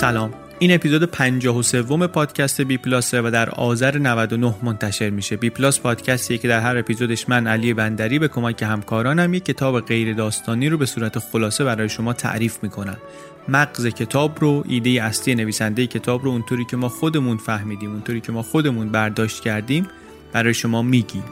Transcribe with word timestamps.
سلام. 0.00 0.34
این 0.58 0.74
اپیزود 0.74 1.04
53 1.04 1.82
پادکست 2.06 2.60
بی 2.60 2.78
پلاسه 2.78 3.20
و 3.20 3.30
در 3.30 3.50
آذر 3.50 3.98
99 3.98 4.54
منتشر 4.62 5.10
میشه. 5.10 5.36
بی 5.36 5.50
پلاس 5.50 5.80
پادکستیه 5.80 6.38
که 6.38 6.48
در 6.48 6.60
هر 6.60 6.76
اپیزودش 6.76 7.28
من 7.28 7.46
علی 7.46 7.74
بندری 7.74 8.18
به 8.18 8.28
کمک 8.28 8.62
همکارانم 8.62 9.34
یک 9.34 9.44
کتاب 9.44 9.80
غیر 9.80 10.14
داستانی 10.14 10.68
رو 10.68 10.78
به 10.78 10.86
صورت 10.86 11.18
خلاصه 11.18 11.64
برای 11.64 11.88
شما 11.88 12.12
تعریف 12.12 12.58
می‌کنم. 12.62 12.96
مغز 13.48 13.86
کتاب 13.86 14.40
رو 14.40 14.64
ایده 14.68 14.90
اصلی 14.90 15.34
نویسنده 15.34 15.86
کتاب 15.86 16.24
رو 16.24 16.30
اونطوری 16.30 16.64
که 16.64 16.76
ما 16.76 16.88
خودمون 16.88 17.36
فهمیدیم 17.36 17.92
اونطوری 17.92 18.20
که 18.20 18.32
ما 18.32 18.42
خودمون 18.42 18.88
برداشت 18.88 19.42
کردیم 19.42 19.86
برای 20.32 20.54
شما 20.54 20.82
میگیم. 20.82 21.24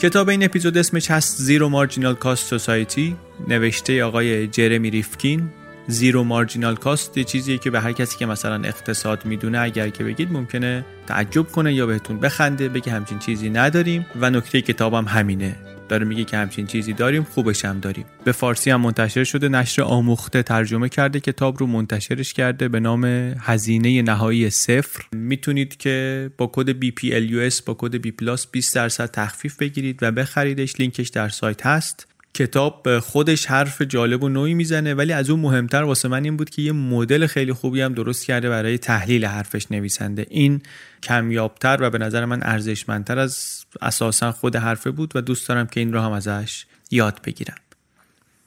کتاب 0.00 0.28
این 0.28 0.44
اپیزود 0.44 0.78
اسمش 0.78 1.10
هست 1.10 1.36
زیرو 1.38 1.68
مارجینال 1.68 2.14
کاست 2.14 2.46
سوسایتی 2.46 3.16
نوشته 3.48 4.04
آقای 4.04 4.46
جرمی 4.46 4.90
ریفکین. 4.90 5.50
زیرو 5.86 6.24
مارجینال 6.24 6.76
کاست 6.76 7.18
یه 7.18 7.24
چیزیه 7.24 7.58
که 7.58 7.70
به 7.70 7.80
هر 7.80 7.92
کسی 7.92 8.18
که 8.18 8.26
مثلا 8.26 8.64
اقتصاد 8.64 9.24
می‌دونه 9.24 9.58
اگر 9.58 9.88
که 9.88 10.04
بگید 10.04 10.32
ممکنه 10.32 10.84
تعجب 11.06 11.42
کنه 11.42 11.74
یا 11.74 11.86
بهتون 11.86 12.18
بخنده 12.20 12.68
بگه 12.68 12.92
همچین 12.92 13.18
چیزی 13.18 13.50
نداریم. 13.50 14.06
و 14.20 14.30
نکته 14.30 14.62
کتابم 14.62 15.04
همینه. 15.04 15.56
داره 15.90 16.04
میگه 16.04 16.24
که 16.24 16.36
همچین 16.36 16.66
چیزی 16.66 16.92
داریم 16.92 17.22
خوبش 17.22 17.64
هم 17.64 17.80
داریم. 17.80 18.04
به 18.24 18.32
فارسی 18.32 18.70
هم 18.70 18.80
منتشر 18.80 19.24
شده 19.24 19.48
نشر 19.48 19.82
آموخته 19.82 20.42
ترجمه 20.42 20.88
کرده 20.88 21.20
کتاب 21.20 21.58
رو 21.58 21.66
منتشرش 21.66 22.32
کرده 22.32 22.68
به 22.68 22.80
نام 22.80 23.04
هزینه 23.40 24.02
نهایی 24.02 24.50
صفر. 24.50 25.02
می‌تونید 25.12 25.76
که 25.76 26.30
با 26.36 26.50
کد 26.52 26.82
BPLUS 26.82 27.62
با 27.62 27.76
کد 27.78 28.06
B 28.06 28.10
20 28.52 28.74
درصد 28.74 29.10
تخفیف 29.10 29.56
بگیرید 29.56 29.98
و 30.02 30.12
بخریدش. 30.12 30.80
لینکش 30.80 31.08
در 31.08 31.28
سایت 31.28 31.66
هست. 31.66 32.06
کتاب 32.34 32.98
خودش 32.98 33.46
حرف 33.46 33.82
جالب 33.82 34.22
و 34.22 34.28
نوعی 34.28 34.54
می‌زنه 34.54 34.94
ولی 34.94 35.12
از 35.12 35.30
اون 35.30 35.40
مهمتر 35.40 35.82
واسه 35.82 36.08
من 36.08 36.24
این 36.24 36.36
بود 36.36 36.50
که 36.50 36.62
یه 36.62 36.72
مدل 36.72 37.26
خیلی 37.26 37.52
خوبی 37.52 37.80
هم 37.80 37.94
درست 37.94 38.24
کرده 38.24 38.48
برای 38.48 38.78
تحلیل 38.78 39.24
حرفش 39.24 39.66
نویسنده. 39.70 40.26
این 40.30 40.62
کمیابتر 41.02 41.78
و 41.80 41.90
به 41.90 41.98
نظر 41.98 42.24
من 42.24 42.40
ارزشمندتر 42.42 43.18
از 43.18 43.59
اساسا 43.82 44.32
خود 44.32 44.56
حرفه 44.56 44.90
بود 44.90 45.12
و 45.14 45.20
دوست 45.20 45.48
دارم 45.48 45.66
که 45.66 45.80
این 45.80 45.92
رو 45.92 46.00
هم 46.00 46.12
ازش 46.12 46.64
یاد 46.90 47.20
بگیرم. 47.24 47.56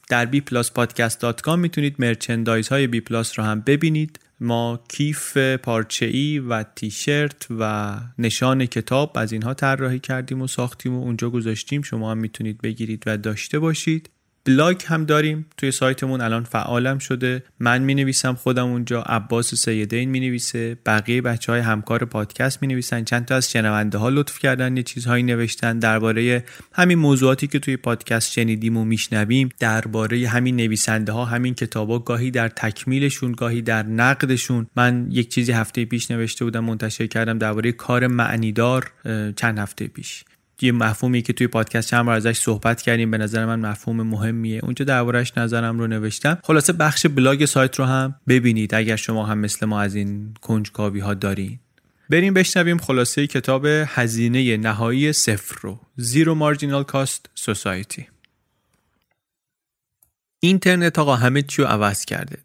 در 0.09 0.31
bpluspodcast.com 0.31 1.55
می‌تونید 1.55 1.95
مرچندایز 1.99 2.67
های 2.67 2.87
بی 2.87 3.01
پلاس 3.01 3.39
رو 3.39 3.45
هم 3.45 3.61
ببینید. 3.61 4.19
ما 4.39 4.83
کیف 4.87 5.37
پارچه 5.37 6.05
ای 6.05 6.39
و 6.39 6.63
تیشرت 6.63 7.47
و 7.59 7.95
نشان 8.17 8.65
کتاب 8.65 9.17
از 9.17 9.31
اینها 9.31 9.53
طراحی 9.53 9.99
کردیم 9.99 10.41
و 10.41 10.47
ساختیم 10.47 10.95
و 10.95 11.01
اونجا 11.01 11.29
گذاشتیم. 11.29 11.81
شما 11.81 12.11
هم 12.11 12.17
می‌تونید 12.17 12.61
بگیرید 12.61 13.03
و 13.05 13.17
داشته 13.17 13.59
باشید. 13.59 14.09
بلاگ 14.45 14.81
هم 14.85 15.05
داریم 15.05 15.45
توی 15.57 15.71
سایتمون 15.71 16.21
الان 16.21 16.43
فعالم 16.43 16.97
شده. 16.97 17.43
من 17.59 17.81
می 17.81 17.95
نویسم 17.95 18.33
خودم 18.33 18.67
اونجا 18.67 19.01
عباس 19.01 19.55
سیدین 19.55 20.09
می 20.09 20.19
نویسه 20.19 20.77
بقیه 20.85 21.21
بچه 21.21 21.51
های 21.51 21.61
همکار 21.61 22.05
پادکست 22.05 22.61
می 22.61 22.67
نویسن 22.67 23.03
چند 23.03 23.25
تا 23.25 23.35
از 23.35 23.51
شنونده 23.51 23.97
ها 23.97 24.09
لطف 24.09 24.39
کردن 24.39 24.77
یه 24.77 24.83
چیزهایی 24.83 25.23
نوشتن. 25.23 25.79
درباره 25.79 26.43
همین 26.73 26.97
موضوعاتی 26.99 27.47
که 27.47 27.59
توی 27.59 27.77
پادکست 27.77 28.31
شنیدیم 28.31 28.77
و 28.77 28.85
میشنویم 28.85 29.49
درباره 29.59 30.27
همین 30.27 30.55
نویسنده 30.55 31.11
ها 31.11 31.25
همین 31.25 31.53
کتابا 31.53 31.99
گاهی 31.99 32.31
در 32.31 32.47
تکمیلشون 32.47 33.31
گاهی 33.31 33.61
در 33.61 33.83
نقدشون. 33.83 34.67
من 34.75 35.07
یک 35.11 35.29
چیزی 35.29 35.51
هفته 35.51 35.85
پیش 35.85 36.11
نوشته 36.11 36.45
بودم 36.45 36.63
منتشر 36.63 37.07
کردم 37.07 37.37
درباره 37.37 37.71
کار 37.71 38.07
معنیدار 38.07 38.91
چند 39.35 39.59
هفته 39.59 39.87
پیش. 39.87 40.23
یه 40.61 40.71
مفهومی 40.71 41.21
که 41.21 41.33
توی 41.33 41.47
پادکست 41.47 41.89
چند 41.89 42.05
بار 42.05 42.15
ازش 42.15 42.37
صحبت 42.37 42.81
کردیم 42.81 43.11
به 43.11 43.17
نظر 43.17 43.45
من 43.45 43.59
مفهوم 43.59 44.01
مهمیه. 44.01 44.59
اونجا 44.63 44.85
دربارش 44.85 45.37
نظرم 45.37 45.79
رو 45.79 45.87
نوشتم. 45.87 46.37
خلاصه 46.43 46.73
بخش 46.73 47.05
بلاگ 47.05 47.45
سایت 47.45 47.79
رو 47.79 47.85
هم 47.85 48.15
ببینید 48.27 48.75
اگر 48.75 48.95
شما 48.95 49.25
هم 49.25 49.37
مثل 49.37 49.65
ما 49.65 49.81
از 49.81 49.95
این 49.95 50.33
کنجکاوی 50.41 50.99
ها 50.99 51.13
دارین. 51.13 51.59
بریم 52.09 52.33
بشنویم 52.33 52.77
خلاصه 52.77 53.27
کتاب 53.27 53.65
هزینه 53.65 54.57
نهایی 54.57 55.13
صفر 55.13 55.55
رو. 55.61 55.79
زیرو 55.97 56.35
مارجینال 56.35 56.83
کاست 56.83 57.29
سوسایتی. 57.35 58.07
اینترنت 60.39 60.99
آقا 60.99 61.15
همه 61.15 61.41
چی 61.41 61.61
رو 61.61 61.67
عوض 61.67 62.05
کرده. 62.05 62.37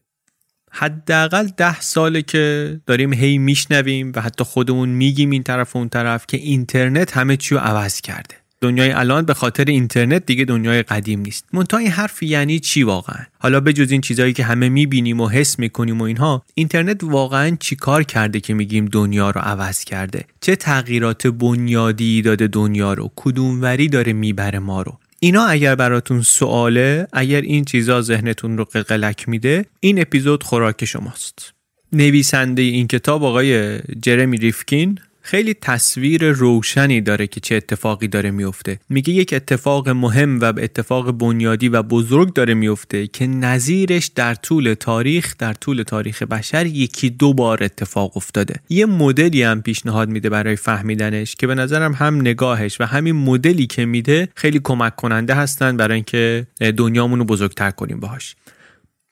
حداقل 0.70 1.48
ده 1.56 1.80
ساله 1.80 2.22
که 2.22 2.76
داریم 2.86 3.12
هی 3.12 3.38
میشنویم 3.38 4.12
و 4.14 4.20
حتی 4.20 4.44
خودمون 4.44 4.88
میگیم 4.88 5.30
این 5.30 5.42
طرف 5.42 5.76
و 5.76 5.78
اون 5.78 5.88
طرف 5.88 6.26
که 6.26 6.36
اینترنت 6.36 7.16
همه 7.16 7.36
چی 7.36 7.54
رو 7.54 7.60
عوض 7.60 8.00
کرده. 8.00 8.34
دنیای 8.60 8.90
الان 8.90 9.24
به 9.24 9.34
خاطر 9.34 9.64
اینترنت 9.64 10.26
دیگه 10.26 10.44
دنیای 10.44 10.82
قدیم 10.82 11.20
نیست. 11.20 11.44
منتها 11.52 11.78
این 11.78 11.90
حرف 11.90 12.22
یعنی 12.22 12.60
چی 12.60 12.82
واقعا؟ 12.82 13.24
حالا 13.38 13.60
بجز 13.60 13.90
این 13.90 14.00
چیزهایی 14.00 14.32
که 14.32 14.44
همه 14.44 14.68
می‌بینیم 14.68 15.20
و 15.20 15.28
حس 15.28 15.58
می‌کنیم 15.58 16.00
و 16.00 16.04
اینها 16.04 16.44
اینترنت 16.54 17.04
واقعا 17.04 17.56
چی 17.60 17.76
کار 17.76 18.02
کرده 18.02 18.40
که 18.40 18.54
میگیم 18.54 18.84
دنیا 18.84 19.30
رو 19.30 19.40
عوض 19.40 19.84
کرده؟ 19.84 20.24
چه 20.40 20.56
تغییرات 20.56 21.26
بنیادی 21.26 22.22
داده 22.22 22.46
دنیا 22.46 22.92
رو؟ 22.92 23.12
کدوم 23.16 23.62
وری 23.62 23.88
داره 23.88 24.12
می‌بره 24.12 24.58
ما 24.58 24.82
رو؟ 24.82 24.98
اینا 25.20 25.46
اگر 25.46 25.74
براتون 25.74 26.22
سواله 26.22 27.06
اگر 27.12 27.40
این 27.40 27.64
چیزا 27.64 28.02
ذهنتون 28.02 28.58
رو 28.58 28.64
قلقلک 28.64 29.28
میده 29.28 29.66
این 29.80 30.00
اپیزود 30.00 30.42
خوراک 30.42 30.84
شماست. 30.84 31.54
نویسنده 31.92 32.62
این 32.62 32.86
کتاب 32.86 33.24
آقای 33.24 33.78
جرمی 33.78 34.36
ریفکین 34.36 34.98
خیلی 35.28 35.54
تصویر 35.54 36.30
روشنی 36.30 37.00
داره 37.00 37.26
که 37.26 37.40
چه 37.40 37.54
اتفاقی 37.54 38.08
داره 38.08 38.30
میفته. 38.30 38.78
میگه 38.88 39.12
یک 39.12 39.32
اتفاق 39.32 39.88
مهم 39.88 40.40
و 40.40 40.44
اتفاق 40.44 41.10
بنیادی 41.12 41.68
و 41.68 41.82
بزرگ 41.82 42.32
داره 42.32 42.54
میفته 42.54 43.06
که 43.06 43.26
نظیرش 43.26 44.06
در 44.06 44.34
طول 44.34 44.74
تاریخ 44.74 45.34
در 45.38 45.52
طول 45.52 45.82
تاریخ 45.82 46.22
بشر 46.22 46.66
یکی 46.66 47.10
دو 47.10 47.34
بار 47.34 47.64
اتفاق 47.64 48.16
افتاده. 48.16 48.54
یه 48.68 48.86
مدلی 48.86 49.42
هم 49.42 49.62
پیشنهاد 49.62 50.08
میده 50.08 50.30
برای 50.30 50.56
فهمیدنش 50.56 51.34
که 51.34 51.46
به 51.46 51.54
نظرم 51.54 51.92
هم 51.92 52.20
نگاهش 52.20 52.80
و 52.80 52.84
همین 52.84 53.16
مدلی 53.16 53.66
که 53.66 53.84
میده 53.84 54.28
خیلی 54.34 54.60
کمک 54.64 54.96
کننده 54.96 55.34
هستن 55.34 55.76
برای 55.76 55.94
اینکه 55.94 56.46
دنیامونو 56.76 57.24
بزرگتر 57.24 57.70
کنیم 57.70 58.00
باهاش. 58.00 58.36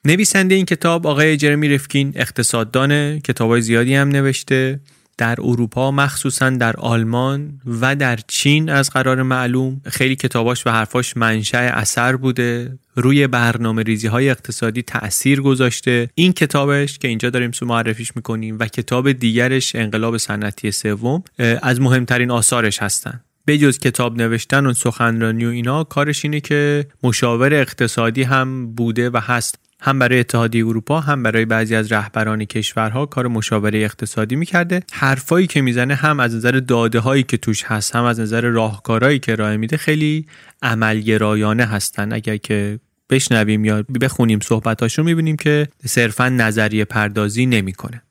نویسنده 0.05 0.55
این 0.55 0.65
کتاب 0.65 1.07
آقای 1.07 1.37
جرمی 1.37 1.69
رفکین 1.69 2.13
اقتصاددانه 2.15 3.21
کتابای 3.23 3.61
زیادی 3.61 3.95
هم 3.95 4.07
نوشته. 4.07 4.79
در 5.17 5.35
اروپا 5.39 5.91
مخصوصا 5.91 6.49
در 6.49 6.75
آلمان 6.75 7.61
و 7.81 7.95
در 7.95 8.19
چین 8.27 8.69
از 8.69 8.89
قرار 8.89 9.23
معلوم. 9.23 9.81
خیلی 9.85 10.15
کتاباش 10.15 10.67
و 10.67 10.69
حرفاش 10.69 11.17
منشأ 11.17 11.57
اثر 11.57 12.15
بوده. 12.15 12.77
روی 12.95 13.27
برنامه 13.27 13.83
ریزی 13.83 14.07
های 14.07 14.29
اقتصادی 14.29 14.81
تأثیر 14.81 15.41
گذاشته. 15.41 16.09
این 16.15 16.33
کتابش 16.33 16.97
که 16.97 17.07
اینجا 17.07 17.29
داریم 17.29 17.51
سو 17.51 17.65
معرفیش 17.65 18.15
می‌کنیم 18.15 18.57
و 18.59 18.67
کتاب 18.67 19.11
دیگرش 19.11 19.75
انقلاب 19.75 20.17
صنعتی 20.17 20.71
سوم 20.71 21.23
از 21.61 21.81
مهمترین 21.81 22.31
آثارش 22.31 22.81
هستن. 22.81 23.21
بجز 23.47 23.77
کتاب 23.77 24.17
نوشتن 24.17 24.65
و 24.65 24.73
سخنرانی 24.73 25.45
و 25.45 25.49
اینا 25.49 25.83
کارش 25.83 26.25
اینه 26.25 26.39
که 26.39 26.87
مشاور 27.03 27.53
اقتصادی 27.53 28.23
هم 28.23 28.75
بوده 28.75 29.09
و 29.09 29.17
هست. 29.17 29.59
هم 29.81 29.99
برای 29.99 30.19
اتحادیه 30.19 30.67
اروپا 30.67 30.99
هم 30.99 31.23
برای 31.23 31.45
بعضی 31.45 31.75
از 31.75 31.91
رهبران 31.91 32.45
کشورها 32.45 33.05
کار 33.05 33.27
مشاوره 33.27 33.79
اقتصادی 33.79 34.35
می‌کرده. 34.35 34.83
حرفایی 34.91 35.47
که 35.47 35.61
می‌زنه 35.61 35.95
هم 35.95 36.19
از 36.19 36.35
نظر 36.35 36.51
داده 36.51 36.99
هایی 36.99 37.23
که 37.23 37.37
توش 37.37 37.63
هست 37.63 37.95
هم 37.95 38.03
از 38.03 38.19
نظر 38.19 38.41
راهکارهایی 38.41 39.19
که 39.19 39.31
ارائه 39.31 39.57
میده 39.57 39.77
خیلی 39.77 40.25
عملگرایانه 40.61 41.65
هستن. 41.65 42.13
اگر 42.13 42.37
که 42.37 42.79
بشنویم 43.09 43.65
یا 43.65 43.83
بخونیم 44.01 44.39
صحبتاشو 44.39 45.03
می‌بینیم 45.03 45.35
که 45.35 45.67
صرفا 45.85 46.29
نظریه 46.29 46.85
پردازی 46.85 47.45
نمی‌کنه. 47.45 48.01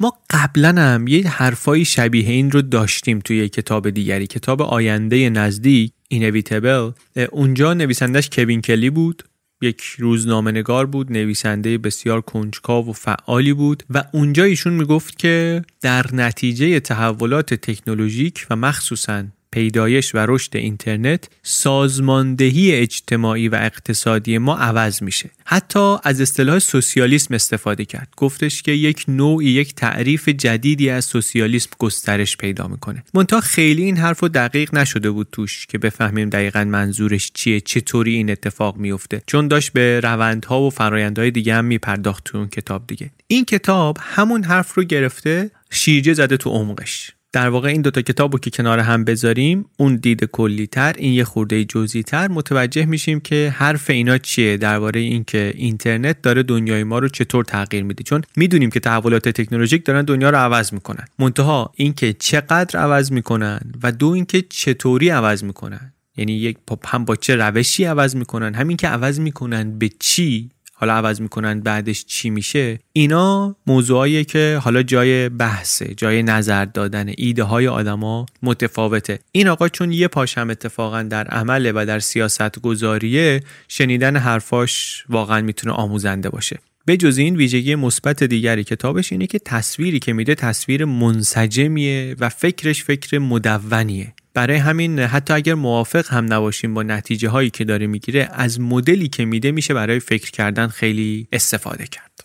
ما 0.00 0.12
قبلا 0.30 0.68
هم 0.68 1.08
یه 1.08 1.28
حرفای 1.28 1.84
شبیه 1.84 2.30
این 2.30 2.50
رو 2.50 2.62
داشتیم 2.62 3.18
توی 3.18 3.48
کتاب 3.48 3.90
دیگری 3.90 4.26
کتاب 4.26 4.62
آینده 4.62 5.30
نزدیک 5.30 5.92
Inevitable. 6.14 7.18
اونجا 7.30 7.74
نویسندش 7.74 8.30
کوین 8.32 8.60
کلی 8.60 8.90
بود. 8.90 9.22
یک 9.60 9.82
روزنامه 9.98 10.50
نگار 10.50 10.86
بود 10.86 11.12
نویسنده 11.12 11.78
بسیار 11.78 12.20
کنجکاو 12.20 12.90
و 12.90 12.92
فعالی 12.92 13.52
بود 13.52 13.82
و 13.90 14.04
اونجا 14.12 14.44
ایشون 14.44 14.72
می‌گفت 14.72 15.18
که 15.18 15.62
در 15.80 16.06
نتیجه 16.12 16.80
تحولات 16.80 17.54
تکنولوژیک 17.54 18.46
و 18.50 18.56
مخصوصا 18.56 19.24
پیدایش 19.50 20.14
و 20.14 20.18
رشد 20.28 20.56
اینترنت 20.56 21.28
سازماندهی 21.42 22.72
اجتماعی 22.74 23.48
و 23.48 23.54
اقتصادی 23.54 24.38
ما 24.38 24.56
عوض 24.56 25.02
میشه. 25.02 25.30
حتی 25.44 25.96
از 26.04 26.20
اصطلاح 26.20 26.58
سوسیالیسم 26.58 27.34
استفاده 27.34 27.84
کرد. 27.84 28.08
گفتش 28.16 28.62
که 28.62 28.72
یک 28.72 29.04
نوعی 29.08 29.46
یک 29.46 29.74
تعریف 29.74 30.28
جدیدی 30.28 30.90
از 30.90 31.04
سوسیالیسم 31.04 31.70
گسترش 31.78 32.36
پیدا 32.36 32.68
می‌کنه. 32.68 33.04
منتها 33.14 33.40
خیلی 33.40 33.82
این 33.82 33.96
حرف 33.96 34.20
رو 34.20 34.28
دقیق 34.28 34.74
نشده 34.74 35.10
بود 35.10 35.28
توش 35.32 35.66
که 35.66 35.78
بفهمیم 35.78 36.30
دقیقا 36.30 36.64
منظورش 36.64 37.30
چیه 37.34 37.60
چطوری 37.60 38.14
این 38.14 38.30
اتفاق 38.30 38.76
میفته 38.76 39.22
چون 39.26 39.48
داشت 39.48 39.72
به 39.72 40.00
روندها 40.00 40.60
و 40.60 40.70
فرایندهای 40.70 41.30
دیگه 41.30 41.54
هم 41.54 41.64
میپرداخت 41.64 42.24
تو 42.24 42.38
اون 42.38 42.48
کتاب 42.48 42.86
دیگه. 42.86 43.10
این 43.26 43.44
کتاب 43.44 43.98
همون 44.00 44.44
حرف 44.44 44.74
رو 44.74 44.84
گرفته 44.84 45.50
شیرجه 45.70 46.14
زده 46.14 46.36
تو 46.36 46.50
عمقش. 46.50 47.12
در 47.32 47.48
واقع 47.48 47.68
این 47.68 47.82
دوتا 47.82 48.02
کتاب 48.02 48.32
رو 48.32 48.38
که 48.38 48.50
کنار 48.50 48.78
هم 48.78 49.04
بذاریم 49.04 49.64
اون 49.76 49.96
دید 49.96 50.24
کلی 50.24 50.66
تر 50.66 50.94
این 50.98 51.12
یه 51.12 51.24
خورده 51.24 51.64
جزئی 51.64 52.02
تر 52.02 52.28
متوجه 52.28 52.86
میشیم 52.86 53.20
که 53.20 53.54
حرف 53.56 53.90
اینا 53.90 54.18
چیه 54.18 54.56
درباره 54.56 55.00
اینکه 55.00 55.52
اینترنت 55.56 56.22
داره 56.22 56.42
دنیای 56.42 56.84
ما 56.84 56.98
رو 56.98 57.08
چطور 57.08 57.44
تغییر 57.44 57.84
میده. 57.84 58.04
چون 58.04 58.22
می‌دونیم 58.36 58.70
که 58.70 58.80
تحولات 58.80 59.28
تکنولوژیک 59.28 59.84
دارن 59.84 60.02
دنیا 60.02 60.30
رو 60.30 60.36
عوض 60.36 60.72
می‌کنن. 60.72 61.04
منتها 61.18 61.72
اینکه 61.76 62.12
چقدر 62.12 62.78
عوض 62.78 63.12
می‌کنن 63.12 63.60
و 63.82 63.92
دو 63.92 64.08
اینکه 64.08 64.44
چطوری 64.48 65.08
عوض 65.08 65.44
می‌کنن. 65.44 65.92
یعنی 66.16 66.32
یک 66.32 66.56
هم 66.86 67.04
با 67.04 67.16
چه 67.16 67.36
روشی 67.36 67.84
عوض 67.84 68.16
می‌کنن 68.16 68.54
همین 68.54 68.76
که 68.76 68.88
عوض 68.88 69.20
می‌کنن 69.20 69.78
به 69.78 69.90
چی؟ 70.00 70.50
حالا 70.80 70.92
عوض 70.92 71.20
می‌کنن 71.20 71.60
بعدش 71.60 72.04
چی 72.04 72.30
میشه؟ 72.30 72.78
اینا 72.92 73.56
موضوعاییه 73.66 74.24
که 74.24 74.60
حالا 74.62 74.82
جای 74.82 75.28
بحثه 75.28 75.94
جای 75.94 76.22
نظر 76.22 76.64
دادن 76.64 77.12
ایده 77.16 77.42
های 77.42 77.68
آدما 77.68 78.26
متفاوته. 78.42 79.18
این 79.32 79.48
آقا 79.48 79.68
چون 79.68 79.92
یه 79.92 80.08
پاشم 80.08 80.50
اتفاقا 80.50 81.02
در 81.02 81.26
عمله 81.26 81.72
و 81.72 81.84
در 81.88 81.98
سیاست 81.98 82.60
گذاریه 82.60 83.42
شنیدن 83.68 84.16
حرفاش 84.16 85.04
واقعا 85.08 85.40
می‌تونه 85.40 85.74
آموزنده 85.74 86.30
باشه. 86.30 86.58
به 86.84 86.96
جز 86.96 87.18
این 87.18 87.36
ویژگی 87.36 87.74
مثبت 87.74 88.24
دیگری 88.24 88.64
کتابش 88.64 89.12
اینه 89.12 89.26
که 89.26 89.38
تصویری 89.38 89.98
که 89.98 90.12
میده 90.12 90.34
تصویر 90.34 90.84
منسجمیه 90.84 92.16
و 92.20 92.28
فکرش 92.28 92.84
فکر 92.84 93.18
مدونیه. 93.18 94.14
برای 94.38 94.56
همین 94.56 94.98
حتی 94.98 95.34
اگر 95.34 95.54
موافق 95.54 96.12
هم 96.12 96.32
نباشیم 96.32 96.74
با 96.74 96.82
نتیجه 96.82 97.28
هایی 97.28 97.50
که 97.50 97.64
داره 97.64 97.86
می‌گیره 97.86 98.28
از 98.32 98.60
مدلی 98.60 99.08
که 99.08 99.24
میده 99.24 99.52
میشه 99.52 99.74
برای 99.74 100.00
فکر 100.00 100.30
کردن 100.30 100.66
خیلی 100.66 101.28
استفاده 101.32 101.86
کرد. 101.86 102.24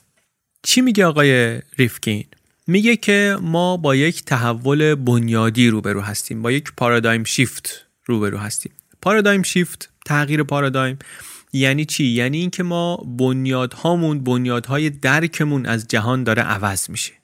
چی 0.64 0.82
میگه 0.82 1.06
آقای 1.06 1.60
ریفکین؟ 1.78 2.24
میگه 2.68 2.96
که 2.96 3.38
ما 3.42 3.78
با 3.78 3.96
یک 3.96 4.26
تحول 4.26 4.96
بنیادی 4.96 5.70
روبرو 5.70 6.02
هستیم 6.02 6.42
با 6.42 6.52
یک 6.52 6.72
پارادایم 6.78 7.24
شیفت 7.24 7.86
روبرو 8.06 8.38
هستیم. 8.38 8.72
پارادایم 9.02 9.44
شیفت 9.44 9.90
تغییر 10.06 10.44
پارادایم 10.44 11.00
یعنی 11.54 11.86
چی؟ 11.86 12.04
یعنی 12.06 12.38
اینکه 12.38 12.64
ما 12.64 12.96
بنیادهامون 12.96 14.24
بنیادهای 14.24 14.90
درکمون 14.90 15.66
از 15.66 15.88
جهان 15.88 16.24
داره 16.24 16.42
عوض 16.42 16.90
میشه. 16.90 17.23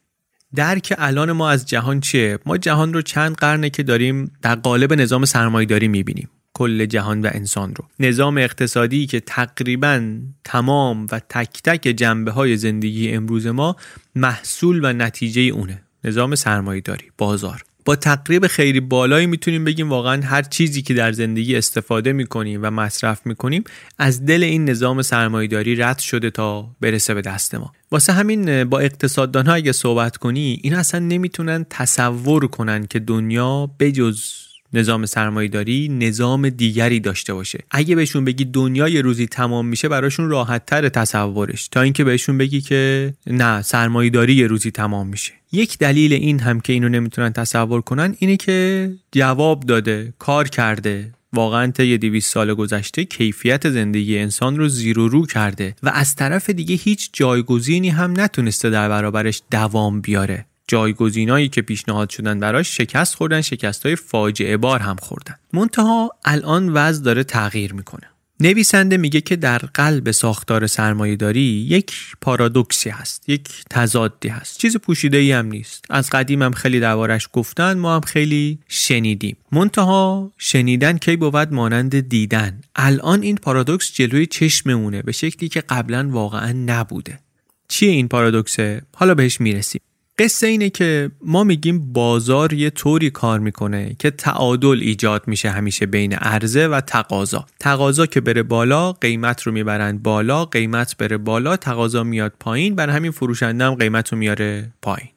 درک 0.55 0.93
الان 0.97 1.31
ما 1.31 1.49
از 1.49 1.65
جهان 1.65 1.99
چیه؟ 1.99 2.39
ما 2.45 2.57
جهان 2.57 2.93
رو 2.93 3.01
چند 3.01 3.35
قرنه 3.35 3.69
که 3.69 3.83
داریم 3.83 4.31
در 4.41 4.55
قالب 4.55 4.93
نظام 4.93 5.25
سرمایه‌داری 5.25 5.87
می‌بینیم. 5.87 6.29
کل 6.53 6.85
جهان 6.85 7.21
و 7.21 7.29
انسان 7.33 7.75
رو. 7.75 7.85
نظام 7.99 8.37
اقتصادی 8.37 9.05
که 9.05 9.19
تقریبا 9.19 10.17
تمام 10.43 11.07
و 11.11 11.19
تک 11.19 11.61
تک 11.63 11.81
جنبه 11.81 12.31
های 12.31 12.57
زندگی 12.57 13.11
امروز 13.11 13.47
ما 13.47 13.75
محصول 14.15 14.85
و 14.85 14.93
نتیجه 14.93 15.41
اونه. 15.41 15.81
نظام 16.03 16.35
سرمایه‌داری 16.35 17.11
بازار. 17.17 17.63
با 17.85 17.95
تقریب 17.95 18.47
خیلی 18.47 18.79
بالایی 18.79 19.27
می‌تونیم 19.27 19.63
بگیم 19.63 19.89
واقعا 19.89 20.21
هر 20.21 20.41
چیزی 20.41 20.81
که 20.81 20.93
در 20.93 21.11
زندگی 21.11 21.55
استفاده 21.55 22.13
می‌کنیم 22.13 22.59
و 22.63 22.71
مصرف 22.71 23.25
می‌کنیم 23.25 23.63
از 23.97 24.25
دل 24.25 24.43
این 24.43 24.69
نظام 24.69 25.01
سرمایهداری 25.01 25.75
رد 25.75 25.99
شده 25.99 26.29
تا 26.29 26.75
برسه 26.81 27.13
به 27.13 27.21
دست 27.21 27.55
ما. 27.55 27.71
واسه 27.91 28.13
همین 28.13 28.63
با 28.63 28.79
اقتصاددان 28.79 29.49
اگه 29.49 29.71
صحبت 29.71 30.17
کنی 30.17 30.59
این 30.63 30.73
اصلا 30.75 30.99
نمی‌تونن 30.99 31.65
تصور 31.69 32.47
کنن 32.47 32.87
که 32.87 32.99
دنیا 32.99 33.69
بجز 33.79 34.48
نظام 34.73 35.05
سرمایهداری 35.05 35.89
نظام 35.89 36.49
دیگری 36.49 36.99
داشته 36.99 37.33
باشه. 37.33 37.63
اگه 37.71 37.95
بهشون 37.95 38.25
بگی 38.25 38.45
دنیا 38.45 38.87
یه 38.87 39.01
روزی 39.01 39.27
تمام 39.27 39.67
میشه 39.67 39.87
براشون 39.87 40.29
راحت 40.29 40.65
تر 40.65 40.89
تصورش. 40.89 41.67
تا 41.67 41.81
اینکه 41.81 42.03
بهشون 42.03 42.37
بگی 42.37 42.61
که 42.61 43.13
نه 43.27 43.61
سرمایهداری 43.61 44.35
یه 44.35 44.47
روزی 44.47 44.71
تمام 44.71 45.07
میشه. 45.07 45.31
یک 45.51 45.77
دلیل 45.77 46.13
این 46.13 46.39
هم 46.39 46.59
که 46.59 46.73
اینو 46.73 46.89
نمی‌تونن 46.89 47.33
تصور 47.33 47.81
کنن 47.81 48.15
اینه 48.19 48.37
که 48.37 48.91
جواب 49.11 49.63
داده 49.63 50.13
کار 50.19 50.47
کرده. 50.47 51.13
واقعا 51.33 51.71
طی 51.71 51.97
200 51.97 52.33
سال 52.33 52.53
گذشته 52.53 53.05
کیفیت 53.05 53.69
زندگی 53.69 54.17
انسان 54.17 54.57
رو 54.57 54.67
زیر 54.67 54.99
و 54.99 55.07
رو 55.07 55.25
کرده 55.25 55.75
و 55.83 55.89
از 55.89 56.15
طرف 56.15 56.49
دیگه 56.49 56.75
هیچ 56.75 57.09
جایگزینی 57.13 57.89
هم 57.89 58.13
نتونسته 58.17 58.69
در 58.69 58.89
برابرش 58.89 59.41
دوام 59.51 60.01
بیاره. 60.01 60.45
جایگزینایی 60.69 61.49
که 61.49 61.61
پیشنهاد 61.61 62.09
شدن 62.09 62.39
براش 62.39 62.77
شکست 62.77 63.15
خوردن 63.15 63.41
شکست 63.41 63.85
های 63.85 63.95
فاجعه 63.95 64.57
بار 64.57 64.79
هم 64.79 64.95
خوردن. 64.95 65.35
منتها 65.53 66.11
الان 66.25 66.69
وضع 66.69 67.03
داره 67.03 67.23
تغییر 67.23 67.73
می‌کنه. 67.73 68.07
نویسنده 68.39 68.97
میگه 68.97 69.21
که 69.21 69.35
در 69.35 69.57
قلب 69.57 70.11
ساختار 70.11 70.67
سرمایهداری 70.67 71.41
یک 71.69 71.93
پارادوکسی 72.21 72.89
هست 72.89 73.29
یک 73.29 73.49
تضادی 73.69 74.27
هست. 74.27 74.57
چیز 74.57 74.77
پوشیده 74.77 75.17
ای 75.17 75.31
هم 75.31 75.45
نیست. 75.45 75.85
از 75.89 76.09
قدیم 76.09 76.41
هم 76.41 76.51
خیلی 76.51 76.79
دوارش 76.79 77.29
گفتن 77.33 77.77
ما 77.77 77.95
هم 77.95 78.01
خیلی 78.01 78.59
شنیدیم. 78.67 79.37
منتها 79.51 80.31
شنیدن 80.37 80.97
کی 80.97 81.15
بود؟ 81.15 81.53
مانند 81.53 82.09
دیدن. 82.09 82.61
الان 82.75 83.21
این 83.21 83.35
پارادوکس 83.35 83.93
جلوی 83.93 84.25
چشممونه 84.25 85.01
به 85.01 85.11
شکلی 85.11 85.49
که 85.49 85.61
قبلا 85.61 86.09
واقعا 86.09 86.51
نبوده. 86.51 87.19
چیه 87.67 87.89
این 87.89 88.07
پارادوکسه 88.07 88.81
حالا 88.95 89.15
بهش 89.15 89.41
می‌رسیم. 89.41 89.81
قصه 90.19 90.47
اینه 90.47 90.69
که 90.69 91.11
ما 91.21 91.43
میگیم 91.43 91.93
بازار 91.93 92.53
یه 92.53 92.69
طوری 92.69 93.09
کار 93.09 93.39
می‌کنه 93.39 93.95
که 93.99 94.11
تعادل 94.11 94.79
ایجاد 94.81 95.23
میشه 95.27 95.49
همیشه 95.49 95.85
بین 95.85 96.13
عرضه 96.13 96.67
و 96.67 96.81
تقاضا. 96.81 97.45
تقاضا 97.59 98.05
که 98.05 98.21
بره 98.21 98.43
بالا 98.43 98.91
قیمت 98.91 99.41
رو 99.41 99.51
می‌برند 99.51 100.03
بالا 100.03 100.45
قیمت 100.45 100.97
بره 100.97 101.17
بالا 101.17 101.57
تقاضا 101.57 102.03
میاد 102.03 102.33
پایین 102.39 102.75
برای 102.75 102.95
همین 102.95 103.11
فروشنده 103.11 103.63
هم 103.63 103.75
قیمت 103.75 104.09
رو 104.09 104.17
میاره 104.17 104.71
پایین. 104.81 105.09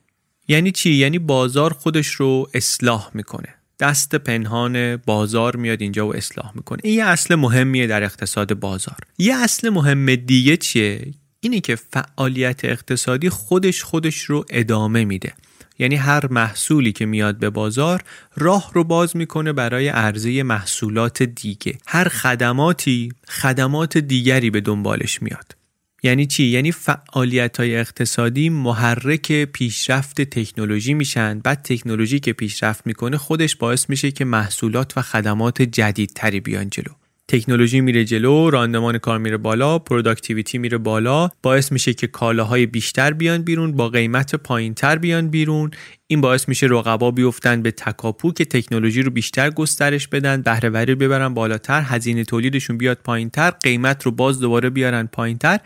یعنی 0.48 0.72
چی؟ 0.72 0.92
یعنی 0.92 1.18
بازار 1.18 1.72
خودش 1.72 2.06
رو 2.06 2.48
اصلاح 2.54 3.10
می‌کنه. 3.14 3.48
دست 3.80 4.14
پنهان 4.14 4.96
بازار 4.96 5.56
میاد 5.56 5.82
اینجا 5.82 6.06
و 6.06 6.16
اصلاح 6.16 6.52
می‌کنه. 6.54 6.78
این 6.84 6.94
یه 6.94 7.04
اصل 7.04 7.34
مهمیه 7.34 7.86
در 7.86 8.02
اقتصاد 8.02 8.54
بازار. 8.54 8.96
یه 9.18 9.34
اصل 9.34 9.68
مهم 9.68 10.14
دیگه 10.14 10.56
چیه؟ 10.56 11.14
اینه 11.44 11.60
که 11.60 11.76
فعالیت 11.76 12.64
اقتصادی 12.64 13.28
خودش 13.28 13.82
خودش 13.82 14.22
رو 14.22 14.44
ادامه 14.50 15.04
میده. 15.04 15.32
یعنی 15.78 15.96
هر 15.96 16.26
محصولی 16.26 16.92
که 16.92 17.06
میاد 17.06 17.38
به 17.38 17.50
بازار 17.50 18.02
راه 18.36 18.70
رو 18.74 18.84
باز 18.84 19.16
می‌کنه 19.16 19.52
برای 19.52 19.88
عرضه 19.88 20.42
محصولات 20.42 21.22
دیگه. 21.22 21.78
هر 21.86 22.08
خدماتی 22.08 23.12
خدمات 23.28 23.98
دیگری 23.98 24.50
به 24.50 24.60
دنبالش 24.60 25.22
میاد. 25.22 25.56
یعنی 26.02 26.26
چی؟ 26.26 26.44
یعنی 26.44 26.72
فعالیت 26.72 27.56
های 27.60 27.76
اقتصادی 27.76 28.48
محرک 28.48 29.32
پیشرفت 29.32 30.20
تکنولوژی 30.20 30.94
میشن. 30.94 31.38
بعد 31.38 31.62
تکنولوژی 31.62 32.20
که 32.20 32.32
پیشرفت 32.32 32.86
می‌کنه 32.86 33.18
خودش 33.18 33.56
باعث 33.56 33.90
میشه 33.90 34.10
که 34.10 34.24
محصولات 34.24 34.98
و 34.98 35.02
خدمات 35.02 35.62
جدیدتری 35.62 36.40
بیان 36.40 36.70
جلو. 36.70 36.92
تکنولوژی 37.32 37.80
میره 37.80 38.04
جلو 38.04 38.50
راندمان 38.50 38.98
کار 38.98 39.18
میره 39.18 39.36
بالا 39.36 39.78
productivity 39.78 40.58
میره 40.58 40.78
بالا 40.78 41.28
باعث 41.42 41.72
میشه 41.72 41.94
که 41.94 42.06
کالاهای 42.06 42.66
بیشتر 42.66 43.12
بیان 43.12 43.42
بیرون 43.42 43.72
با 43.72 43.88
قیمت 43.88 44.34
پایینتر 44.34 44.98
بیان 44.98 45.28
بیرون. 45.28 45.70
این 46.06 46.20
باعث 46.20 46.48
میشه 46.48 46.66
رقبا 46.66 47.10
بیفتن 47.10 47.62
به 47.62 47.70
تکاپو 47.70 48.32
که 48.32 48.44
تکنولوژی 48.44 49.02
رو 49.02 49.10
بیشتر 49.10 49.50
گسترش 49.50 50.08
بدن 50.08 50.42
بهره 50.42 50.94
ببرن 50.94 51.34
بالاتر 51.34 51.82
هزینه 51.82 52.24
تولیدشون 52.24 52.78
بیاد 52.78 52.98
پایینتر 53.04 53.50
قیمت 53.50 54.02
رو 54.02 54.10
باز 54.10 54.40
دوباره 54.40 54.70
بیارن 54.70 55.06
پایینتر. 55.06 55.58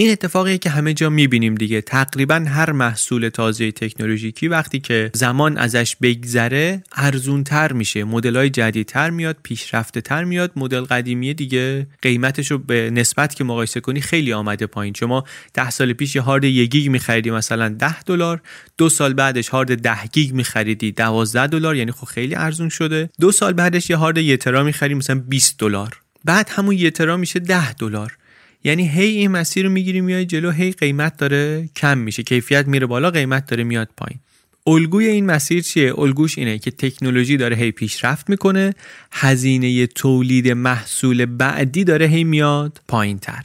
این 0.00 0.10
اتفاقیه 0.10 0.58
که 0.58 0.70
همه 0.70 0.94
جا 0.94 1.10
می‌بینیم 1.10 1.54
دیگه. 1.54 1.80
تقریبا 1.80 2.34
هر 2.34 2.72
محصول 2.72 3.28
تازه 3.28 3.72
تکنولوژیکی 3.72 4.48
وقتی 4.48 4.80
که 4.80 5.10
زمان 5.14 5.58
ازش 5.58 5.96
بگذره 6.02 6.82
ارزونتر 6.92 7.72
میشه. 7.72 8.04
مدل 8.04 8.36
های 8.36 8.50
جدیدتر 8.50 9.10
میاد 9.10 9.36
پیشرفته 9.42 10.24
میاد. 10.24 10.52
مدل 10.56 10.80
قدیمی 10.80 11.34
دیگه. 11.34 11.86
قیمتش 12.02 12.50
رو 12.50 12.58
به 12.58 12.90
نسبت 12.90 13.34
که 13.34 13.44
مقایسه 13.44 13.80
کنی 13.80 14.00
خیلی 14.00 14.32
آمده 14.32 14.66
پایین. 14.66 14.94
شما 14.94 15.24
ده 15.54 15.70
سال 15.70 15.92
پیش 15.92 16.16
یه 16.16 16.22
هارد 16.22 16.44
یک 16.44 16.70
گیگ 16.70 16.90
میخریدی 16.90 17.30
مثلا 17.30 17.68
10 17.68 18.02
دلار. 18.02 18.40
دو 18.78 18.88
سال 18.88 19.12
بعدش 19.12 19.48
هارد 19.48 19.74
10 19.74 20.06
گیگ 20.12 20.32
میخریدی 20.32 20.92
12 20.92 21.46
دلار. 21.46 21.76
یعنی 21.76 21.92
خب 21.92 22.06
خیلی 22.06 22.34
ارزون 22.34 22.68
شده. 22.68 23.10
دو 23.20 23.32
سال 23.32 23.52
بعدش 23.52 23.90
یه 23.90 23.96
هارد 23.96 24.18
یه 24.18 24.36
ترا 24.36 24.62
می‌خری 24.62 24.94
مثلا 24.94 25.22
20 25.28 25.58
دلار. 25.58 26.00
بعد 26.24 26.48
همون 26.52 26.76
یه 26.76 26.90
ترا 26.90 27.16
میشه 27.16 27.38
10 27.38 27.72
دلار. 27.72 28.16
یعنی 28.64 28.88
هی 28.88 29.06
این 29.06 29.30
مسیر 29.30 29.66
رو 29.66 29.72
می‌گیری 29.72 30.00
میای 30.00 30.26
جلو 30.26 30.50
هی 30.50 30.72
قیمت 30.72 31.16
داره 31.16 31.68
کم 31.76 31.98
میشه 31.98 32.22
کیفیت 32.22 32.66
میره 32.68 32.86
بالا 32.86 33.10
قیمت 33.10 33.46
داره 33.46 33.64
میاد 33.64 33.88
پایین. 33.96 34.20
الگوی 34.66 35.06
این 35.06 35.26
مسیر 35.26 35.62
چیه؟ 35.62 35.98
الگوش 35.98 36.38
اینه 36.38 36.58
که 36.58 36.70
تکنولوژی 36.70 37.36
داره 37.36 37.56
هی 37.56 37.70
پیشرفت 37.70 38.30
می‌کنه 38.30 38.74
هزینه 39.12 39.86
تولید 39.86 40.48
محصول 40.48 41.26
بعدی 41.26 41.84
داره 41.84 42.06
هی 42.06 42.24
میاد 42.24 42.80
پایین 42.88 43.18
تر 43.18 43.42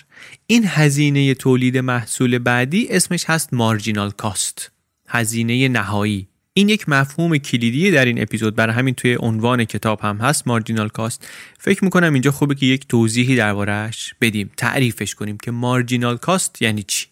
این 0.47 0.63
هزینه 0.67 1.33
تولید 1.33 1.77
محصول 1.77 2.37
بعدی 2.37 2.87
اسمش 2.89 3.25
هست 3.27 3.53
مارجینال 3.53 4.11
کاست 4.11 4.71
هزینه 5.07 5.67
نهایی. 5.67 6.27
این 6.57 6.69
یک 6.69 6.89
مفهوم 6.89 7.37
کلیدی 7.37 7.91
در 7.91 8.05
این 8.05 8.21
اپیزود 8.21 8.55
برای 8.55 8.75
همین 8.75 8.93
توی 8.95 9.17
عنوان 9.19 9.65
کتاب 9.65 9.99
هم 10.01 10.17
هست 10.17 10.47
مارجینال 10.47 10.89
کاست. 10.89 11.27
فکر 11.59 11.83
می‌کنم 11.83 12.13
اینجا 12.13 12.31
خوبه 12.31 12.55
که 12.55 12.65
یک 12.65 12.87
توضیحی 12.87 13.35
دربارهش 13.35 14.13
بدیم 14.21 14.51
تعریفش 14.57 15.15
کنیم 15.15 15.37
که 15.37 15.51
مارجینال 15.51 16.17
کاست 16.17 16.61
یعنی 16.61 16.83
چی. 16.83 17.07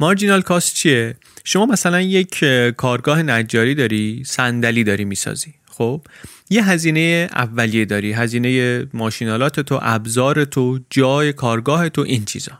مارجینال 0.00 0.42
کاست 0.42 0.74
چیه؟ 0.74 1.16
شما 1.44 1.66
مثلا 1.66 2.00
یک 2.00 2.44
کارگاه 2.76 3.22
نجاری 3.22 3.74
داری 3.74 4.22
صندلی 4.26 4.84
داری 4.84 5.04
می‌سازی 5.04 5.54
خب؟ 5.70 6.02
یه 6.50 6.64
هزینه 6.64 7.28
اولیه 7.34 7.84
داری 7.84 8.12
هزینه 8.12 8.84
ماشینالات 8.92 9.60
تو 9.60 9.78
ابزار 9.82 10.44
تو 10.44 10.78
جای 10.90 11.32
کارگاه 11.32 11.88
تو 11.88 12.00
این 12.00 12.24
چیزا. 12.24 12.52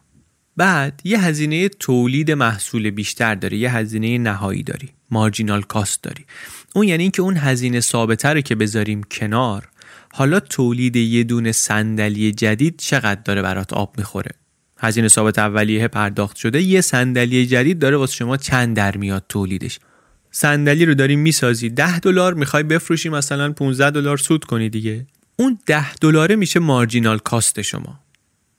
بعد 0.57 1.01
یه 1.05 1.25
هزینه 1.25 1.69
تولید 1.69 2.31
محصول 2.31 2.91
بیشتر 2.91 3.35
داری 3.35 3.59
یه 3.59 3.77
هزینه 3.77 4.19
نهایی 4.19 4.63
داری 4.63 4.89
مارجینال 5.11 5.63
کاست 5.63 6.03
داری. 6.03 6.25
اون 6.75 6.89
یعنی 6.89 7.03
اینکه 7.03 7.23
اون 7.23 7.37
هزینه 7.37 7.81
ثابته 7.81 8.43
که 8.43 8.55
بذاریم 8.55 9.03
کنار. 9.11 9.69
حالا 10.13 10.41
تولید 10.41 10.97
یه 10.97 11.25
دونه 11.25 11.53
صندلی 11.53 12.33
جدید 12.33 12.75
چقدر 12.79 13.21
داره 13.25 13.43
برات 13.43 13.73
آب 13.73 13.95
می‌خوره؟ 13.99 14.31
هزینه 14.79 15.09
ثابت 15.09 15.39
اولیه 15.39 15.89
پرداخت 15.89 16.37
شده 16.37 16.63
یه 16.63 16.81
صندلی 16.81 17.47
جدید 17.47 17.79
داره 17.79 17.97
واسه 17.97 18.15
شما 18.15 18.37
چند 18.37 18.77
در 18.77 18.97
میاد 18.97 19.25
تولیدش. 19.29 19.79
صندلی 20.31 20.87
رو 20.87 20.95
داری 20.95 21.17
می‌سازی 21.17 21.69
10 21.69 21.99
دلار 21.99 22.35
می‌خوای 22.35 22.63
بفروشی 22.63 23.09
مثلا 23.09 23.53
15 23.53 23.91
دلار 23.91 24.17
سود 24.17 24.45
کنی 24.45 24.69
دیگه. 24.69 25.07
اون 25.37 25.59
10 25.67 25.95
دلاره 25.95 26.37
میشه 26.37 26.61
مارجینال 26.61 27.19
کاست 27.19 27.63
شما. 27.63 28.01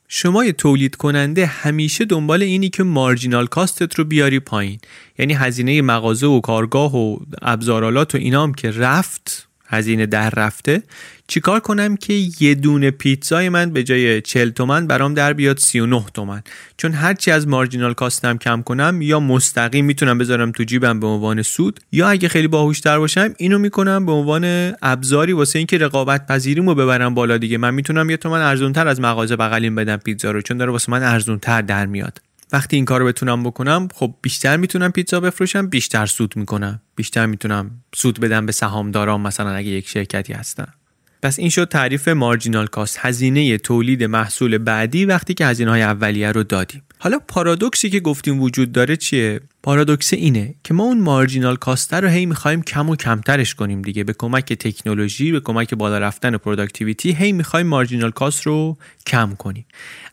شما 0.08 0.46
یه 0.46 0.52
تولید 0.52 0.96
کننده 0.96 1.46
همیشه 1.46 2.06
دنبال 2.06 2.44
اینی 2.44 2.70
که 2.70 2.84
مارجینال 2.84 3.48
کاستت 3.48 3.96
رو 3.96 4.04
بیاری 4.04 4.40
پایین. 4.40 4.80
یعنی 5.20 5.34
هزینه 5.34 5.82
مغازه 5.82 6.28
و 6.28 6.42
کارگاه 6.42 6.96
و 6.96 7.18
ابزارالات 7.42 8.16
و 8.16 8.18
اینام 8.18 8.54
که 8.54 8.72
رفت 8.72 9.49
هزینه 9.70 10.06
در 10.06 10.30
رفته 10.30 10.84
چیکار 11.28 11.60
کنم 11.60 11.98
که 11.98 12.14
یه 12.40 12.56
دونه 12.56 12.92
پیتزای 12.92 13.50
من 13.50 13.70
به 13.70 13.84
جای 13.84 14.22
40 14.22 14.50
تومن 14.50 14.88
برام 14.88 15.14
در 15.14 15.34
بیاد 15.34 15.58
39 15.58 16.06
تومن؟ 16.14 16.42
چون 16.78 16.92
هرچی 16.92 17.32
از 17.32 17.48
مارجینال 17.48 17.94
کاستم 17.94 18.38
کم 18.38 18.62
کنم 18.62 19.02
یا 19.02 19.20
مستقیم 19.20 19.86
می‌تونم 19.86 20.18
بذارم 20.18 20.52
تو 20.52 20.64
جیبم 20.64 21.00
به 21.00 21.08
عنوان 21.08 21.42
سود 21.42 21.80
یا 21.92 22.10
اگه 22.10 22.30
خیلی 22.30 22.48
باهوشتر 22.48 23.00
باشم 23.00 23.34
اینو 23.38 23.58
می‌کنم 23.58 24.06
به 24.06 24.12
عنوان 24.12 24.74
ابزاری 24.82 25.34
واسه 25.34 25.60
اینکه 25.60 25.78
رقابت 25.78 26.28
پذیریمو 26.28 26.76
ببرم 26.76 27.14
بالا 27.14 27.38
دیگه. 27.38 27.58
من 27.58 27.74
می‌تونم 27.74 28.10
یه 28.10 28.18
تومن 28.18 28.42
ارزونتر 28.42 28.88
از 28.88 29.02
مغازه 29.02 29.36
بغلیم 29.36 29.76
بدم 29.76 29.98
پیتزا 29.98 30.32
رو 30.32 30.42
چون 30.42 30.58
داره 30.58 30.72
واسه 30.72 30.92
من 30.92 31.04
ارزونتر 31.04 31.62
در 31.62 31.86
میاد. 31.86 32.29
وقتی 32.52 32.76
این 32.76 32.86
کارو 32.86 33.06
بتونم 33.06 33.44
بکنم 33.44 33.88
خب 33.94 34.16
بیشتر 34.22 34.58
می‌تونم 34.58 34.92
پیتزا 34.92 35.20
بفروشم 35.20 35.68
بیشتر 35.68 36.06
سود 36.06 36.38
می‌کنم. 36.38 36.82
بیشتر 36.96 37.26
می‌تونم 37.26 37.72
سود 37.96 38.20
بدم 38.20 38.46
به 38.46 38.52
سهامدارام 38.52 39.22
مثلا 39.22 39.50
اگه 39.50 39.70
یک 39.70 39.88
شرکتی 39.88 40.34
هستم 40.34 40.74
پس 41.22 41.40
این 41.40 41.50
شد 41.50 41.68
تعریف 41.68 42.08
marginal 42.08 42.68
cost 42.68 42.98
هزینه 43.00 43.58
تولید 43.58 44.04
محصول 44.04 44.58
بعدی 44.58 45.06
وقتی 45.06 45.34
که 45.34 45.46
هزینه 45.46 45.72
های 45.72 45.82
اولیه 45.82 46.32
رو 46.32 46.44
دادیم. 46.44 46.84
حالا 47.00 47.20
پارادوکسی 47.28 47.90
که 47.90 48.00
گفتیم 48.00 48.42
وجود 48.42 48.72
داره 48.72 48.98
چیه؟ 48.98 49.42
پارادوکس 49.64 50.14
اینه 50.14 50.56
که 50.64 50.74
ما 50.74 50.84
اون 50.84 51.02
marginal 51.02 51.56
cost 51.56 51.94
رو 51.94 52.08
هی 52.08 52.26
می‌خوایم 52.26 52.62
کم 52.62 52.90
و 52.90 52.96
کمترش 52.96 53.56
کنیم 53.56 53.82
دیگه. 53.82 54.04
به 54.04 54.14
کمک 54.14 54.54
تکنولوژی 54.54 55.32
به 55.32 55.40
کمک 55.40 55.74
بالا 55.74 55.98
رفتن 55.98 56.38
productivity 56.38 57.12
هی 57.12 57.32
می‌خوایم 57.32 57.68
marginal 57.68 58.12
cost 58.12 58.42
رو 58.42 58.78
کم 59.08 59.36
کنیم. 59.36 59.66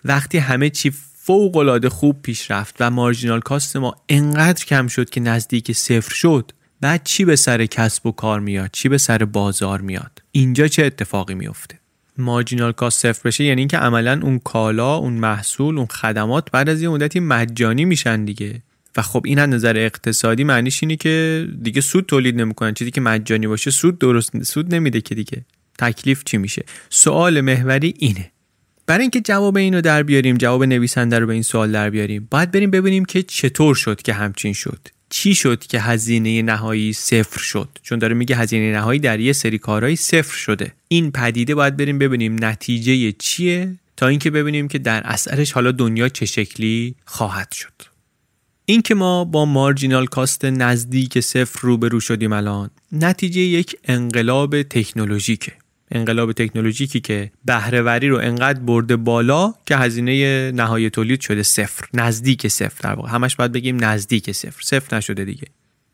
وقتی 0.04 0.38
همه 0.38 0.70
چی 0.70 0.92
فوق 1.26 1.56
العاده 1.56 1.88
خوب 1.88 2.22
پیش 2.22 2.50
رفت 2.50 2.76
و 2.80 2.90
marginal 2.90 3.40
cost 3.40 3.76
ما 3.76 3.96
انقدر 4.08 4.64
کم 4.64 4.86
شد 4.86 5.10
که 5.10 5.20
نزدیک 5.20 5.72
صفر 5.72 6.14
شد 6.14 6.52
بعد 6.80 7.00
چی 7.04 7.24
به 7.24 7.36
سر 7.36 7.66
کسب 7.66 8.06
و 8.06 8.12
کار 8.12 8.40
میاد 8.40 8.70
چی 8.72 8.88
به 8.88 8.98
سر 8.98 9.24
بازار 9.24 9.80
میاد. 9.80 10.22
اینجا 10.32 10.68
چه 10.68 10.84
اتفاقی 10.84 11.34
میفته؟ 11.34 11.78
مارجینال 12.18 12.72
کاست 12.72 13.00
صفر 13.00 13.28
بشه 13.28 13.44
یعنی 13.44 13.60
اینکه 13.60 13.76
عملا 13.76 14.20
اون 14.22 14.38
کالا 14.38 14.96
اون 14.96 15.12
محصول 15.12 15.78
اون 15.78 15.86
خدمات 15.86 16.50
بعد 16.50 16.68
از 16.68 16.82
یه 16.82 16.88
مدتی 16.88 17.20
مجانی 17.20 17.84
میشن 17.84 18.24
دیگه. 18.24 18.62
و 18.96 19.02
خب 19.02 19.22
این 19.24 19.38
از 19.38 19.48
نظر 19.48 19.76
اقتصادی 19.76 20.44
معنیش 20.44 20.82
اینه 20.82 20.96
که 20.96 21.48
دیگه 21.62 21.80
سود 21.80 22.06
تولید 22.06 22.40
نمی‌کنن. 22.40 22.74
چیزی 22.74 22.90
که 22.90 23.00
مجانی 23.00 23.46
باشه 23.46 23.70
سود 23.70 23.98
درست 23.98 24.42
سود 24.42 24.74
نمیده 24.74 25.00
که 25.00 25.14
دیگه. 25.14 25.44
تکلیف 25.78 26.24
چی 26.24 26.38
میشه؟ 26.38 26.64
سوال 26.90 27.40
محوری 27.40 27.94
اینه. 27.98 28.30
برای 28.86 29.02
اینکه 29.02 29.20
جواب 29.20 29.56
اینو 29.56 29.80
در 29.80 30.02
بیاریم 30.02 30.36
جواب 30.36 30.64
نویسنده 30.64 31.18
رو 31.18 31.26
به 31.26 31.32
این 31.32 31.42
سوال 31.42 31.72
در 31.72 31.90
بیاریم 31.90 32.28
باید 32.30 32.50
بریم 32.50 32.70
ببینیم 32.70 33.04
که 33.04 33.22
چطور 33.22 33.74
شد 33.74 34.02
که 34.02 34.12
همچین 34.12 34.52
شد. 34.52 34.88
چی 35.10 35.34
شد 35.34 35.58
که 35.58 35.80
هزینه 35.80 36.42
نهایی 36.42 36.92
صفر 36.92 37.38
شد؟ 37.38 37.68
چون 37.82 37.98
داره 37.98 38.14
میگه 38.14 38.36
هزینه 38.36 38.72
نهایی 38.72 39.00
در 39.00 39.20
یه 39.20 39.32
سری 39.32 39.58
کارهایی 39.58 39.96
صفر 39.96 40.36
شده. 40.36 40.72
این 40.88 41.12
پدیده 41.12 41.54
باید 41.54 41.76
بریم 41.76 41.98
ببینیم 41.98 42.44
نتیجه 42.44 43.12
چیه 43.12 43.74
تا 43.96 44.06
اینکه 44.06 44.30
ببینیم 44.30 44.68
که 44.68 44.78
در 44.78 45.02
اثرش 45.04 45.52
حالا 45.52 45.72
دنیا 45.72 46.08
چه 46.08 46.26
شکلی 46.26 46.94
خواهد 47.04 47.52
شد. 47.52 47.72
این 48.64 48.82
که 48.82 48.94
ما 48.94 49.24
با 49.24 49.44
مارجینال 49.44 50.06
کاست 50.06 50.44
نزدیک 50.44 51.20
صفر 51.20 51.58
روبرو 51.62 52.00
شدیم 52.00 52.32
الان 52.32 52.70
نتیجه 52.92 53.40
یک 53.40 53.76
انقلاب 53.84 54.62
تکنولوژیکه. 54.62 55.52
انقلاب 55.90 56.32
تکنولوژیکی 56.32 57.00
که 57.00 57.30
بهرهوری 57.44 58.08
رو 58.08 58.16
انقدر 58.16 58.60
برده 58.60 58.96
بالا 58.96 59.54
که 59.66 59.76
هزینه 59.76 60.50
نهایی 60.50 60.90
تولید 60.90 61.20
شده 61.20 61.42
صفر. 61.42 61.84
نزدیک 61.94 62.48
صفر 62.48 62.88
در 62.88 62.94
واقع. 62.94 63.10
همش 63.10 63.36
باید 63.36 63.52
بگیم 63.52 63.84
نزدیک 63.84 64.32
صفر. 64.32 64.62
صفر 64.62 64.96
نشده 64.96 65.24
دیگه. 65.24 65.46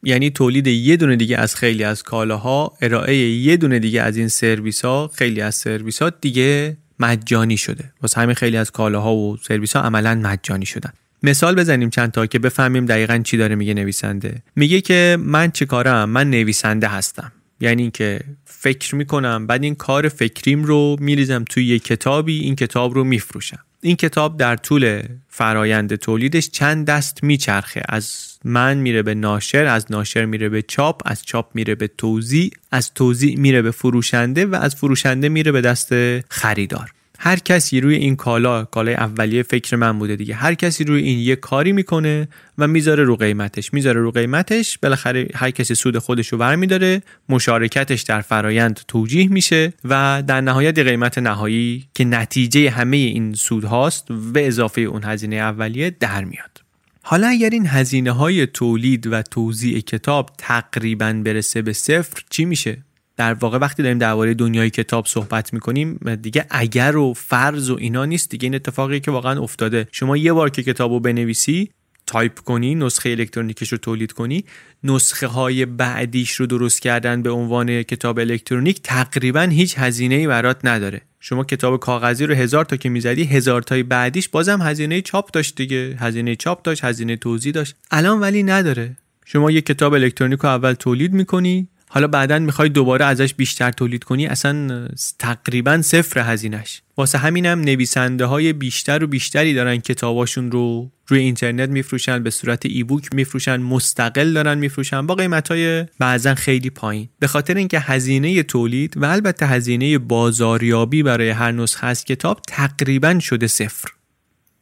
یعنی 0.02 0.30
تولید 0.30 0.66
یه 0.66 0.96
دونه 0.96 1.16
دیگه 1.16 1.38
از 1.38 1.56
خیلی 1.56 1.84
از 1.84 2.02
کالاها 2.02 2.72
ارائه 2.80 3.16
یه 3.16 3.56
دونه 3.56 3.78
دیگه 3.78 4.02
از 4.02 4.16
این 4.16 4.28
سرویس 4.28 4.84
ها 4.84 5.10
خیلی 5.14 5.40
از 5.40 5.54
سرویس 5.54 6.02
ها 6.02 6.10
دیگه 6.10 6.76
مجانی 7.00 7.56
شده. 7.56 7.92
واسه 8.02 8.20
همین 8.20 8.34
خیلی 8.34 8.56
از 8.56 8.70
کالاها 8.70 9.14
و 9.14 9.36
سرویس 9.36 9.76
ها 9.76 9.82
عملا 9.82 10.14
مجانی 10.14 10.66
شدن. 10.66 10.92
مثال 11.22 11.54
بزنیم 11.54 11.90
چند 11.90 12.10
تا 12.10 12.26
که 12.26 12.38
بفهمیم 12.38 12.86
دقیقا 12.86 13.18
چی 13.18 13.36
داره 13.36 13.54
میگه 13.54 13.74
نویسنده. 13.74 14.42
میگه 14.56 14.80
که 14.80 15.16
من 15.20 15.50
چه 15.50 15.66
کارم؟ 15.66 16.10
من 16.10 16.30
نویسنده 16.30 16.88
هستم. 16.88 17.32
یعنی 17.60 17.90
که 17.90 18.20
فکر 18.62 18.94
می‌کنم. 18.94 19.46
بعد 19.46 19.62
این 19.62 19.74
کار 19.74 20.08
فکریم 20.08 20.64
رو 20.64 20.96
میریزم 21.00 21.44
توی 21.44 21.64
یه 21.64 21.78
کتابی 21.78 22.40
این 22.40 22.56
کتاب 22.56 22.94
رو 22.94 23.04
میفروشم. 23.04 23.58
این 23.80 23.96
کتاب 23.96 24.36
در 24.36 24.56
طول 24.56 25.02
فرایند 25.28 25.96
تولیدش 25.96 26.50
چند 26.50 26.86
دست 26.86 27.24
میچرخه. 27.24 27.82
از 27.88 28.38
من 28.44 28.76
میره 28.76 29.02
به 29.02 29.14
ناشر 29.14 29.64
از 29.64 29.86
ناشر 29.90 30.24
میره 30.24 30.48
به 30.48 30.62
چاپ 30.62 31.02
از 31.04 31.24
چاپ 31.24 31.46
میره 31.54 31.74
به 31.74 31.86
توزیع 31.98 32.50
از 32.70 32.94
توزیع 32.94 33.38
میره 33.38 33.62
به 33.62 33.70
فروشنده 33.70 34.46
و 34.46 34.54
از 34.54 34.76
فروشنده 34.76 35.28
میره 35.28 35.52
به 35.52 35.60
دست 35.60 35.92
خریدار. 36.28 36.92
هر 37.24 37.38
کسی 37.38 37.80
روی 37.80 37.94
این 37.94 38.16
کالا 38.16 38.64
کالای 38.64 38.94
اولیه 38.94 39.42
فکر 39.42 39.76
من 39.76 39.98
بوده 39.98 40.16
دیگه. 40.16 40.34
هر 40.34 40.54
کسی 40.54 40.84
روی 40.84 41.02
این 41.02 41.18
یه 41.18 41.36
کاری 41.36 41.72
می‌کنه 41.72 42.28
و 42.58 42.68
می‌ذاره 42.68 43.04
رو 43.04 43.16
قیمتش. 43.16 43.72
می‌ذاره 43.72 44.00
رو 44.00 44.10
قیمتش 44.10 44.78
بالاخره 44.78 45.28
هر 45.34 45.50
کسی 45.50 45.74
سود 45.74 45.98
خودش 45.98 46.28
رو 46.28 46.38
برمیداره 46.38 47.02
مشارکتش 47.28 48.02
در 48.02 48.20
فرایند 48.20 48.80
توجیه 48.88 49.28
میشه 49.28 49.72
و 49.84 50.22
در 50.26 50.40
نهایت 50.40 50.78
قیمت 50.78 51.18
نهایی 51.18 51.86
که 51.94 52.04
نتیجه 52.04 52.70
همه 52.70 52.96
این 52.96 53.34
سود 53.34 53.64
هاست 53.64 54.12
به 54.32 54.46
اضافه 54.46 54.80
اون 54.80 55.04
هزینه 55.04 55.36
اولیه 55.36 55.96
در 56.00 56.24
میاد. 56.24 56.62
حالا 57.02 57.26
اگر 57.28 57.50
این 57.50 57.66
هزینه 57.66 58.10
های 58.10 58.46
تولید 58.46 59.06
و 59.06 59.22
توزیع 59.22 59.80
کتاب 59.80 60.30
تقریبا 60.38 61.12
برسه 61.24 61.62
به 61.62 61.72
صفر 61.72 62.22
چی 62.30 62.44
میشه؟ 62.44 62.78
در 63.16 63.34
واقع 63.34 63.58
وقتی 63.58 63.82
داریم 63.82 63.98
درباره 63.98 64.34
دنیای 64.34 64.70
کتاب 64.70 65.06
صحبت 65.06 65.52
می‌کنیم 65.54 66.00
دیگه 66.22 66.46
اگر 66.50 66.96
و 66.96 67.14
فرض 67.14 67.70
و 67.70 67.76
اینا 67.80 68.04
نیست 68.04 68.30
دیگه 68.30 68.46
این 68.46 68.54
اتفاقی 68.54 69.00
که 69.00 69.10
واقعا 69.10 69.40
افتاده. 69.40 69.88
شما 69.92 70.16
یه 70.16 70.32
بار 70.32 70.50
که 70.50 70.62
کتابو 70.62 71.00
بنویسی 71.00 71.70
تایپ 72.06 72.38
کنی 72.38 72.74
نسخه 72.74 73.10
الکترونیکش 73.10 73.72
رو 73.72 73.78
تولید 73.78 74.12
کنی 74.12 74.44
نسخه 74.84 75.26
های 75.26 75.66
بعدیش 75.66 76.32
رو 76.32 76.46
درست 76.46 76.82
کردن 76.82 77.22
به 77.22 77.30
عنوان 77.30 77.82
کتاب 77.82 78.18
الکترونیک 78.18 78.80
تقریبا 78.82 79.40
هیچ 79.40 79.78
هزینه 79.78 80.14
ای 80.14 80.26
برات 80.26 80.64
نداره. 80.64 81.00
شما 81.20 81.44
کتاب 81.44 81.80
کاغذی 81.80 82.26
رو 82.26 82.34
هزار 82.34 82.64
تا 82.64 82.76
که 82.76 82.88
می‌زدی 82.88 83.24
هزار 83.24 83.62
تای 83.62 83.82
بعدیش 83.82 84.28
بازم 84.28 84.62
هزینه 84.62 85.00
چاپ 85.00 85.30
داشت 85.30 85.56
دیگه. 85.56 85.96
هزینه 85.98 86.36
چاپ 86.36 86.62
داشت 86.62 86.84
هزینه 86.84 87.16
توزیع 87.16 87.52
داشت. 87.52 87.76
الان 87.90 88.20
ولی 88.20 88.42
نداره. 88.42 88.96
شما 89.24 89.50
یه 89.50 89.60
کتاب 89.60 89.94
الکترونیک 89.94 90.40
رو 90.40 90.48
اول 90.48 90.72
تولید 90.72 91.12
می‌کنی 91.12 91.68
حالا 91.94 92.06
بعدا 92.06 92.38
می‌خوای 92.38 92.68
دوباره 92.68 93.04
ازش 93.04 93.34
بیشتر 93.34 93.70
تولید 93.70 94.04
کنی 94.04 94.26
اصلا 94.26 94.88
تقریبا 95.18 95.82
صفر 95.82 96.20
هزینش 96.20 96.82
واسه 96.96 97.18
همینم 97.18 97.60
نویسنده 97.60 98.24
های 98.24 98.52
بیشتر 98.52 99.04
و 99.04 99.06
بیشتری 99.06 99.54
دارن 99.54 99.76
کتاباشون 99.76 100.50
رو 100.50 100.90
روی 101.06 101.20
اینترنت 101.20 101.68
میفروشن 101.68 102.22
به 102.22 102.30
صورت 102.30 102.66
ایبوک 102.66 103.14
میفروشن 103.14 103.56
مستقل 103.56 104.32
دارن 104.32 104.58
میفروشن 104.58 105.06
با 105.06 105.14
قیمت 105.14 105.48
های 105.48 105.86
بعضا 105.98 106.34
خیلی 106.34 106.70
پایین. 106.70 107.08
به 107.18 107.26
خاطر 107.26 107.54
اینکه 107.54 107.80
هزینه 107.80 108.42
تولید 108.42 108.96
و 108.96 109.04
البته 109.04 109.46
هزینه 109.46 109.98
بازاریابی 109.98 111.02
برای 111.02 111.30
هر 111.30 111.52
نسخه 111.52 111.86
از 111.86 112.04
کتاب 112.04 112.40
تقریبا 112.48 113.18
شده 113.18 113.46
صفر. 113.46 113.88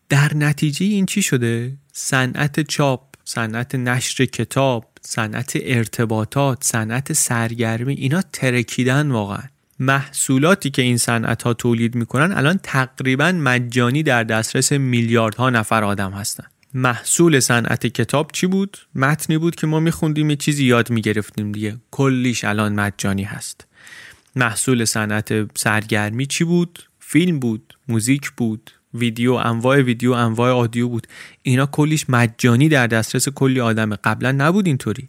در 0.09 0.37
نتیجه 0.37 0.87
این 0.87 1.07
چی 1.07 1.23
شده؟ 1.23 1.73
صنعت 1.93 2.61
چاپ 2.61 3.11
صنعت 3.25 3.75
نشر 3.75 4.25
کتاب. 4.25 4.90
صنعت 5.13 5.53
ارتباطات 5.63 6.65
صنعت 6.65 7.13
سرگرمی 7.13 7.95
اینا 7.95 8.23
ترکیدن 8.33 9.11
واقعا. 9.11 9.43
محصولاتی 9.79 10.71
که 10.71 10.83
این 10.83 10.97
صنعت 10.97 11.43
ها 11.43 11.55
تولید 11.55 11.95
می‌کنن 11.95 12.33
الان 12.33 12.61
تقریبا 12.63 13.33
مجانی 13.33 14.03
در 14.03 14.25
دسترس 14.25 14.73
میلیاردها 14.73 15.51
نفر 15.51 15.85
آدم 15.85 16.13
هستن. 16.13 16.45
محصول 16.75 17.41
صنعت 17.41 17.87
کتاب 17.87 18.31
چی 18.33 18.47
بود؟ 18.47 18.77
متنی 18.95 19.39
بود 19.39 19.55
که 19.55 19.67
ما 19.67 19.81
میخوندیم 19.81 20.31
یه 20.31 20.37
چیزی 20.37 20.65
یاد 20.65 20.91
می‌گرفتیم 20.91 21.53
دیگه. 21.53 21.77
کلیش 21.91 22.45
الان 22.45 22.73
مجانی 22.73 23.25
هست. 23.25 23.67
محصول 24.37 24.85
صنعت 24.85 25.59
سرگرمی 25.59 26.27
چی 26.27 26.45
بود؟ 26.45 26.89
فیلم 27.01 27.39
بود 27.39 27.75
موزیک 27.89 28.31
بود. 28.31 28.71
ویدیو 28.95 29.33
انواع 29.33 29.81
ویدیو 29.81 30.13
انواع 30.13 30.53
آدیو 30.53 30.89
بود. 30.89 31.07
اینا 31.43 31.67
کلیش 31.67 32.05
مجانی 32.09 32.69
در 32.69 32.87
دسترس 32.87 33.29
کلی 33.29 33.61
آدمه. 33.61 33.97
قبلا 34.05 34.33
نبود 34.33 34.67
اینطوری. 34.67 35.09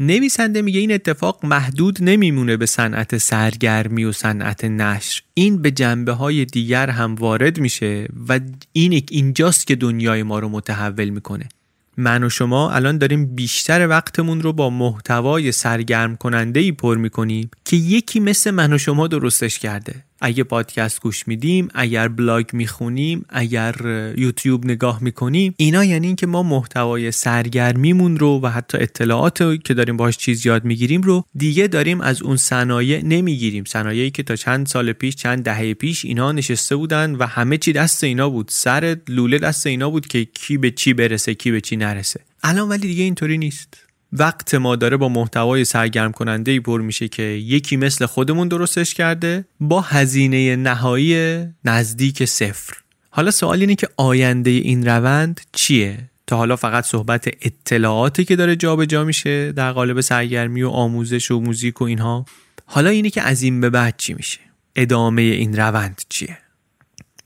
نویسنده 0.00 0.62
میگه 0.62 0.80
این 0.80 0.92
اتفاق 0.92 1.46
محدود 1.46 1.98
نمیمونه 2.00 2.56
به 2.56 2.66
صنعت 2.66 3.18
سرگرمی 3.18 4.04
و 4.04 4.12
صنعت 4.12 4.64
نشر. 4.64 5.22
این 5.34 5.62
به 5.62 5.70
جنبه 5.70 6.12
های 6.12 6.44
دیگر 6.44 6.90
هم 6.90 7.14
وارد 7.14 7.58
میشه 7.60 8.08
و 8.28 8.40
این 8.72 9.04
اینجاست 9.10 9.66
که 9.66 9.74
دنیای 9.76 10.22
ما 10.22 10.38
رو 10.38 10.48
متحول 10.48 11.08
می‌کنه. 11.08 11.48
من 11.96 12.24
و 12.24 12.28
شما 12.28 12.70
الان 12.70 12.98
داریم 12.98 13.26
بیشتر 13.26 13.88
وقتمون 13.88 14.42
رو 14.42 14.52
با 14.52 14.70
محتوای 14.70 15.52
سرگرم 15.52 16.16
کننده 16.16 16.60
ای 16.60 16.72
پر 16.72 16.96
می‌کنیم 16.96 17.50
که 17.64 17.76
یکی 17.76 18.20
مثل 18.20 18.50
من 18.50 18.72
و 18.72 18.78
شما 18.78 19.06
درستش 19.06 19.58
کرده. 19.58 19.94
اگه 20.20 20.44
پادکست 20.44 21.00
گوش 21.00 21.28
میدیم 21.28 21.68
اگر 21.74 22.08
بلاگ 22.08 22.46
می‌خونیم 22.52 23.24
اگر 23.28 23.74
یوتیوب 24.16 24.64
نگاه 24.64 25.02
می‌کنیم 25.02 25.54
اینا 25.56 25.84
یعنی 25.84 26.06
اینکه 26.06 26.26
ما 26.26 26.42
محتوای 26.42 27.10
سرگرمیمون 27.10 28.18
رو 28.18 28.40
و 28.42 28.48
حتی 28.48 28.78
اطلاعات 28.78 29.64
که 29.64 29.74
داریم 29.74 29.96
باش 29.96 30.16
چیز 30.16 30.46
یاد 30.46 30.64
می‌گیریم 30.64 31.00
رو 31.00 31.24
دیگه 31.36 31.66
داریم 31.66 32.00
از 32.00 32.22
اون 32.22 32.36
صنایع 32.36 33.02
نمی‌گیریم. 33.04 33.64
صنایعی 33.64 34.10
که 34.10 34.22
تا 34.22 34.36
چند 34.36 34.66
سال 34.66 34.92
پیش 34.92 35.14
چند 35.14 35.44
دهه 35.44 35.74
پیش 35.74 36.04
اینا 36.04 36.32
نشسته 36.32 36.76
بودن 36.76 37.14
و 37.14 37.26
همه 37.26 37.58
چی 37.58 37.72
دست 37.72 38.04
اینا 38.04 38.30
بود. 38.30 38.48
سر 38.50 38.96
لوله 39.08 39.38
دست 39.38 39.66
اینا 39.66 39.90
بود 39.90 40.06
که 40.06 40.24
کی 40.24 40.58
به 40.58 40.70
چی 40.70 40.94
برسه 40.94 41.34
کی 41.34 41.50
به 41.50 41.60
چی 41.60 41.76
نرسه. 41.76 42.20
الان 42.42 42.68
ولی 42.68 42.88
دیگه 42.88 43.04
اینطوری 43.04 43.38
نیست. 43.38 43.85
وقت 44.12 44.54
ما 44.54 44.76
داره 44.76 44.96
با 44.96 45.08
محتوای 45.08 45.64
سرگرم 45.64 46.12
کننده 46.12 46.50
ای 46.50 46.60
پر 46.60 46.80
میشه 46.80 47.08
که 47.08 47.22
یکی 47.22 47.76
مثل 47.76 48.06
خودمون 48.06 48.48
درستش 48.48 48.94
کرده 48.94 49.44
با 49.60 49.80
هزینه 49.80 50.56
نهایی 50.56 51.44
نزدیک 51.64 52.24
صفر. 52.24 52.74
حالا 53.10 53.30
سوال 53.30 53.60
اینه 53.60 53.74
که 53.74 53.88
آینده 53.96 54.50
این 54.50 54.86
روند 54.86 55.40
چیه؟ 55.52 55.98
تا 56.26 56.36
حالا 56.36 56.56
فقط 56.56 56.84
صحبت 56.84 57.28
اطلاعاتی 57.42 58.24
که 58.24 58.36
داره 58.36 58.56
جابجا 58.56 58.84
جا 58.84 59.04
میشه 59.04 59.52
در 59.52 59.72
قالب 59.72 60.00
سرگرمی 60.00 60.62
و 60.62 60.68
آموزش 60.68 61.30
و 61.30 61.40
موزیک 61.40 61.80
و 61.80 61.84
اینها. 61.84 62.24
حالا 62.66 62.90
اینه 62.90 63.10
که 63.10 63.22
از 63.22 63.42
این 63.42 63.60
به 63.60 63.70
بعد 63.70 63.94
چی 63.96 64.14
میشه؟ 64.14 64.38
ادامه 64.76 65.22
این 65.22 65.56
روند 65.56 66.02
چیه؟ 66.08 66.38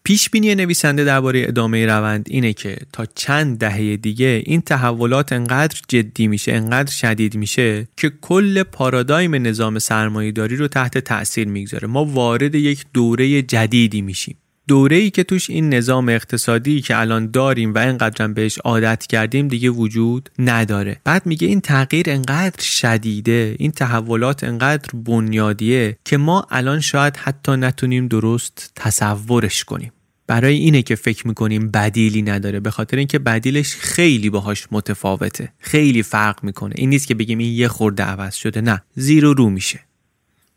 پیش 0.04 0.30
بینی 0.30 0.54
نویسنده 0.54 1.04
درباره 1.04 1.44
ادامه 1.48 1.86
روند 1.86 2.26
اینه 2.30 2.52
که 2.52 2.76
تا 2.92 3.06
چند 3.14 3.58
دهه 3.58 3.96
دیگه 3.96 4.42
این 4.46 4.60
تحولات 4.60 5.32
انقدر 5.32 5.80
جدی 5.88 6.28
میشه 6.28 6.52
انقدر 6.52 6.92
شدید 6.92 7.36
میشه 7.36 7.88
که 7.96 8.12
کل 8.20 8.62
پارادایم 8.62 9.34
نظام 9.34 9.78
سرمایهداری 9.78 10.56
رو 10.56 10.68
تحت 10.68 10.98
تاثیر 10.98 11.48
می‌گذاره. 11.48 11.88
ما 11.88 12.04
وارد 12.04 12.54
یک 12.54 12.84
دوره 12.94 13.42
جدیدی 13.42 14.02
میشیم. 14.02 14.36
دوره 14.70 14.96
ای 14.96 15.10
که 15.10 15.24
توش 15.24 15.50
این 15.50 15.74
نظام 15.74 16.08
اقتصادی 16.08 16.80
که 16.80 17.00
الان 17.00 17.30
داریم 17.30 17.74
و 17.74 17.78
اینقدر 17.78 18.28
بهش 18.28 18.58
عادت 18.58 19.06
کردیم 19.06 19.48
دیگه 19.48 19.70
وجود 19.70 20.30
نداره. 20.38 21.00
بعد 21.04 21.26
میگه 21.26 21.48
این 21.48 21.60
تغییر 21.60 22.10
انقدر 22.10 22.62
شدیده 22.62 23.56
این 23.58 23.70
تحولات 23.70 24.44
انقدر 24.44 24.88
بنیادیه 24.94 25.98
که 26.04 26.16
ما 26.16 26.46
الان 26.50 26.80
شاید 26.80 27.16
حتی 27.16 27.52
نتونیم 27.52 28.08
درست 28.08 28.72
تصورش 28.76 29.64
کنیم. 29.64 29.92
برای 30.26 30.54
اینه 30.54 30.82
که 30.82 30.94
فکر 30.94 31.28
می‌کنیم 31.28 31.70
بدیلی 31.70 32.22
نداره 32.22 32.60
به 32.60 32.70
خاطر 32.70 32.96
اینکه 32.96 33.18
بدیلش 33.18 33.74
خیلی 33.76 34.30
باهاش 34.30 34.66
متفاوته 34.70 35.52
خیلی 35.58 36.02
فرق 36.02 36.44
می‌کنه. 36.44 36.74
این 36.76 36.88
نیست 36.88 37.06
که 37.06 37.14
بگیم 37.14 37.38
این 37.38 37.52
یه 37.54 37.68
خورده 37.68 38.02
عوض 38.02 38.34
شده 38.34 38.60
نه. 38.60 38.82
زیر 38.94 39.24
و 39.24 39.34
رو 39.34 39.50
میشه. 39.50 39.80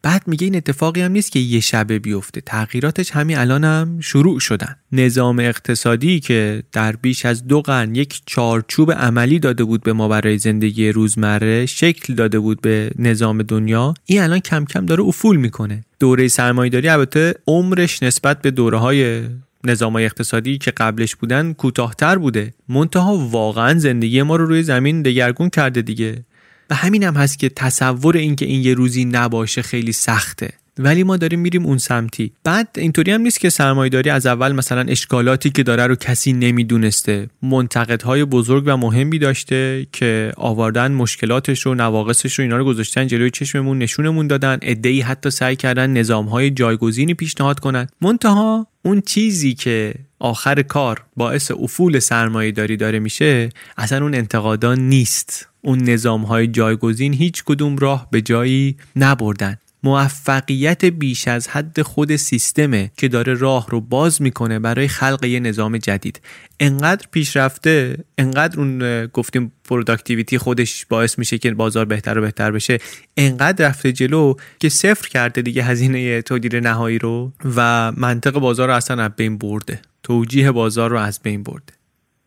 بعد 0.03 0.23
میگه 0.27 0.45
این 0.45 0.55
اتفاقی 0.55 1.01
هم 1.01 1.11
نیست 1.11 1.31
که 1.31 1.39
یه 1.39 1.59
شبه 1.59 1.99
بیفته. 1.99 2.41
تغییراتش 2.41 3.11
همین 3.11 3.37
الان 3.37 3.63
هم 3.63 3.99
شروع 3.99 4.39
شدن. 4.39 4.75
نظام 4.91 5.39
اقتصادی 5.39 6.19
که 6.19 6.63
در 6.71 6.95
بیش 6.95 7.25
از 7.25 7.47
دو 7.47 7.61
قرن 7.61 7.95
یک 7.95 8.21
چارچوب 8.25 8.91
عملی 8.91 9.39
داده 9.39 9.63
بود 9.63 9.83
به 9.83 9.93
ما 9.93 10.07
برای 10.07 10.37
زندگی 10.37 10.89
روزمره 10.89 11.65
شکل 11.65 12.13
داده 12.13 12.39
بود 12.39 12.61
به 12.61 12.91
نظام 12.99 13.43
دنیا 13.43 13.93
این 14.05 14.21
الان 14.21 14.39
کم 14.39 14.65
کم 14.65 14.85
داره 14.85 15.03
افول 15.03 15.37
می‌کنه. 15.37 15.83
دوره 15.99 16.27
سرمایه‌داری 16.27 16.87
البته 16.87 17.35
عمرش 17.47 18.03
نسبت 18.03 18.41
به 18.41 18.51
دوره 18.51 18.77
های 18.77 19.21
نظام 19.63 19.95
اقتصادی 19.95 20.57
که 20.57 20.71
قبلش 20.71 21.15
بودن 21.15 21.53
کوتاهتر 21.53 22.17
بوده. 22.17 22.53
منتها 22.69 23.17
واقعا 23.17 23.79
زندگی 23.79 24.21
ما 24.21 24.35
رو 24.35 24.45
روی 24.45 24.63
زمین 24.63 25.01
دگرگون 25.01 25.49
کرده 25.49 25.81
دیگه. 25.81 26.23
و 26.69 26.75
همین 26.75 27.03
هم 27.03 27.13
هست 27.13 27.39
که 27.39 27.49
تصور 27.49 28.17
اینکه 28.17 28.45
این 28.45 28.61
یه 28.61 28.73
روزی 28.73 29.05
نباشه 29.05 29.61
خیلی 29.61 29.91
سخته. 29.91 30.49
ولی 30.77 31.03
ما 31.03 31.17
داریم 31.17 31.39
میریم 31.39 31.65
اون 31.65 31.77
سمتی. 31.77 32.31
بعد 32.43 32.67
اینطوری 32.77 33.11
هم 33.11 33.21
نیست 33.21 33.39
که 33.39 33.49
سرمایه‌داری 33.49 34.09
از 34.09 34.25
اول 34.25 34.51
مثلا 34.51 34.81
اشکالاتی 34.81 35.49
که 35.49 35.63
داره 35.63 35.87
رو 35.87 35.95
کسی 35.95 36.33
نمی‌دونسته. 36.33 37.29
منتقدهای 37.41 38.25
بزرگ 38.25 38.63
و 38.65 38.77
مهمی 38.77 39.19
داشته 39.19 39.87
که 39.91 40.33
آوردن 40.37 40.91
مشکلاتش 40.91 41.67
و 41.67 41.73
نواقصش 41.73 42.39
رو 42.39 42.43
اینا 42.43 42.57
رو 42.57 42.65
گذاشتن 42.65 43.07
جلوی 43.07 43.29
چشممون 43.29 43.77
نشونمون 43.77 44.27
دادن 44.27 44.59
ای 44.83 45.01
حتی 45.01 45.29
سعی 45.29 45.55
کردن 45.55 45.89
نظامهای 45.89 46.49
جایگزینی 46.49 47.13
پیشنهاد 47.13 47.59
کنن. 47.59 47.87
منتها 48.01 48.67
اون 48.85 49.01
چیزی 49.01 49.53
که 49.53 49.93
آخر 50.19 50.61
کار 50.61 51.03
باعث 51.15 51.51
افول 51.51 51.99
سرمایه 51.99 52.51
داری 52.51 52.77
داره 52.77 52.99
میشه 52.99 53.49
اصلا 53.77 54.03
اون 54.03 54.15
انتقادا 54.15 54.79
نیست. 54.79 55.52
اون 55.65 55.89
نظام 55.89 56.21
های 56.21 56.47
جایگزین 56.47 57.13
هیچ 57.13 57.43
کدوم 57.43 57.77
راه 57.77 58.07
به 58.11 58.21
جایی 58.21 58.77
نبردن. 58.95 59.57
موفقیت 59.83 60.85
بیش 60.85 61.27
از 61.27 61.47
حد 61.47 61.81
خود 61.81 62.15
سیستمه 62.15 62.91
که 62.97 63.07
داره 63.07 63.33
راه 63.33 63.67
رو 63.69 63.81
باز 63.81 64.21
می‌کنه 64.21 64.59
برای 64.59 64.87
خلق 64.87 65.25
یه 65.25 65.39
نظام 65.39 65.77
جدید. 65.77 66.21
انقدر 66.59 67.07
پیشرفته 67.11 67.97
انقدر 68.17 68.59
اون 68.59 69.05
گفتیم 69.05 69.51
productivity 69.63 70.37
خودش 70.37 70.85
باعث 70.85 71.19
میشه 71.19 71.37
که 71.37 71.53
بازار 71.53 71.85
بهتر 71.85 72.17
و 72.17 72.21
بهتر 72.21 72.51
بشه 72.51 72.77
انقدر 73.17 73.67
رفته 73.67 73.91
جلو 73.91 74.33
که 74.59 74.69
صفر 74.69 75.09
کرده 75.09 75.41
دیگه 75.41 75.63
هزینه 75.63 76.21
تولید 76.21 76.55
نهایی 76.55 76.99
رو 76.99 77.33
و 77.55 77.91
منطق 77.91 78.31
بازار 78.31 78.67
رو 78.67 78.73
اصلا 78.73 79.03
از 79.03 79.11
بین 79.17 79.37
برده. 79.37 79.81
توجیه 80.03 80.51
بازار 80.51 80.89
رو 80.89 80.97
از 80.97 81.19
بین 81.23 81.43
برده. 81.43 81.73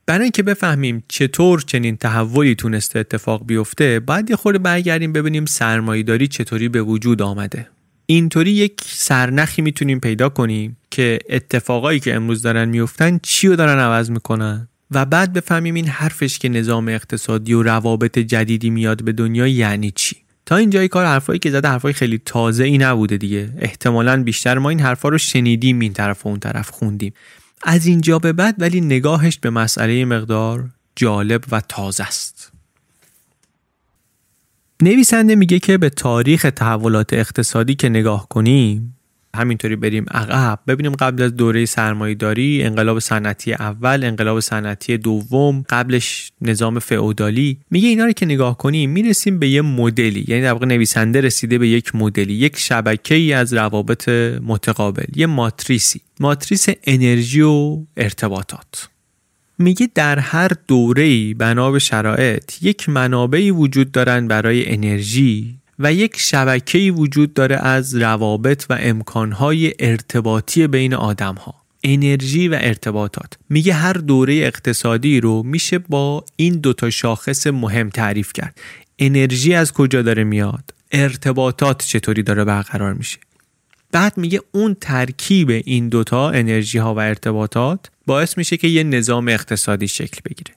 برای 0.06 0.22
اینکه 0.22 0.42
بفهمیم 0.42 1.04
چطور 1.08 1.60
چنین 1.60 1.96
تحولی 1.96 2.54
تونسته 2.54 2.98
اتفاق 2.98 3.46
بیفته 3.46 4.00
باید 4.00 4.30
یه 4.30 4.36
خورده 4.36 4.58
برگردیم 4.58 5.12
ببینیم 5.12 5.46
سرمایهداری 5.46 6.28
چطوری 6.28 6.68
به 6.68 6.82
وجود 6.82 7.22
آمده. 7.22 7.68
اینطوری 8.06 8.50
یک 8.50 8.80
سرنخی 8.86 9.62
می‌تونیم 9.62 10.00
پیدا 10.00 10.28
کنیم 10.28 10.76
که 10.90 11.18
اتفاقایی 11.28 12.00
که 12.00 12.14
امروز 12.14 12.42
دارن 12.42 12.68
میفتن 12.68 13.18
چی 13.22 13.48
رو 13.48 13.56
دارن 13.56 13.78
عوض 13.78 14.10
می‌کنن 14.10 14.68
و 14.90 15.04
بعد 15.04 15.32
بفهمیم 15.32 15.74
این 15.74 15.88
حرفش 15.88 16.38
که 16.38 16.48
نظام 16.48 16.88
اقتصادی 16.88 17.52
و 17.52 17.62
روابط 17.62 18.18
جدیدی 18.18 18.70
میاد 18.70 19.04
به 19.04 19.12
دنیا 19.12 19.46
یعنی 19.46 19.90
چی. 19.90 20.16
تا 20.46 20.56
اینجای 20.56 20.88
کار 20.88 21.06
حرفایی 21.06 21.38
که 21.38 21.50
زده 21.50 21.68
حرفای 21.68 21.92
خیلی 21.92 22.18
تازه 22.24 22.64
ای 22.64 22.78
نبوده 22.78 23.16
دیگه. 23.16 23.48
احتمالا 23.58 24.22
بیشتر 24.22 24.58
ما 24.58 24.70
این 24.70 24.80
حرفا 24.80 25.08
رو 25.08 25.18
شنیدیم 25.18 25.78
این 25.78 25.92
طرف 25.92 26.26
و 26.26 26.28
اون 26.28 26.38
طرف 26.38 26.70
خوندیم. 26.70 27.12
از 27.62 27.86
اینجا 27.86 28.18
به 28.18 28.32
بعد 28.32 28.54
ولی 28.58 28.80
نگاهش 28.80 29.38
به 29.38 29.50
مسئله 29.50 30.04
مقدار 30.04 30.70
جالب 30.96 31.44
و 31.50 31.60
تازه 31.60 32.04
است. 32.04 32.52
نویسنده 34.82 35.34
میگه 35.34 35.58
که 35.58 35.78
به 35.78 35.90
تاریخ 35.90 36.50
تحولات 36.56 37.12
اقتصادی 37.12 37.74
که 37.74 37.88
نگاه 37.88 38.28
کنیم 38.28 38.95
همینطوری 39.36 39.76
بریم 39.76 40.06
عقب. 40.10 40.58
ببینیم 40.66 40.92
قبل 40.92 41.22
از 41.22 41.36
دوره 41.36 41.64
داری 42.14 42.62
انقلاب 42.62 42.98
صنعتی 42.98 43.52
اول 43.52 44.04
انقلاب 44.04 44.40
صنعتی 44.40 44.96
دوم 44.96 45.64
قبلش 45.68 46.32
نظام 46.42 46.78
فئودالی. 46.78 47.58
میگه 47.70 47.88
اینا 47.88 48.04
رو 48.04 48.12
که 48.12 48.26
نگاه 48.26 48.58
کنیم 48.58 48.90
می‌رسیم 48.90 49.38
به 49.38 49.48
یه 49.48 49.62
مدلی. 49.62 50.24
یعنی 50.28 50.42
در 50.42 50.52
واقع 50.52 50.66
نویسنده 50.66 51.20
رسیده 51.20 51.58
به 51.58 51.68
یک 51.68 51.94
مدلی 51.94 52.34
یک 52.34 52.58
شبکه 52.58 53.14
ای 53.14 53.32
از 53.32 53.54
روابط 53.54 54.08
متقابل 54.42 55.04
یه 55.16 55.26
ماتریسی. 55.26 56.00
ماتریس 56.20 56.66
انرژی 56.84 57.40
و 57.40 57.78
ارتباطات. 57.96 58.88
میگه 59.58 59.88
در 59.94 60.18
هر 60.18 60.50
دوره‌ای 60.68 61.34
بنا 61.34 61.70
به 61.70 61.78
شرایط 61.78 62.62
یک 62.62 62.88
منابعی 62.88 63.50
وجود 63.50 63.92
دارن 63.92 64.28
برای 64.28 64.72
انرژی 64.72 65.58
و 65.78 65.92
یک 65.92 66.18
شبکه‌ای 66.18 66.90
وجود 66.90 67.34
داره 67.34 67.56
از 67.56 67.94
روابط 67.94 68.64
و 68.70 68.78
امکانهای 68.80 69.74
ارتباطی 69.78 70.66
بین 70.66 70.94
آدمها. 70.94 71.54
انرژی 71.84 72.48
و 72.48 72.58
ارتباطات. 72.60 73.32
میگه 73.48 73.72
هر 73.72 73.92
دوره 73.92 74.34
اقتصادی 74.34 75.20
رو 75.20 75.42
میشه 75.42 75.78
با 75.78 76.24
این 76.36 76.54
دوتا 76.54 76.90
شاخص 76.90 77.46
مهم 77.46 77.90
تعریف 77.90 78.32
کرد. 78.32 78.60
انرژی 78.98 79.54
از 79.54 79.72
کجا 79.72 80.02
داره 80.02 80.24
میاد؟ 80.24 80.74
ارتباطات 80.92 81.84
چطوری 81.84 82.22
داره 82.22 82.44
برقرار 82.44 82.92
میشه؟ 82.92 83.18
بعد 83.92 84.18
میگه 84.18 84.40
اون 84.52 84.76
ترکیب 84.80 85.50
این 85.50 85.88
دوتا 85.88 86.30
انرژی 86.30 86.78
ها 86.78 86.94
و 86.94 86.98
ارتباطات 86.98 87.90
باعث 88.06 88.38
میشه 88.38 88.56
که 88.56 88.68
یه 88.68 88.82
نظام 88.82 89.28
اقتصادی 89.28 89.88
شکل 89.88 90.20
بگیره. 90.24 90.54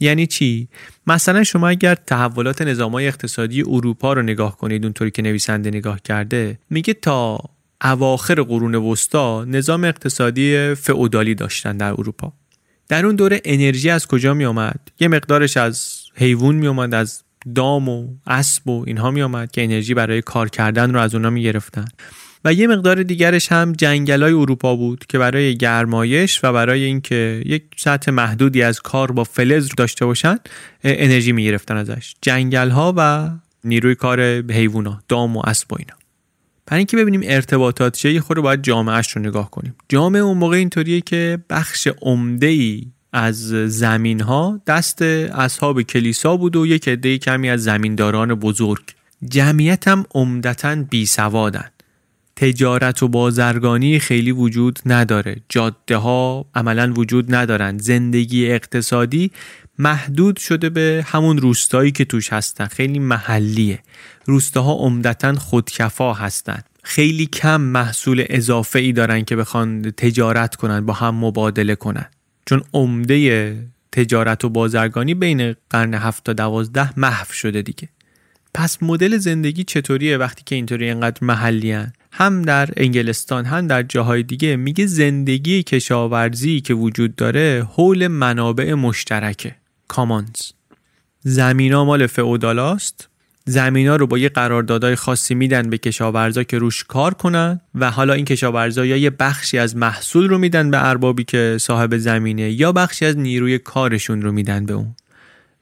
یعنی 0.00 0.26
چی؟ 0.26 0.68
مثلا 1.06 1.44
شما 1.44 1.68
اگر 1.68 1.94
تحولات 1.94 2.80
های 2.80 3.06
اقتصادی 3.06 3.62
اروپا 3.62 4.12
رو 4.12 4.22
نگاه 4.22 4.56
کنید 4.56 4.84
اونطوری 4.84 5.10
که 5.10 5.22
نویسنده 5.22 5.70
نگاه 5.70 6.00
کرده 6.04 6.58
میگه 6.70 6.94
تا 6.94 7.38
اواخر 7.84 8.42
قرون 8.42 8.74
وسطا 8.74 9.44
نظام 9.44 9.84
اقتصادی 9.84 10.74
فئودالی 10.74 11.34
داشتن 11.34 11.76
در 11.76 11.90
اروپا. 11.90 12.32
در 12.88 13.06
اون 13.06 13.16
دوره 13.16 13.40
انرژی 13.44 13.90
از 13.90 14.06
کجا 14.06 14.34
می 14.34 14.44
آمد 14.44 14.80
یه 15.00 15.08
مقدارش 15.08 15.56
از 15.56 16.04
حیوان 16.14 16.54
می 16.54 16.66
آمد 16.66 16.94
از 16.94 17.22
دام 17.54 17.88
و 17.88 18.08
اسب 18.26 18.68
و 18.68 18.84
اینها 18.86 19.10
می 19.10 19.22
آمد 19.22 19.50
که 19.50 19.64
انرژی 19.64 19.94
برای 19.94 20.22
کار 20.22 20.48
کردن 20.48 20.94
رو 20.94 21.00
از 21.00 21.14
اونا 21.14 21.30
می 21.30 21.42
گرفتن 21.42 21.84
و 22.44 22.52
یه 22.52 22.66
مقدار 22.66 23.02
دیگرش 23.02 23.52
هم 23.52 23.72
جنگل 23.72 24.22
های 24.22 24.32
اروپا 24.32 24.76
بود 24.76 25.04
که 25.08 25.18
برای 25.18 25.56
گرمایش 25.56 26.40
و 26.44 26.52
برای 26.52 26.84
اینکه 26.84 27.42
یک 27.46 27.62
سطح 27.76 28.10
محدودی 28.10 28.62
از 28.62 28.80
کار 28.80 29.12
با 29.12 29.24
فلز 29.24 29.68
داشته 29.76 30.06
باشن 30.06 30.38
انرژی 30.84 31.32
می 31.32 31.44
گرفتن 31.44 31.76
ازش. 31.76 32.14
جنگل 32.22 32.70
ها 32.70 32.94
و 32.96 33.30
نیروی 33.64 33.94
کار 33.94 34.20
حیوونا 34.52 35.02
دام 35.08 35.36
و 35.36 35.42
اسب 35.46 35.72
و 35.72 35.76
اینا. 35.78 35.94
برای 36.66 36.78
اینکه 36.78 36.96
ببینیم 36.96 37.20
ارتباطات 37.24 37.96
چیه 37.96 38.12
یه 38.12 38.20
خورده 38.20 38.40
باید 38.40 38.62
جامعهش 38.62 39.10
رو 39.10 39.22
نگاه 39.22 39.50
کنیم. 39.50 39.74
جامعه 39.88 40.22
اون 40.22 40.38
موقع 40.38 40.56
اینطوریه 40.56 41.00
که 41.00 41.38
بخش 41.50 41.88
عمده 42.02 42.46
ای 42.46 42.86
از 43.12 43.48
زمین 43.48 44.20
ها 44.20 44.60
دست 44.66 45.02
اصحاب 45.02 45.82
کلیسا 45.82 46.36
بود 46.36 46.56
و 46.56 46.66
یک 46.66 46.88
عده 46.88 47.18
کمی 47.18 47.50
از 47.50 47.62
زمینداران 47.62 48.34
بزرگ. 48.34 48.82
جمعیت 49.28 49.88
هم 49.88 50.04
عمدتا 50.14 50.74
بی 50.90 51.06
سوادن 51.06 51.70
تجارت 52.40 53.02
و 53.02 53.08
بازرگانی 53.08 53.98
خیلی 53.98 54.32
وجود 54.32 54.78
نداره. 54.86 55.36
جاده 55.48 55.96
ها 55.96 56.46
عملا 56.54 56.92
وجود 56.92 57.34
ندارن. 57.34 57.78
زندگی 57.78 58.50
اقتصادی 58.50 59.30
محدود 59.78 60.36
شده 60.36 60.70
به 60.70 61.04
همون 61.06 61.38
روستایی 61.38 61.90
که 61.90 62.04
توش 62.04 62.32
هستن. 62.32 62.66
خیلی 62.66 62.98
محلیه. 62.98 63.78
روستاها 64.24 64.72
عمدتا 64.72 65.34
خودکفا 65.34 66.14
هستن. 66.14 66.62
خیلی 66.82 67.26
کم 67.26 67.60
محصول 67.60 68.24
اضافه 68.28 68.78
ای 68.78 68.92
دارن 68.92 69.24
که 69.24 69.36
بخوان 69.36 69.90
تجارت 69.90 70.56
کنن 70.56 70.86
با 70.86 70.92
هم 70.92 71.14
مبادله 71.14 71.74
کنن. 71.74 72.06
چون 72.46 72.62
عمده 72.72 73.56
تجارت 73.92 74.44
و 74.44 74.48
بازرگانی 74.48 75.14
بین 75.14 75.54
قرن 75.70 75.94
هفت 75.94 76.24
تا 76.24 76.32
دوازده 76.32 77.00
محو 77.00 77.32
شده 77.32 77.62
دیگه. 77.62 77.88
پس 78.54 78.82
مدل 78.82 79.16
زندگی 79.16 79.64
چطوریه 79.64 80.16
وقتی 80.16 80.42
که 80.46 80.54
اینطوری 80.54 80.88
اینقدر 80.88 81.18
محلی 81.22 81.72
هم 82.12 82.42
در 82.42 82.68
انگلستان 82.76 83.44
هم 83.44 83.66
در 83.66 83.82
جاهای 83.82 84.22
دیگه 84.22 84.56
میگه 84.56 84.86
زندگی 84.86 85.62
کشاورزی 85.62 86.60
که 86.60 86.74
وجود 86.74 87.16
داره 87.16 87.68
حول 87.72 88.06
منابع 88.08 88.74
مشترکه. 88.74 89.56
کامانز 89.88 90.52
زمینا 91.22 91.84
مال 91.84 92.06
فئودالاست 92.06 93.08
زمینا 93.44 93.96
رو 93.96 94.06
با 94.06 94.18
یه 94.18 94.28
قراردادهای 94.28 94.96
خاصی 94.96 95.34
میدن 95.34 95.70
به 95.70 95.78
کشاورزا 95.78 96.42
که 96.42 96.58
روش 96.58 96.84
کار 96.84 97.14
کنن 97.14 97.60
و 97.74 97.90
حالا 97.90 98.12
این 98.12 98.24
کشاورزا 98.24 98.86
یا 98.86 98.96
یه 98.96 99.10
بخشی 99.10 99.58
از 99.58 99.76
محصول 99.76 100.28
رو 100.28 100.38
میدن 100.38 100.70
به 100.70 100.88
اربابی 100.88 101.24
که 101.24 101.56
صاحب 101.60 101.96
زمینه 101.96 102.50
یا 102.50 102.72
بخشی 102.72 103.06
از 103.06 103.18
نیروی 103.18 103.58
کارشون 103.58 104.22
رو 104.22 104.32
میدن 104.32 104.66
به 104.66 104.72
اون. 104.72 104.94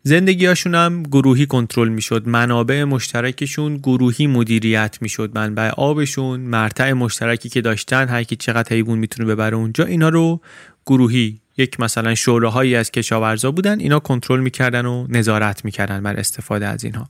زندگیاشون 0.09 0.75
هم 0.75 1.03
گروهی 1.03 1.47
کنترل 1.47 1.89
می‌شد 1.89 2.29
منابع 2.29 2.85
مشترکشون 2.85 3.77
گروهی 3.77 4.27
مدیریت 4.27 4.99
می‌شد 5.01 5.31
منبع 5.35 5.69
آبشون 5.69 6.41
مرتع 6.41 6.93
مشترکی 6.93 7.49
که 7.49 7.61
داشتن 7.61 8.09
هر 8.09 8.23
کی 8.23 8.37
چقدر 8.37 8.77
حیوان 8.77 8.99
می‌تونه 8.99 9.29
ببره 9.29 9.57
اونجا 9.57 9.85
اینا 9.85 10.09
رو 10.09 10.41
گروهی 10.87 11.41
یک 11.57 11.81
مثلا 11.81 12.15
شوراهایی 12.15 12.77
از 12.77 12.91
کشاورزا 12.91 13.51
بودن 13.51 13.81
اینا 13.81 13.99
کنترل 13.99 14.41
می‌کردن 14.41 14.87
و 14.87 15.07
نظارت 15.09 15.65
می‌کردن 15.65 16.03
بر 16.03 16.17
استفاده 16.17 16.67
از 16.67 16.85
اینها. 16.85 17.09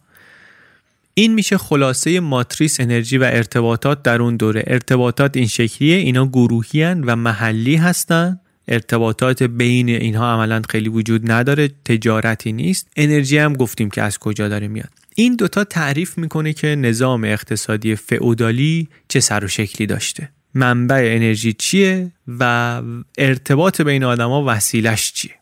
این 1.15 1.35
میشه 1.35 1.59
خلاصه 1.59 2.21
ماتریس 2.21 2.81
انرژی 2.81 3.19
و 3.19 3.25
ارتباطات 3.25 4.03
در 4.03 4.23
اون 4.23 4.37
دوره. 4.37 4.65
ارتباطات 4.67 5.37
این 5.37 5.47
شکلیه 5.47 5.97
اینا 5.97 6.27
گروهی 6.27 6.85
و 6.85 7.17
محلی 7.17 7.77
هستن 7.77 8.41
ارتباطات 8.69 9.43
بین 9.43 9.89
اینها 9.89 10.33
عملا 10.33 10.63
خیلی 10.69 10.89
وجود 10.89 11.31
نداره 11.31 11.71
تجارتی 11.85 12.53
نیست. 12.53 12.89
انرژی 12.97 13.39
هم 13.39 13.53
گفتیم 13.53 13.91
که 13.91 14.03
از 14.03 14.19
کجا 14.19 14.49
داره 14.49 14.69
میاد. 14.69 14.91
این 15.17 15.37
دوتا 15.37 15.65
تعریف 15.65 16.19
می‌کنه 16.19 16.53
که 16.53 16.67
نظام 16.67 17.25
اقتصادی 17.25 17.97
فئودالی 17.97 18.89
چه 19.09 19.21
سر 19.21 19.45
و 19.45 19.49
شکلی 19.49 19.87
داشته. 19.87 20.29
منبع 20.55 21.13
انرژی 21.17 21.53
چیه 21.53 22.13
و 22.39 22.83
ارتباط 23.19 23.81
بین 23.81 24.05
آدما 24.05 24.45
وسیلش 24.47 25.13
چیه؟ 25.13 25.38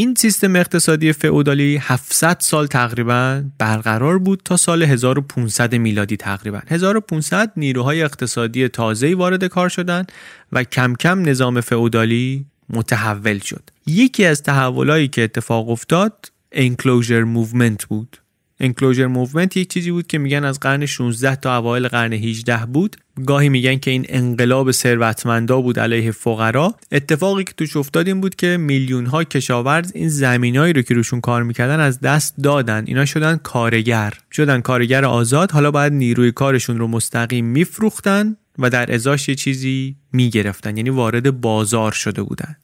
این 0.00 0.14
سیستم 0.14 0.56
اقتصادی 0.56 1.12
فئودالی 1.12 1.76
700 1.76 2.36
سال 2.40 2.66
تقریبا 2.66 3.44
برقرار 3.58 4.18
بود 4.18 4.42
تا 4.44 4.56
سال 4.56 4.82
1500 4.82 5.74
میلادی 5.74 6.16
تقریبا. 6.16 6.60
1500 6.68 7.52
نیروهای 7.56 8.02
اقتصادی 8.02 8.68
تازه‌ای 8.68 9.14
وارد 9.14 9.44
کار 9.44 9.68
شدند 9.68 10.12
و 10.52 10.64
کم 10.64 10.94
کم 10.94 11.28
نظام 11.28 11.60
فئودالی 11.60 12.46
متحول 12.70 13.38
شد. 13.38 13.70
یکی 13.86 14.24
از 14.24 14.42
تحولایی 14.42 15.08
که 15.08 15.24
اتفاق 15.24 15.70
افتاد 15.70 16.32
enclosure 16.52 17.24
movement 17.24 17.84
بود. 17.84 18.16
enclosure 18.60 19.06
movement 19.06 19.56
یک 19.56 19.72
چیزی 19.72 19.90
بود 19.90 20.06
که 20.06 20.18
میگن 20.18 20.44
از 20.44 20.60
قرن 20.60 20.86
16 20.86 21.36
تا 21.36 21.56
اوایل 21.56 21.88
قرن 21.88 22.12
18 22.12 22.66
بود. 22.66 22.96
گاهی 23.26 23.48
میگن 23.48 23.78
که 23.78 23.90
این 23.90 24.06
انقلاب 24.08 24.70
ثروتمندا 24.70 25.60
بود 25.60 25.78
علیه 25.78 26.10
فقرا. 26.10 26.74
اتفاقی 26.92 27.44
که 27.44 27.52
توش 27.52 27.76
افتاد 27.76 28.06
این 28.06 28.20
بود 28.20 28.34
که 28.34 28.56
میلیون 28.56 29.06
ها 29.06 29.24
کشاورز 29.24 29.92
این 29.94 30.08
زمینایی 30.08 30.72
رو 30.72 30.82
که 30.82 30.94
روشون 30.94 31.20
کار 31.20 31.42
می‌کردن 31.42 31.80
از 31.80 32.00
دست 32.00 32.34
دادن. 32.42 32.84
اینا 32.86 33.04
شدن 33.04 33.36
کارگر. 33.36 34.14
شدن 34.32 34.60
کارگر 34.60 35.04
آزاد. 35.04 35.50
حالا 35.50 35.70
باید 35.70 35.92
نیروی 35.92 36.32
کارشون 36.32 36.78
رو 36.78 36.88
مستقیم 36.88 37.44
میفروختن 37.44 38.36
و 38.58 38.70
در 38.70 38.94
ازاش 38.94 39.28
یه 39.28 39.34
چیزی 39.34 39.96
می‌گرفتن. 40.12 40.76
یعنی 40.76 40.90
وارد 40.90 41.40
بازار 41.40 41.92
شده 41.92 42.22
بودن. 42.22 42.56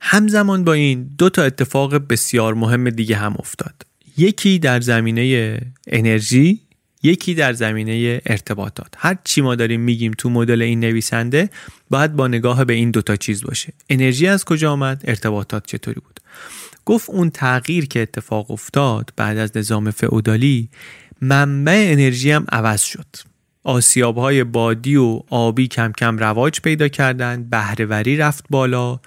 همزمان 0.00 0.64
با 0.64 0.72
این 0.72 1.10
دو 1.18 1.30
تا 1.30 1.42
اتفاق 1.42 1.94
بسیار 1.94 2.54
مهم 2.54 2.90
دیگه 2.90 3.16
هم 3.16 3.34
افتاد. 3.38 3.82
یکی 4.16 4.58
در 4.58 4.80
زمینه 4.80 5.60
انرژی 5.86 6.60
یکی 7.02 7.34
در 7.34 7.52
زمینه 7.52 8.20
ارتباطات. 8.26 8.94
هر 8.96 9.16
چی 9.24 9.40
ما 9.40 9.54
داریم 9.54 9.80
میگیم 9.80 10.12
تو 10.18 10.30
مدل 10.30 10.62
این 10.62 10.80
نویسنده 10.80 11.50
باید 11.90 12.16
با 12.16 12.28
نگاه 12.28 12.64
به 12.64 12.72
این 12.72 12.90
دوتا 12.90 13.16
چیز 13.16 13.44
باشه. 13.44 13.72
انرژی 13.90 14.26
از 14.26 14.44
کجا 14.44 14.72
آمد؟ 14.72 15.02
ارتباطات 15.04 15.66
چطوری 15.66 16.00
بود؟ 16.00 16.20
گفت 16.84 17.10
اون 17.10 17.30
تغییر 17.30 17.86
که 17.86 18.02
اتفاق 18.02 18.50
افتاد 18.50 19.10
بعد 19.16 19.38
از 19.38 19.56
نظام 19.56 19.90
فئودالی 19.90 20.68
منبع 21.20 21.86
انرژی 21.88 22.30
هم 22.30 22.46
عوض 22.52 22.82
شد. 22.82 23.06
آسیاب 23.62 24.18
های 24.18 24.44
بادی 24.44 24.96
و 24.96 25.22
آبی 25.28 25.68
کم 25.68 25.92
کم 25.92 26.18
رواج 26.18 26.60
پیدا 26.60 26.88
کردند 26.88 27.50
بهرهوری 27.50 28.16
رفت 28.16 28.44
بالا 28.50 29.00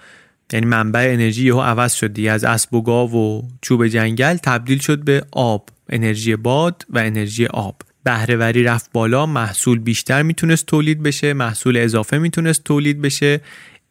یعنی 0.53 0.65
منبع 0.65 1.09
انرژی 1.13 1.45
یهو 1.45 1.61
عوض 1.61 1.93
شد 1.93 2.13
دیگه. 2.13 2.31
از 2.31 2.43
اسب 2.43 2.73
و 2.73 2.81
گاو 2.81 3.11
و 3.11 3.41
چوب 3.61 3.87
جنگل 3.87 4.37
تبدیل 4.37 4.79
شد 4.79 5.03
به 5.03 5.23
آب 5.31 5.69
انرژی 5.89 6.35
باد 6.35 6.85
و 6.89 6.99
انرژی 6.99 7.45
آب. 7.45 7.81
بهرهوری 8.03 8.63
رفت 8.63 8.89
بالا 8.93 9.25
محصول 9.25 9.79
بیشتر 9.79 10.21
می‌تونست 10.23 10.65
تولید 10.65 11.03
بشه 11.03 11.33
محصول 11.33 11.77
اضافه 11.77 12.17
می‌تونست 12.17 12.63
تولید 12.63 13.01
بشه. 13.01 13.41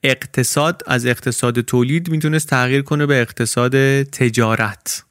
اقتصاد 0.03 0.83
از 0.87 1.07
اقتصاد 1.07 1.61
تولید 1.61 2.11
می‌تونست 2.11 2.49
تغییر 2.49 2.83
کنه 2.83 3.07
به 3.07 3.21
اقتصاد 3.21 4.03
تجارت. 4.03 5.05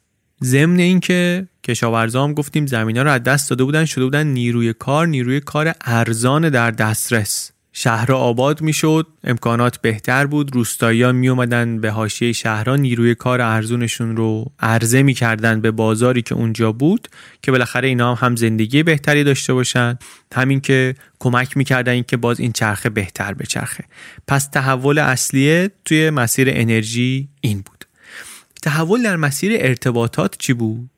ضمن 0.43 0.79
اینکه 0.79 1.47
کشاورزا 1.63 2.23
هم 2.23 2.33
گفتیم 2.33 2.67
زمینا 2.67 3.01
رو 3.01 3.11
از 3.11 3.23
دست 3.23 3.49
داده 3.49 3.63
بودن 3.63 3.85
شده 3.85 4.03
بودن 4.03 4.27
نیروی 4.27 4.73
کار 4.73 5.07
نیروی 5.07 5.39
کار 5.39 5.73
ارزان 5.81 6.49
در 6.49 6.71
دسترس. 6.71 7.51
شهر 7.79 8.11
آباد 8.11 8.61
می‌شد. 8.61 9.07
امکانات 9.23 9.77
بهتر 9.81 10.25
بود. 10.25 10.55
روستاییان 10.55 11.15
می 11.15 11.29
اومدن 11.29 11.81
به 11.81 11.91
حاشیه 11.91 12.33
شهرها. 12.33 12.75
نیروی 12.75 13.15
کار 13.15 13.41
ارزونشون 13.41 14.17
رو 14.17 14.51
عرضه 14.59 15.03
می‌کردن 15.03 15.61
به 15.61 15.71
بازاری 15.71 16.21
که 16.21 16.35
اونجا 16.35 16.71
بود 16.71 17.07
که 17.41 17.51
بالاخره 17.51 17.87
اینا 17.87 18.15
هم, 18.15 18.27
هم 18.27 18.35
زندگی 18.35 18.83
بهتری 18.83 19.23
داشته 19.23 19.53
باشن. 19.53 19.97
همین 20.35 20.61
که 20.61 20.95
کمک 21.19 21.57
می‌کردن 21.57 21.91
این 21.91 22.03
که 22.03 22.17
باز 22.17 22.39
این 22.39 22.51
چرخه 22.51 22.89
بهتر 22.89 23.33
بچرخه. 23.33 23.83
پس 24.27 24.47
تحول 24.47 24.99
اصلیه 24.99 25.71
توی 25.85 26.09
مسیر 26.09 26.47
انرژی 26.51 27.27
این 27.41 27.57
بود. 27.57 27.85
تحول 28.61 29.03
در 29.03 29.15
مسیر 29.15 29.51
ارتباطات 29.55 30.35
چی 30.37 30.53
بود؟ 30.53 30.89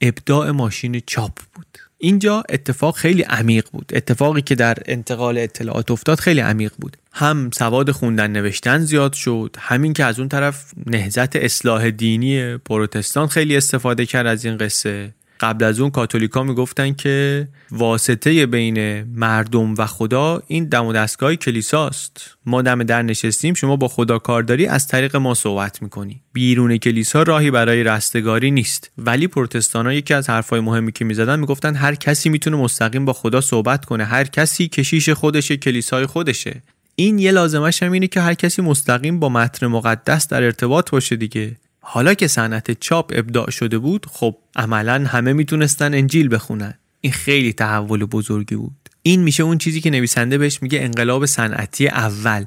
ابداع 0.00 0.50
ماشین 0.50 1.02
چاپ 1.06 1.38
بود. 1.54 1.77
اینجا 1.98 2.44
اتفاق 2.48 2.96
خیلی 2.96 3.22
عمیق 3.22 3.66
بود. 3.72 3.92
اتفاقی 3.94 4.42
که 4.42 4.54
در 4.54 4.78
انتقال 4.86 5.38
اطلاعات 5.38 5.90
افتاد 5.90 6.20
خیلی 6.20 6.40
عمیق 6.40 6.72
بود. 6.78 6.96
هم 7.12 7.50
سواد 7.50 7.90
خوندن 7.90 8.30
نوشتن 8.30 8.78
زیاد 8.78 9.12
شد 9.12 9.56
همین 9.58 9.92
که 9.92 10.04
از 10.04 10.18
اون 10.18 10.28
طرف 10.28 10.72
نهزت 10.86 11.36
اصلاح 11.36 11.90
دینی 11.90 12.56
پروتستان 12.56 13.26
خیلی 13.26 13.56
استفاده 13.56 14.06
کرد 14.06 14.26
از 14.26 14.44
این 14.44 14.56
قصه. 14.56 15.14
قبل 15.40 15.64
از 15.64 15.80
اون 15.80 15.90
کاتولیکا 15.90 16.42
می‌گفتن 16.42 16.92
که 16.92 17.48
واسطه 17.70 18.46
بین 18.46 19.02
مردم 19.02 19.74
و 19.74 19.86
خدا 19.86 20.42
این 20.46 20.64
دم 20.64 20.86
و 20.86 20.92
دستگاه 20.92 21.36
کلیساست. 21.36 22.36
ما 22.46 22.62
دم 22.62 22.82
در 22.82 23.02
نشستیم 23.02 23.54
شما 23.54 23.76
با 23.76 23.88
خدا 23.88 24.18
کار 24.18 24.42
داری 24.42 24.66
از 24.66 24.86
طریق 24.88 25.16
ما 25.16 25.34
صحبت 25.34 25.82
می‌کنی. 25.82 26.22
بیرون 26.32 26.76
کلیسا 26.76 27.22
راهی 27.22 27.50
برای 27.50 27.84
رستگاری 27.84 28.50
نیست. 28.50 28.90
ولی 28.98 29.26
پروتستان 29.26 29.86
ها 29.86 29.92
یکی 29.92 30.14
از 30.14 30.30
حرفای 30.30 30.60
مهمی 30.60 30.92
که 30.92 31.04
می‌زدن 31.04 31.40
می‌گفتن 31.40 31.74
هر 31.74 31.94
کسی 31.94 32.28
می‌تونه 32.28 32.56
مستقیم 32.56 33.04
با 33.04 33.12
خدا 33.12 33.40
صحبت 33.40 33.84
کنه. 33.84 34.04
هر 34.04 34.24
کسی 34.24 34.68
کشیش 34.68 35.08
خودشه 35.08 35.56
کلیسای 35.56 36.06
خودشه. 36.06 36.62
این 36.94 37.18
یه 37.18 37.30
لازمش 37.32 37.82
هم 37.82 38.06
که 38.06 38.20
هر 38.20 38.34
کسی 38.34 38.62
مستقیم 38.62 39.20
با 39.20 39.28
متن 39.28 39.66
مقدس 39.66 40.28
در 40.28 40.42
ارتباط 40.42 40.90
باشه 40.90 41.16
دیگه. 41.16 41.56
حالا 41.90 42.14
که 42.14 42.26
صنعت 42.26 42.80
چاپ 42.80 43.12
ابداع 43.14 43.50
شده 43.50 43.78
بود 43.78 44.06
خب 44.10 44.36
عملا 44.56 45.04
همه 45.06 45.32
می‌تونستن 45.32 45.94
انجیل 45.94 46.34
بخونن. 46.34 46.74
این 47.00 47.12
خیلی 47.12 47.52
تحول 47.52 48.04
بزرگی 48.04 48.56
بود. 48.56 48.76
این 49.02 49.20
میشه 49.20 49.42
اون 49.42 49.58
چیزی 49.58 49.80
که 49.80 49.90
نویسنده 49.90 50.38
بهش 50.38 50.62
میگه 50.62 50.80
انقلاب 50.80 51.26
صنعتی 51.26 51.88
اول. 51.88 52.44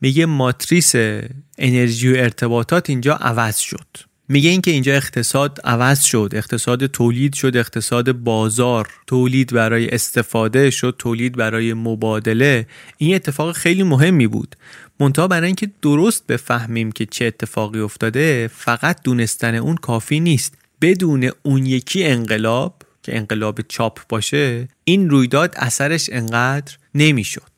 میگه 0.00 0.26
ماتریس 0.26 0.94
انرژی 1.58 2.12
و 2.12 2.16
ارتباطات 2.16 2.90
اینجا 2.90 3.14
عوض 3.14 3.58
شد. 3.58 3.86
میگه 4.28 4.50
اینکه 4.50 4.70
اینجا 4.70 4.92
اقتصاد 4.92 5.60
عوض 5.64 6.02
شد 6.02 6.30
اقتصاد 6.32 6.86
تولید 6.86 7.34
شد 7.34 7.56
اقتصاد 7.56 8.12
بازار 8.12 8.88
تولید 9.06 9.52
برای 9.52 9.88
استفاده 9.88 10.70
شد 10.70 10.94
تولید 10.98 11.36
برای 11.36 11.74
مبادله. 11.74 12.66
این 12.98 13.14
اتفاق 13.14 13.52
خیلی 13.52 13.82
مهمی 13.82 14.26
بود. 14.26 14.56
منتها 15.00 15.28
برای 15.28 15.46
اینکه 15.46 15.70
درست 15.82 16.26
بفهمیم 16.26 16.92
که 16.92 17.06
چه 17.06 17.24
اتفاقی 17.24 17.80
افتاده 17.80 18.50
فقط 18.54 19.02
دونستن 19.02 19.54
اون 19.54 19.76
کافی 19.76 20.20
نیست. 20.20 20.54
بدون 20.80 21.30
اون 21.42 21.66
یکی 21.66 22.04
انقلاب 22.04 22.82
که 23.02 23.16
انقلاب 23.16 23.60
چاپ 23.60 24.00
باشه 24.08 24.68
این 24.84 25.10
رویداد 25.10 25.54
اثرش 25.56 26.08
انقدر 26.12 26.76
نمی‌شد. 26.94 27.52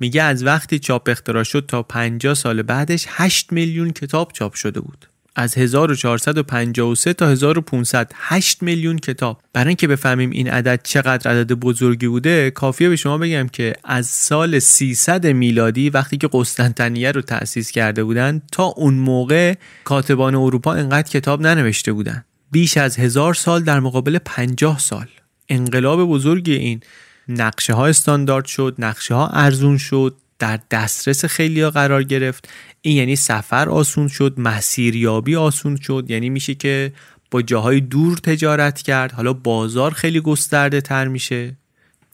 میگه 0.00 0.22
از 0.22 0.44
وقتی 0.44 0.78
چاپ 0.78 1.08
اختراع 1.08 1.42
شد 1.42 1.64
تا 1.68 1.82
50 1.82 2.34
سال 2.34 2.62
بعدش 2.62 3.06
8 3.08 3.52
میلیون 3.52 3.90
کتاب 3.90 4.32
چاپ 4.32 4.54
شده 4.54 4.80
بود. 4.80 5.08
از 5.36 5.58
1453 5.58 7.12
تا 7.12 7.28
1500 7.28 8.12
8 8.14 8.62
میلیون 8.62 8.98
کتاب. 8.98 9.40
برای 9.52 9.68
اینکه 9.68 9.88
بفهمیم 9.88 10.30
این 10.30 10.48
عدد 10.50 10.80
چقدر 10.84 11.30
عدد 11.30 11.52
بزرگی 11.52 12.08
بوده 12.08 12.50
کافیه 12.50 12.88
به 12.88 12.96
شما 12.96 13.18
بگم 13.18 13.48
که 13.48 13.72
از 13.84 14.06
سال 14.06 14.58
300 14.58 15.26
میلادی 15.26 15.90
وقتی 15.90 16.16
که 16.16 16.28
قسطنطنیه 16.32 17.12
رو 17.12 17.20
تأسیس 17.20 17.70
کرده 17.70 18.04
بودن 18.04 18.42
تا 18.52 18.64
اون 18.64 18.94
موقع 18.94 19.54
کاتبان 19.84 20.34
اروپا 20.34 20.72
انقدر 20.72 21.10
کتاب 21.10 21.40
ننوشته 21.40 21.92
بودن. 21.92 22.24
بیش 22.50 22.76
از 22.76 22.96
هزار 22.96 23.34
سال 23.34 23.62
در 23.62 23.80
مقابل 23.80 24.18
50 24.18 24.78
سال. 24.78 25.06
انقلاب 25.48 26.04
بزرگی 26.04 26.54
این. 26.54 26.80
نقشه 27.28 27.74
ها 27.74 27.86
استاندارد 27.86 28.44
شد 28.44 28.74
نقشه 28.78 29.14
ها 29.14 29.28
ارزون 29.28 29.78
شد. 29.78 30.16
در 30.38 30.60
دسترس 30.70 31.24
خیلی 31.24 31.60
ها 31.60 31.70
قرار 31.70 32.02
گرفت. 32.02 32.48
این 32.82 32.96
یعنی 32.96 33.16
سفر 33.16 33.68
آسون 33.68 34.08
شد 34.08 34.34
مسیریابی 34.36 35.36
آسون 35.36 35.76
شد. 35.76 36.04
یعنی 36.08 36.28
میشه 36.28 36.54
که 36.54 36.92
با 37.30 37.42
جاهای 37.42 37.80
دور 37.80 38.18
تجارت 38.18 38.82
کرد. 38.82 39.12
حالا 39.12 39.32
بازار 39.32 39.90
خیلی 39.90 40.20
گسترده 40.20 40.80
تر 40.80 41.08
میشه. 41.08 41.56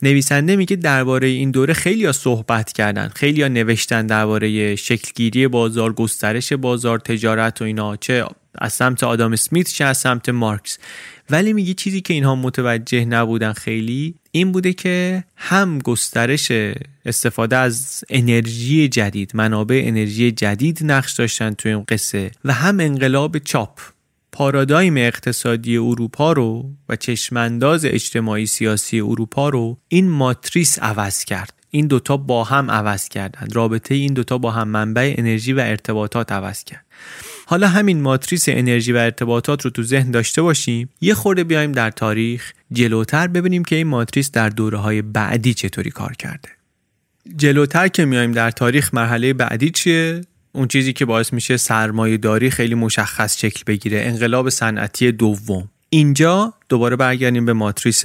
نویسنده 0.03 0.57
میگه 0.57 0.77
درباره 0.77 1.29
این 1.29 1.51
دوره 1.51 1.75
خیلی 1.75 2.07
ها 2.07 2.13
صحبت 2.13 2.73
کردن. 2.73 3.09
خیلی 3.09 3.43
ها 3.43 3.49
نوشتن 3.49 4.07
درباره 4.07 4.77
شکلگیری 4.77 5.49
بازار 5.49 5.93
گسترش 5.93 6.53
بازار 6.53 6.99
تجارت 6.99 7.63
و 7.63 7.65
اینا. 7.65 7.97
چه 7.97 8.25
از 8.55 8.73
سمت 8.73 9.05
آدام 9.05 9.33
اسمیت 9.33 9.69
چه 9.69 9.85
از 9.85 9.99
سمت 9.99 10.29
مارکس. 10.29 10.79
ولی 11.31 11.53
میگه 11.53 11.75
چیزی 11.75 12.01
که 12.01 12.15
اینها 12.15 12.35
متوجه 12.35 13.05
نبودن 13.05 13.53
خیلی 13.53 14.15
این 14.31 14.53
بوده 14.53 14.73
که 14.73 15.25
هم 15.37 15.79
گسترش 15.79 16.53
استفاده 17.05 17.57
از 17.57 18.05
انرژی 18.11 18.89
جدید 18.89 19.31
منابع 19.35 19.83
انرژی 19.85 20.33
جدید 20.33 20.79
نقش 20.85 21.13
داشتن 21.13 21.55
توی 21.55 21.73
این 21.73 21.85
قصه 21.89 22.31
و 22.45 22.53
هم 22.53 22.81
انقلاب 22.81 23.39
چاپ. 23.39 23.81
پارادایم 24.33 24.97
اقتصادی 24.97 25.77
اروپا 25.77 26.33
رو 26.33 26.71
و 26.89 26.97
چشمانداز 26.97 27.85
اجتماعی 27.85 28.47
سیاسی 28.47 29.01
اروپا 29.01 29.49
رو 29.49 29.79
این 29.89 30.09
ماتریس 30.09 30.79
عوض 30.79 31.25
کرد. 31.25 31.53
این 31.71 31.87
دوتا 31.87 32.17
با 32.17 32.45
هم 32.45 32.71
عوض 32.71 33.09
کردند 33.09 33.57
رابطه 33.57 33.95
این 33.95 34.15
دوتا 34.15 34.39
با 34.39 34.51
هم 34.51 34.69
منبع 34.69 35.15
انرژی 35.19 35.53
و 35.53 35.61
ارتباطات 35.61 36.33
عوض 36.33 36.65
کرد. 36.65 36.87
حالا 37.51 37.69
همین 37.69 38.01
ماتریس 38.01 38.45
انرژی 38.49 38.93
و 38.93 38.97
ارتباطات 38.97 39.65
رو 39.65 39.71
تو 39.71 39.83
ذهن 39.83 40.11
داشته 40.11 40.43
باشیم؟ 40.43 40.89
یه 41.01 41.15
خورده 41.15 41.45
بیایم 41.45 41.73
در 41.73 41.91
تاریخ 41.91 42.53
جلوتر 42.73 43.27
ببینیم 43.27 43.65
که 43.65 43.77
این 43.77 43.87
ماتریس 43.87 44.31
در 44.31 44.49
دوره 44.49 44.79
های 44.79 45.03
بعدی 45.03 45.55
چطوری 45.55 45.91
کار 45.91 46.13
کرده. 46.13 46.49
جلوتر 47.37 47.89
که 47.89 48.05
میایم 48.05 48.33
در 48.33 48.51
تاریخ 48.51 48.95
مرحله 48.95 49.33
بعدی 49.33 49.71
چیه؟ 49.71 50.21
اون 50.53 50.69
چیزی 50.69 50.93
که 50.93 51.05
باعث 51.05 51.33
میشه 51.33 51.57
سرمایه 51.57 52.17
داری 52.17 52.51
خیلی 52.51 52.75
مشخص 52.75 53.41
شکل 53.41 53.63
بگیره 53.67 54.03
انقلاب 54.05 54.49
صنعتی 54.49 55.13
دوم. 55.13 55.69
اینجا 55.89 56.55
دوباره 56.69 56.97
برگردیم 56.97 57.45
به 57.45 57.53
ماتریس 57.53 58.03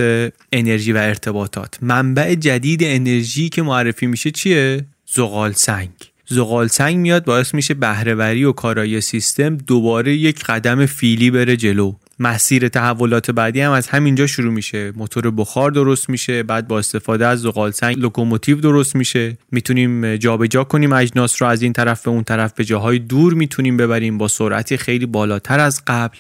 انرژی 0.52 0.94
و 0.94 0.98
ارتباطات. 0.98 1.78
منبع 1.82 2.36
جدید 2.36 2.80
انرژی 2.84 3.50
که 3.50 3.62
معرفی 3.62 4.08
میشه 4.08 4.32
چیه؟ 4.32 4.86
زغال 5.06 5.52
سنگ. 5.52 6.15
زغال 6.28 6.68
سنگ 6.68 6.98
میاد 6.98 7.26
باعث 7.26 7.54
میشه 7.54 7.74
بهرهوری 7.74 8.44
و 8.44 8.52
کارایی 8.52 9.02
سیستم 9.02 9.58
دوباره 9.58 10.16
یک 10.16 10.44
قدم 10.44 10.86
فیلی 10.86 11.32
بره 11.32 11.58
جلو. 11.58 11.94
مسیر 12.20 12.68
تحولات 12.68 13.32
بعدی 13.32 13.62
هم 13.62 13.72
از 13.72 13.88
همینجا 13.88 14.28
شروع 14.28 14.54
میشه. 14.54 14.92
موتور 14.96 15.32
بخار 15.32 15.72
درست 15.72 16.10
میشه 16.10 16.44
بعد 16.44 16.68
با 16.68 16.80
استفاده 16.80 17.28
از 17.28 17.42
زغال 17.42 17.72
سنگ 17.72 17.98
لوکوموتیو 17.98 18.62
درست 18.62 18.96
میشه. 18.96 19.38
می‌تونیم 19.52 20.16
جابجا 20.16 20.64
کنیم 20.64 20.94
اجناس 20.94 21.42
رو 21.42 21.48
از 21.48 21.62
این 21.62 21.74
طرف 21.74 22.04
به 22.04 22.12
اون 22.12 22.24
طرف 22.24 22.54
به 22.54 22.64
جاهای 22.66 23.00
دور 23.00 23.34
می‌تونیم 23.34 23.78
ببریم. 23.78 24.18
با 24.18 24.28
سرعتی 24.28 24.78
خیلی 24.78 25.06
بالاتر 25.06 25.60
از 25.60 25.82
قبل. 25.88 26.18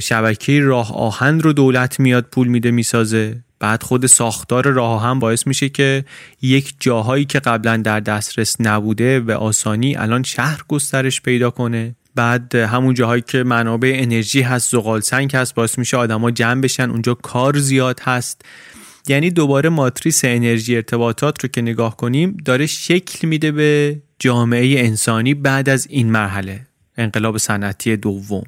شبکه 0.00 0.60
راه 0.60 0.96
آهن 0.96 1.40
رو 1.40 1.52
دولت 1.52 2.00
میاد 2.00 2.26
پول 2.30 2.48
میده 2.48 2.70
می‌سازه. 2.70 3.36
بعد 3.64 3.82
خود 3.82 4.06
ساختار 4.06 4.70
راه 4.70 5.02
هم 5.02 5.18
باعث 5.18 5.46
میشه 5.46 5.68
که 5.68 6.04
یک 6.42 6.74
جاهایی 6.80 7.24
که 7.24 7.38
قبلا 7.40 7.76
در 7.76 8.00
دسترس 8.00 8.56
نبوده 8.60 9.20
به 9.20 9.36
آسانی 9.36 9.96
الان 9.96 10.22
شهر 10.22 10.60
گسترش 10.68 11.22
پیدا 11.22 11.50
کنه. 11.50 11.94
بعد 12.14 12.54
همون 12.54 12.94
جاهایی 12.94 13.22
که 13.26 13.42
منابع 13.42 13.92
انرژی 13.96 14.40
هست 14.40 14.70
زغال 14.70 15.00
سنگ 15.00 15.36
هست 15.36 15.54
باعث 15.54 15.78
میشه 15.78 15.96
آدما 15.96 16.30
جمع 16.30 16.60
بشن. 16.60 16.90
اونجا 16.90 17.14
کار 17.14 17.58
زیاد 17.58 18.00
هست. 18.00 18.42
یعنی 19.08 19.30
دوباره 19.30 19.68
ماتریس 19.68 20.20
انرژی 20.24 20.76
ارتباطات 20.76 21.42
رو 21.42 21.48
که 21.48 21.62
نگاه 21.62 21.96
کنیم 21.96 22.36
داره 22.44 22.66
شکل 22.66 23.28
میده 23.28 23.52
به 23.52 24.00
جامعه 24.18 24.80
انسانی 24.80 25.34
بعد 25.34 25.68
از 25.68 25.86
این 25.90 26.10
مرحله. 26.10 26.66
انقلاب 26.96 27.38
صنعتی 27.38 27.96
دوم. 27.96 28.44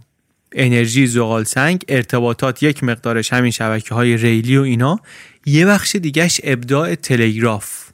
انرژی 0.53 1.07
زغال 1.07 1.45
سنگ 1.45 1.85
ارتباطات 1.89 2.63
یک 2.63 2.85
مقدارش 2.85 3.33
همین 3.33 3.51
شبکه 3.51 3.95
های 3.95 4.17
ریلی 4.17 4.57
و 4.57 4.63
اینا. 4.63 5.01
یه 5.47 5.67
بخش 5.67 5.97
دیگهش 5.97 6.41
ابداع 6.45 6.95
تلگراف. 6.95 7.87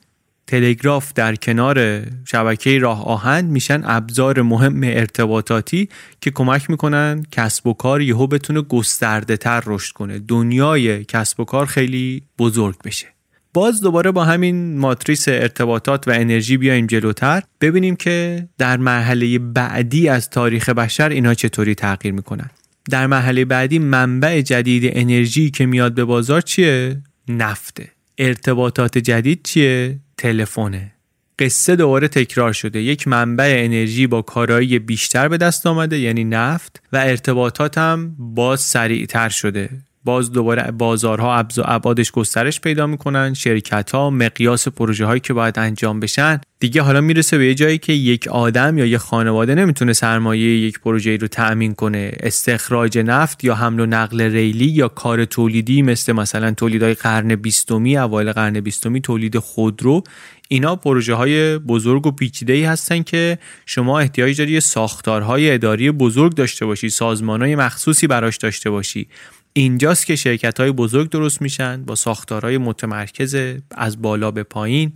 تلگراف 0.47 1.13
در 1.13 1.37
کنار 1.37 2.03
شبکه 2.25 2.79
راه 2.79 3.05
آهن 3.05 3.45
میشن 3.45 3.83
ابزار 3.85 4.43
مهم 4.43 4.81
ارتباطاتی 4.83 5.89
که 6.21 6.31
کمک 6.31 6.71
می‌کنن 6.71 7.27
کسب 7.31 7.67
و 7.67 7.75
کار 7.75 8.03
یهو 8.03 8.27
بتونه 8.27 8.63
گسترده 8.63 9.37
تر 9.37 9.63
رشد 9.67 9.93
کنه. 9.93 10.19
دنیای 10.19 11.05
کسب 11.05 11.41
و 11.41 11.45
کار 11.45 11.67
خیلی 11.67 12.23
بزرگ 12.39 12.77
بشه. 12.85 13.12
باز 13.55 13.81
دوباره 13.81 14.11
با 14.11 14.25
همین 14.25 14.79
ماتریس 14.79 15.29
ارتباطات 15.29 16.09
و 16.09 16.11
انرژی 16.11 16.57
بیایم 16.57 16.87
جلوتر. 16.87 17.43
ببینیم 17.61 17.97
که 17.97 18.49
در 18.59 18.77
مرحله 18.77 19.39
بعدی 19.39 20.09
از 20.09 20.31
تاریخ 20.31 20.69
بشر 20.69 21.09
اینا 21.09 21.35
چطوری 21.35 21.75
تغییر 21.75 22.15
می‌کنن. 22.15 22.51
در 22.91 23.07
مرحله 23.07 23.45
بعدی 23.45 23.79
منبع 23.79 24.41
جدید 24.41 24.93
انرژی 24.95 25.51
که 25.51 25.67
میاد 25.67 25.95
به 25.95 26.05
بازار 26.05 26.41
چیه؟ 26.41 27.03
نفته. 27.29 27.89
ارتباطات 28.19 28.99
جدید 28.99 29.41
چیه؟ 29.45 29.99
تلفنه. 30.19 30.93
قصه 31.39 31.77
دوباره 31.77 32.09
تکرار 32.09 32.53
شده. 32.53 32.83
یک 32.83 33.09
منبع 33.09 33.55
انرژی 33.65 34.07
با 34.07 34.23
کارایی 34.23 34.79
بیشتر 34.79 35.29
به 35.29 35.37
دست 35.37 35.67
آمده 35.67 35.99
یعنی 35.99 36.25
نفت 36.25 36.83
و 36.93 36.97
ارتباطات 36.97 37.79
هم 37.79 38.17
باز 38.19 38.61
سریعتر 38.61 39.29
شده. 39.29 39.71
باز 40.05 40.33
دوباره 40.33 40.71
بازارها 40.71 41.47
ابعادش 41.65 42.11
گسترش 42.11 42.61
پیدا 42.61 42.87
می‌کنن 42.87 43.35
شرکت 43.35 43.91
ها 43.91 44.11
مقیاس 44.11 44.69
پروژه 44.69 45.07
هایی 45.07 45.21
که 45.21 45.33
باید 45.33 45.59
انجام 45.59 46.01
بشن. 46.01 46.41
دیگه 46.61 46.83
حالا 46.83 47.01
می‌رسه 47.01 47.39
به 47.39 47.47
یه 47.47 47.55
جایی 47.55 47.79
که 47.79 47.93
یک 47.93 48.29
آدم 48.29 48.79
یا 48.79 48.87
یه 48.87 48.99
خانواده 48.99 49.55
نمی‌تونه 49.55 49.93
سرمایه 49.93 50.59
یک 50.59 50.81
پروژه 50.81 51.17
رو 51.17 51.29
تأمین 51.29 51.75
کنه. 51.75 52.13
استخراج 52.21 52.99
نفت 52.99 53.45
یا 53.45 53.55
حمل 53.55 53.81
و 53.81 53.87
نقل 53.87 54.21
ریلی 54.21 54.65
یا 54.65 54.89
کار 54.89 55.25
تولیدی 55.25 55.83
مثل 55.83 56.13
مثلا 56.13 56.51
تولیدهای 56.51 56.95
قرن 56.95 57.35
بیستمی 57.35 57.97
اوایل 57.97 58.33
قرن 58.33 58.61
بیستمی 58.61 59.01
تولید 59.01 59.39
خودرو 59.39 60.03
اینا 60.49 60.77
پروژه 60.77 61.15
های 61.15 61.59
بزرگ 61.59 62.07
و 62.07 62.11
پیچیده 62.11 62.53
ای 62.53 62.65
هستن 62.65 63.03
که 63.03 63.39
شما 63.67 64.01
احتیاج 64.01 64.39
داری 64.39 64.61
ساختارهای 64.61 65.51
اداری 65.51 65.91
بزرگ 65.91 66.35
داشته 66.35 66.67
باشی 66.67 66.89
سازمان 66.89 67.43
های 67.43 67.57
مخصوصی 67.57 68.07
براش 68.07 68.37
داشته 68.37 68.71
باشی. 68.71 69.09
اینجاست 69.53 70.07
که 70.07 70.17
شرکت 70.17 70.61
های 70.61 70.73
بزرگ 70.73 71.11
درست 71.11 71.43
میشن 71.43 71.85
با 71.85 71.95
ساختارهای 71.95 72.59
متمرکز 72.59 73.37
از 73.71 74.03
بالا 74.03 74.31
به 74.31 74.43
پایین 74.43 74.93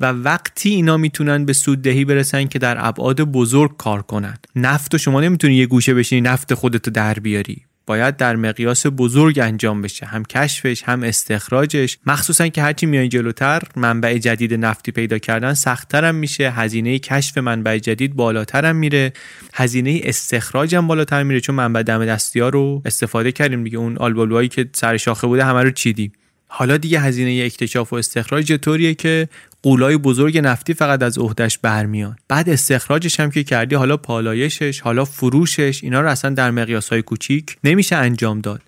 و 0.00 0.12
وقتی 0.12 0.68
اینا 0.68 0.96
می‌تونن 0.96 1.44
به 1.44 1.52
سوددهی 1.52 2.04
برسن 2.04 2.44
که 2.44 2.58
در 2.58 2.76
ابعاد 2.78 3.20
بزرگ 3.20 3.76
کار 3.76 4.02
کنن. 4.02 4.36
نفت 4.56 4.94
و 4.94 4.98
شما 4.98 5.20
نمی‌تونی 5.20 5.54
یه 5.54 5.66
گوشه 5.66 5.94
بشینی 5.94 6.20
نفت 6.20 6.54
خودتو 6.54 6.90
در 6.90 7.14
بیاری. 7.14 7.62
باید 7.86 8.16
در 8.16 8.36
مقیاس 8.36 8.86
بزرگ 8.86 9.38
انجام 9.38 9.82
بشه 9.82 10.06
هم 10.06 10.24
کشفش 10.24 10.82
هم 10.82 11.02
استخراجش. 11.02 11.98
مخصوصا 12.06 12.48
که 12.48 12.62
هرچی 12.62 12.86
میای 12.86 13.08
جلوتر 13.08 13.62
منبع 13.76 14.18
جدید 14.18 14.54
نفتی 14.54 14.92
پیدا 14.92 15.18
کردن 15.18 15.54
سختترم 15.54 16.14
میشه 16.14 16.50
هزینه 16.50 16.98
کشف 16.98 17.38
منبع 17.38 17.78
جدید 17.78 18.16
بالاترم 18.16 18.76
میره 18.76 19.12
هزینه 19.54 20.00
استخراج 20.04 20.74
هم 20.74 20.86
بالاتر 20.86 21.22
میره 21.22 21.40
چون 21.40 21.54
منبع 21.54 21.82
دم 21.82 22.06
دستی 22.06 22.40
رو 22.40 22.82
استفاده 22.84 23.32
کردیم 23.32 23.64
دیگه. 23.64 23.78
اون 23.78 23.96
آلبالوهایی 23.96 24.48
که 24.48 24.68
سر 24.72 24.96
شاخه 24.96 25.26
بوده 25.26 25.44
همه 25.44 25.62
رو 25.62 25.70
چیدیم. 25.70 26.12
حالا 26.48 26.76
دیگه 26.76 27.00
هزینه 27.00 27.44
اکتشاف 27.44 27.92
و 27.92 27.96
استخراج 27.96 28.52
طوریه 28.52 28.94
که 28.94 29.28
غولای 29.62 29.96
بزرگ 29.96 30.38
نفتی 30.38 30.74
فقط 30.74 31.02
از 31.02 31.18
عهدهش 31.18 31.58
برمیان 31.58 32.16
بعد 32.28 32.48
استخراجش 32.48 33.20
هم 33.20 33.30
که 33.30 33.44
کردی 33.44 33.74
حالا 33.74 33.96
پالایشش 33.96 34.80
حالا 34.80 35.04
فروشش 35.04 35.84
اینا 35.84 36.00
رو 36.00 36.08
اصلا 36.08 36.30
در 36.30 36.50
مقیاس 36.50 36.88
های 36.88 37.02
کوچیک 37.02 37.56
نمیشه 37.64 37.96
انجام 37.96 38.40
داد. 38.40 38.62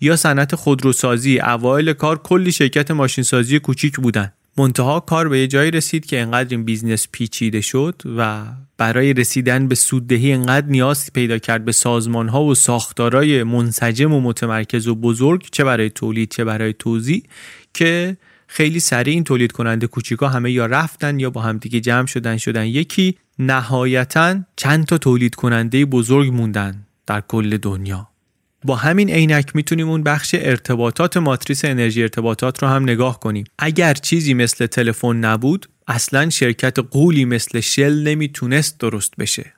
یا 0.00 0.16
صنعت 0.16 0.54
خودروسازی 0.54 1.40
اوایل 1.40 1.92
کار 1.92 2.18
کلی 2.18 2.52
شرکت 2.52 2.90
ماشینسازی 2.90 3.58
کوچیک 3.58 3.96
بودن. 3.96 4.32
منتها 4.56 5.00
کار 5.00 5.28
به 5.28 5.38
یه 5.38 5.46
جایی 5.46 5.70
رسید 5.70 6.06
که 6.06 6.20
انقدر 6.20 6.48
این 6.50 6.64
business 6.64 7.08
پیچیده 7.12 7.60
شد 7.60 8.02
و 8.16 8.44
برای 8.76 9.12
رسیدن 9.12 9.68
به 9.68 9.74
سوددهی 9.74 10.32
انقدر 10.32 10.66
نیاز 10.66 11.12
پیدا 11.12 11.38
کرد 11.38 11.64
به 11.64 11.72
سازمان 11.72 12.28
ها 12.28 12.44
و 12.44 12.54
ساختارای 12.54 13.42
منسجم 13.42 14.12
و 14.12 14.20
متمرکز 14.20 14.88
و 14.88 14.94
بزرگ 14.94 15.48
چه 15.52 15.64
برای 15.64 15.90
تولید 15.90 16.30
چه 16.30 16.44
برای 16.44 16.72
توزیع 16.72 17.22
که 17.74 18.16
خیلی 18.46 18.80
سریع 18.80 19.14
این 19.14 19.24
تولید 19.24 19.52
کننده 19.52 19.86
کوچیکا 19.86 20.28
همه 20.28 20.52
یا 20.52 20.66
رفتن 20.66 21.20
یا 21.20 21.30
با 21.30 21.40
همدیگه 21.40 21.80
جمع 21.80 22.06
شدن 22.06 22.36
شدن. 22.36 22.66
یکی 22.66 23.18
نهایتا 23.38 24.36
چند 24.56 24.86
تا 24.86 24.98
تولید 24.98 25.34
کننده 25.34 25.84
بزرگ 25.84 26.32
موندن 26.32 26.86
در 27.06 27.20
کل 27.20 27.56
دنیا. 27.56 28.11
با 28.64 28.76
همین 28.76 29.10
عینک 29.10 29.56
می‌تونیم 29.56 29.88
اون 29.88 30.02
بخش 30.02 30.34
ارتباطات 30.38 31.16
ماتریس 31.16 31.64
انرژی 31.64 32.02
ارتباطات 32.02 32.62
رو 32.62 32.68
هم 32.68 32.82
نگاه 32.82 33.20
کنیم. 33.20 33.44
اگر 33.58 33.94
چیزی 33.94 34.34
مثل 34.34 34.66
تلفن 34.66 35.16
نبود 35.16 35.68
اصلا 35.88 36.30
شرکت 36.30 36.78
قولی 36.78 37.24
مثل 37.24 37.60
شل 37.60 38.02
نمی‌تونست 38.02 38.78
درست 38.78 39.12
بشه. 39.18 39.52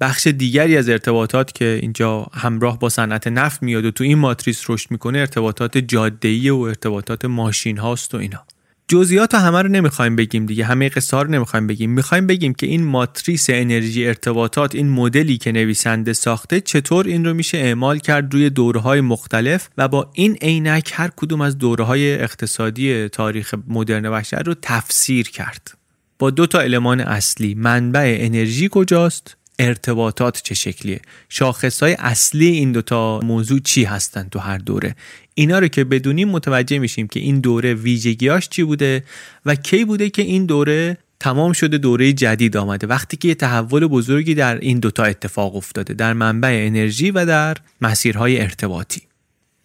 بخش 0.00 0.26
دیگری 0.26 0.76
از 0.76 0.88
ارتباطات 0.88 1.52
که 1.52 1.78
اینجا 1.82 2.26
همراه 2.32 2.78
با 2.78 2.88
صنعت 2.88 3.26
نفت 3.26 3.62
میاد 3.62 3.84
و 3.84 3.90
تو 3.90 4.04
این 4.04 4.18
ماتریس 4.18 4.70
رشد 4.70 4.90
می‌کنه 4.90 5.18
ارتباطات 5.18 5.78
جاده‌ای 5.78 6.50
و 6.50 6.56
ارتباطات 6.56 7.24
ماشین 7.24 7.78
هاست 7.78 8.14
و 8.14 8.18
اینا. 8.18 8.46
جزئیات 8.90 9.34
همه 9.34 9.62
رو 9.62 9.68
نمی‌خوایم 9.68 10.16
بگیم 10.16 10.46
دیگه 10.46 10.64
همه 10.64 10.88
قصه 10.88 11.16
رو 11.16 11.30
نمی‌خوایم 11.30 11.66
بگیم. 11.66 11.90
می‌خوایم 11.90 12.26
بگیم 12.26 12.54
که 12.54 12.66
این 12.66 12.84
ماتریس 12.84 13.46
انرژی 13.50 14.06
ارتباطات 14.06 14.74
این 14.74 14.88
مدلی 14.88 15.38
که 15.38 15.52
نویسنده 15.52 16.12
ساخته 16.12 16.60
چطور 16.60 17.06
این 17.06 17.24
رو 17.24 17.34
میشه 17.34 17.58
اعمال 17.58 17.98
کرد 17.98 18.34
روی 18.34 18.50
دورهای 18.50 19.00
مختلف 19.00 19.68
و 19.78 19.88
با 19.88 20.10
این 20.14 20.36
عینک 20.42 20.92
هر 20.94 21.10
کدوم 21.16 21.40
از 21.40 21.58
دورهای 21.58 22.14
اقتصادی 22.14 23.08
تاریخ 23.08 23.54
مدرن 23.68 24.10
بشر 24.10 24.42
رو 24.42 24.54
تفسیر 24.62 25.30
کرد. 25.30 25.74
با 26.18 26.30
دو 26.30 26.46
تا 26.46 26.60
المان 26.60 27.00
اصلی 27.00 27.54
منبع 27.54 28.16
انرژی 28.20 28.68
کجاست؟ 28.70 29.36
ارتباطات 29.60 30.40
چه 30.44 30.54
شکلیه؟ 30.54 31.00
شاخص 31.28 31.82
های 31.82 31.96
اصلی 31.98 32.46
این 32.46 32.72
دوتا 32.72 33.20
موضوع 33.20 33.60
چی 33.60 33.84
هستن 33.84 34.28
تو 34.30 34.38
هر 34.38 34.58
دوره؟ 34.58 34.94
اینا 35.34 35.58
رو 35.58 35.68
که 35.68 35.84
بدونیم 35.84 36.28
متوجه 36.28 36.78
میشیم 36.78 37.08
که 37.08 37.20
این 37.20 37.40
دوره 37.40 37.74
ویژگیاش 37.74 38.48
چی 38.48 38.62
بوده 38.62 39.04
و 39.46 39.54
کی 39.54 39.84
بوده 39.84 40.10
که 40.10 40.22
این 40.22 40.46
دوره 40.46 40.98
تمام 41.20 41.52
شده 41.52 41.78
دوره 41.78 42.12
جدید 42.12 42.56
آمده. 42.56 42.86
وقتی 42.86 43.16
که 43.16 43.28
یه 43.28 43.34
تحول 43.34 43.86
بزرگی 43.86 44.34
در 44.34 44.58
این 44.58 44.78
دوتا 44.78 45.04
اتفاق 45.04 45.56
افتاده 45.56 45.94
در 45.94 46.12
منبع 46.12 46.62
انرژی 46.66 47.10
و 47.10 47.26
در 47.26 47.56
مسیرهای 47.80 48.40
ارتباطی. 48.40 49.02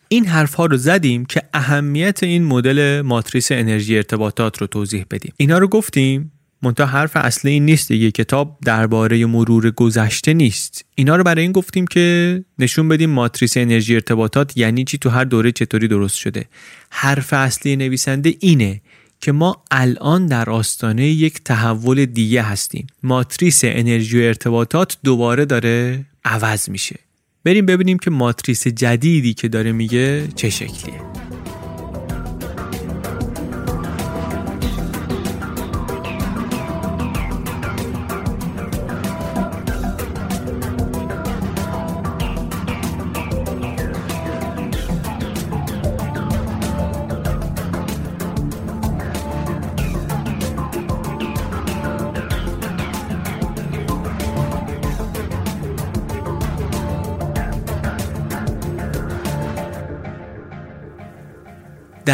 این 0.07 0.25
حرف 0.25 0.53
ها 0.53 0.65
رو 0.65 0.77
زدیم 0.77 1.25
که 1.25 1.41
اهمیت 1.53 2.23
این 2.23 2.43
مدل 2.43 3.01
ماتریس 3.01 3.51
انرژی 3.51 3.97
ارتباطات 3.97 4.61
رو 4.61 4.67
توضیح 4.67 5.05
بدیم. 5.11 5.33
اینا 5.37 5.57
رو 5.57 5.67
گفتیم 5.67 6.31
منتها 6.66 6.86
حرف 6.86 7.11
اصلی 7.16 7.51
این 7.51 7.66
نیست 7.66 7.88
دیگه. 7.88 8.11
کتاب 8.11 8.57
درباره 8.66 9.26
مرور 9.26 9.72
گذشته 9.72 10.34
نیست. 10.34 10.86
اینا 10.95 11.16
رو 11.16 11.24
برای 11.24 11.41
این 11.41 11.51
گفتیم 11.51 11.88
که 11.88 12.43
نشون 12.59 12.88
بدیم 12.89 13.09
ماتریس 13.09 13.57
انرژی 13.57 13.95
ارتباطات 13.95 14.57
یعنی 14.57 14.84
چی 14.84 14.97
تو 14.97 15.09
هر 15.09 15.24
دوره 15.24 15.51
چطوری 15.51 15.88
درست 15.88 16.16
شده. 16.16 16.45
حرف 16.89 17.34
اصلی 17.34 17.76
نویسنده 17.76 18.36
اینه 18.39 18.82
که 19.22 19.32
ما 19.32 19.63
الان 19.72 20.28
در 20.28 20.49
آستانه 20.49 21.07
یک 21.07 21.43
تحول 21.45 22.05
دیگه 22.05 22.41
هستیم. 22.41 22.88
ماتریس 23.03 23.61
انرژی 23.63 24.20
و 24.20 24.24
ارتباطات 24.24 24.97
دوباره 25.03 25.45
داره 25.45 26.05
عوض 26.26 26.70
میشه. 26.70 26.95
بریم 27.43 27.66
ببینیم 27.66 27.97
که 27.97 28.11
ماتریس 28.11 28.68
جدیدی 28.68 29.34
که 29.34 29.47
داره 29.47 29.72
میگه 29.72 30.28
چه 30.36 30.49
شکلیه. 30.49 31.24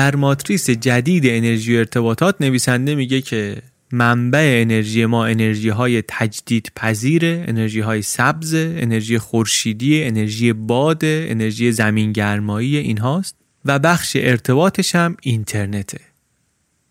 در 0.02 0.16
ماتریس 0.16 0.70
جدید 0.70 1.24
انرژی 1.26 1.78
ارتباطات 1.78 2.36
نویسنده 2.39 2.95
میگه 2.95 3.22
که 3.22 3.62
منبع 3.91 4.60
انرژی 4.62 5.06
ما 5.06 5.26
انرژی 5.26 5.70
های 5.70 6.04
تجدید 6.08 6.72
پذیر 6.76 7.26
انرژی 7.26 7.80
های 7.80 8.02
سبز 8.02 8.54
انرژی 8.56 9.18
خورشیدی 9.18 10.04
انرژی 10.04 10.54
باد 10.54 10.99
انرژی 11.04 11.72
زمین 11.72 12.12
گرمایی 12.12 12.78
این 12.78 12.97
هاست 12.97 13.36
و 13.66 13.80
بخش 13.80 14.18
ارتباطش 14.20 14.95
هم 14.95 15.18
اینترنته. 15.22 15.99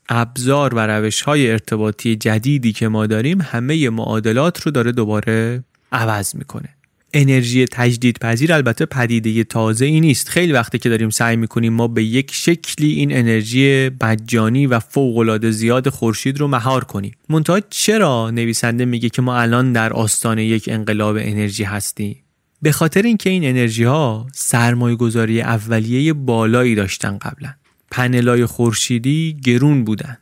ابزار 0.09 0.75
و 0.75 0.79
روش 0.79 1.23
های 1.23 1.51
ارتباطی 1.51 2.17
جدیدی 2.17 2.73
که 2.73 2.89
ما 2.89 3.07
داریم 3.07 3.41
همه 3.41 3.91
معادلات 3.91 4.61
رو 4.63 4.73
داره 4.73 4.93
دوباره 4.93 5.65
عوض 5.93 6.35
می‌کنه. 6.35 6.69
انرژی 7.15 7.65
تجدید 7.65 8.19
پذیر 8.19 8.53
البته 8.53 8.87
پدیده 8.87 9.45
تازه 9.45 9.85
ای 9.85 10.01
نیست. 10.01 10.29
خیلی 10.29 10.53
وقتی 10.53 10.79
که 10.79 10.89
داریم 10.89 11.11
سعی 11.11 11.37
می‌کنیم 11.37 11.73
ما 11.73 11.89
به 11.89 12.05
یک 12.05 12.31
شکلی 12.35 12.91
این 12.91 13.17
انرژی 13.17 13.91
مجانی 14.03 14.67
و 14.67 14.79
فوق 14.79 15.19
العاده 15.19 15.51
زیاد 15.51 15.89
خورشید 15.89 16.41
رو 16.41 16.49
مهار 16.49 16.85
کنیم. 16.85 17.13
منتها 17.29 17.61
چرا 17.61 18.31
نویسنده 18.31 18.85
میگه 18.85 19.09
که 19.09 19.23
ما 19.23 19.37
الان 19.37 19.73
در 19.73 19.93
آستانه 19.93 20.45
یک 20.45 20.69
انقلاب 20.73 21.17
انرژی 21.17 21.65
هستیم؟ 21.65 22.17
به 22.63 22.73
خاطر 22.73 23.03
اینکه 23.03 23.31
این 23.31 23.45
انرژی 23.45 23.85
ها 23.85 24.27
سرمایه 24.33 24.97
گذاری 24.97 25.41
اولیه 25.41 26.13
بالایی 26.13 26.75
داشتن 26.75 27.19
قبلا. 27.19 27.55
پنلای 27.91 28.47
خورشیدی 28.47 29.37
گرون 29.45 29.85
بودن. 29.85 30.19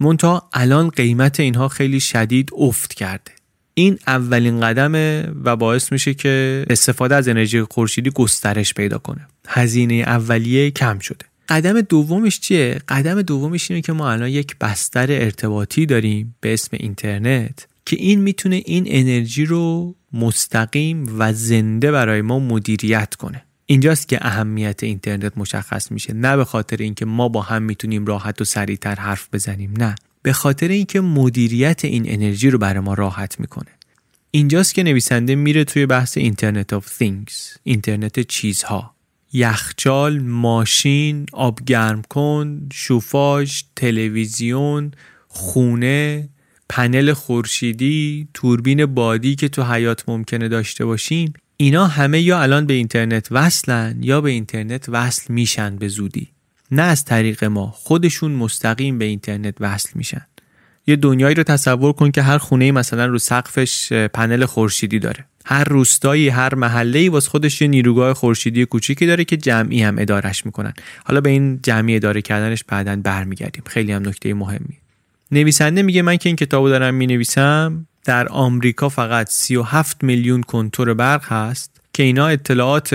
منتها 0.00 0.50
الان 0.52 0.88
قیمت 0.88 1.40
اینها 1.40 1.68
خیلی 1.68 2.00
شدید 2.00 2.50
افت 2.56 2.94
کرده. 2.94 3.32
این 3.74 3.98
اولین 4.06 4.60
قدمه 4.60 5.28
و 5.44 5.56
باعث 5.56 5.92
میشه 5.92 6.14
که 6.14 6.64
استفاده 6.70 7.14
از 7.14 7.28
انرژی 7.28 7.62
خورشیدی 7.62 8.10
گسترش 8.10 8.74
پیدا 8.74 8.98
کنه. 8.98 9.28
هزینه 9.48 9.94
اولیه 9.94 10.70
کم 10.70 10.98
شده. 10.98 11.26
قدم 11.48 11.80
دومش 11.80 12.40
چیه؟ 12.40 12.80
قدم 12.88 13.22
دومش 13.22 13.70
اینه 13.70 13.82
که 13.82 13.92
ما 13.92 14.12
الان 14.12 14.28
یک 14.28 14.56
بستر 14.60 15.12
ارتباطی 15.12 15.86
داریم 15.86 16.34
به 16.40 16.54
اسم 16.54 16.76
اینترنت 16.80 17.66
که 17.84 17.96
این 17.96 18.20
می‌تونه 18.20 18.62
این 18.64 18.84
انرژی 18.86 19.44
رو 19.44 19.94
مستقیم 20.12 21.06
و 21.18 21.32
زنده 21.32 21.92
برای 21.92 22.22
ما 22.22 22.38
مدیریت 22.38 23.14
کنه. 23.14 23.42
اینجاست 23.66 24.08
که 24.08 24.26
اهمیت 24.26 24.82
اینترنت 24.82 25.32
مشخص 25.36 25.92
میشه. 25.92 26.12
نه 26.12 26.36
به 26.36 26.44
خاطر 26.44 26.76
اینکه 26.76 27.04
ما 27.04 27.28
با 27.28 27.42
هم 27.42 27.62
می‌تونیم 27.62 28.06
راحت 28.06 28.40
و 28.40 28.44
سریعتر 28.44 28.94
حرف 28.94 29.28
بزنیم 29.32 29.74
نه. 29.78 29.94
به 30.22 30.32
خاطر 30.32 30.68
اینکه 30.68 31.00
مدیریت 31.00 31.84
این 31.84 32.04
انرژی 32.06 32.50
رو 32.50 32.58
برای 32.58 32.80
ما 32.80 32.94
راحت 32.94 33.40
می‌کنه. 33.40 33.70
اینجاست 34.30 34.74
که 34.74 34.82
نویسنده 34.82 35.34
میره 35.34 35.64
توی 35.64 35.86
بحث 35.86 36.18
internet 36.18 36.72
of 36.72 37.02
things 37.02 37.58
اینترنت 37.62 38.20
چیزها. 38.20 38.94
یخچال، 39.32 40.18
ماشین، 40.18 41.26
آب 41.32 41.64
گرم 41.66 42.02
کن، 42.02 42.68
شوفاژ، 42.72 43.62
تلویزیون، 43.76 44.90
خونه، 45.28 46.28
پنل 46.68 47.12
خورشیدی، 47.12 48.28
توربین 48.34 48.86
بادی 48.86 49.34
که 49.34 49.48
تو 49.48 49.62
حیاط 49.62 50.08
ممکنه 50.08 50.48
داشته 50.48 50.84
باشیم 50.84 51.32
اینا 51.56 51.86
همه 51.86 52.20
یا 52.20 52.42
الان 52.42 52.66
به 52.66 52.74
اینترنت 52.74 53.28
وصلن 53.30 54.02
یا 54.02 54.20
به 54.20 54.30
اینترنت 54.30 54.88
وصل 54.88 55.32
میشن 55.32 55.76
به 55.76 55.88
زودی. 55.88 56.28
نه 56.72 56.82
از 56.82 57.04
طریق 57.04 57.44
ما 57.44 57.66
خودشون 57.66 58.32
مستقیم 58.32 58.98
به 58.98 59.04
اینترنت 59.04 59.54
وصل 59.60 59.90
میشن. 59.94 60.26
یه 60.86 60.96
دنیایی 60.96 61.34
رو 61.34 61.42
تصور 61.42 61.92
کن 61.92 62.10
که 62.10 62.22
هر 62.22 62.38
خونه 62.38 62.72
مثلا 62.72 63.06
رو 63.06 63.18
سقفش 63.18 63.92
پنل 63.92 64.44
خورشیدی 64.44 64.98
داره. 64.98 65.24
هر 65.44 65.64
روستایی 65.64 66.28
هر 66.28 66.54
محله‌ای 66.54 67.08
واسه 67.08 67.30
خودش 67.30 67.62
یه 67.62 67.68
نیروگاه 67.68 68.14
خورشیدی 68.14 68.64
کوچیکی 68.64 69.06
داره 69.06 69.24
که 69.24 69.36
جمعی 69.36 69.82
هم 69.82 69.98
ادارش 69.98 70.46
می‌کنن. 70.46 70.72
حالا 71.04 71.20
به 71.20 71.30
این 71.30 71.60
جمعی 71.62 71.96
اداره 71.96 72.22
کردنش 72.22 72.64
بعدا 72.64 72.96
برمیگردیم. 72.96 73.62
خیلی 73.66 73.92
هم 73.92 74.08
نکته 74.08 74.34
مهمی. 74.34 74.78
نویسنده 75.32 75.82
میگه 75.82 76.02
من 76.02 76.16
که 76.16 76.28
این 76.28 76.36
کتابو 76.36 76.68
دارم 76.68 76.94
می‌نویسم 76.94 77.86
در 78.04 78.28
آمریکا 78.28 78.88
فقط 78.88 79.28
37 79.28 80.04
میلیون 80.04 80.42
کنتور 80.42 80.94
برق 80.94 81.32
هست. 81.32 81.79
که 81.92 82.02
اینا 82.02 82.26
اطلاعات 82.26 82.94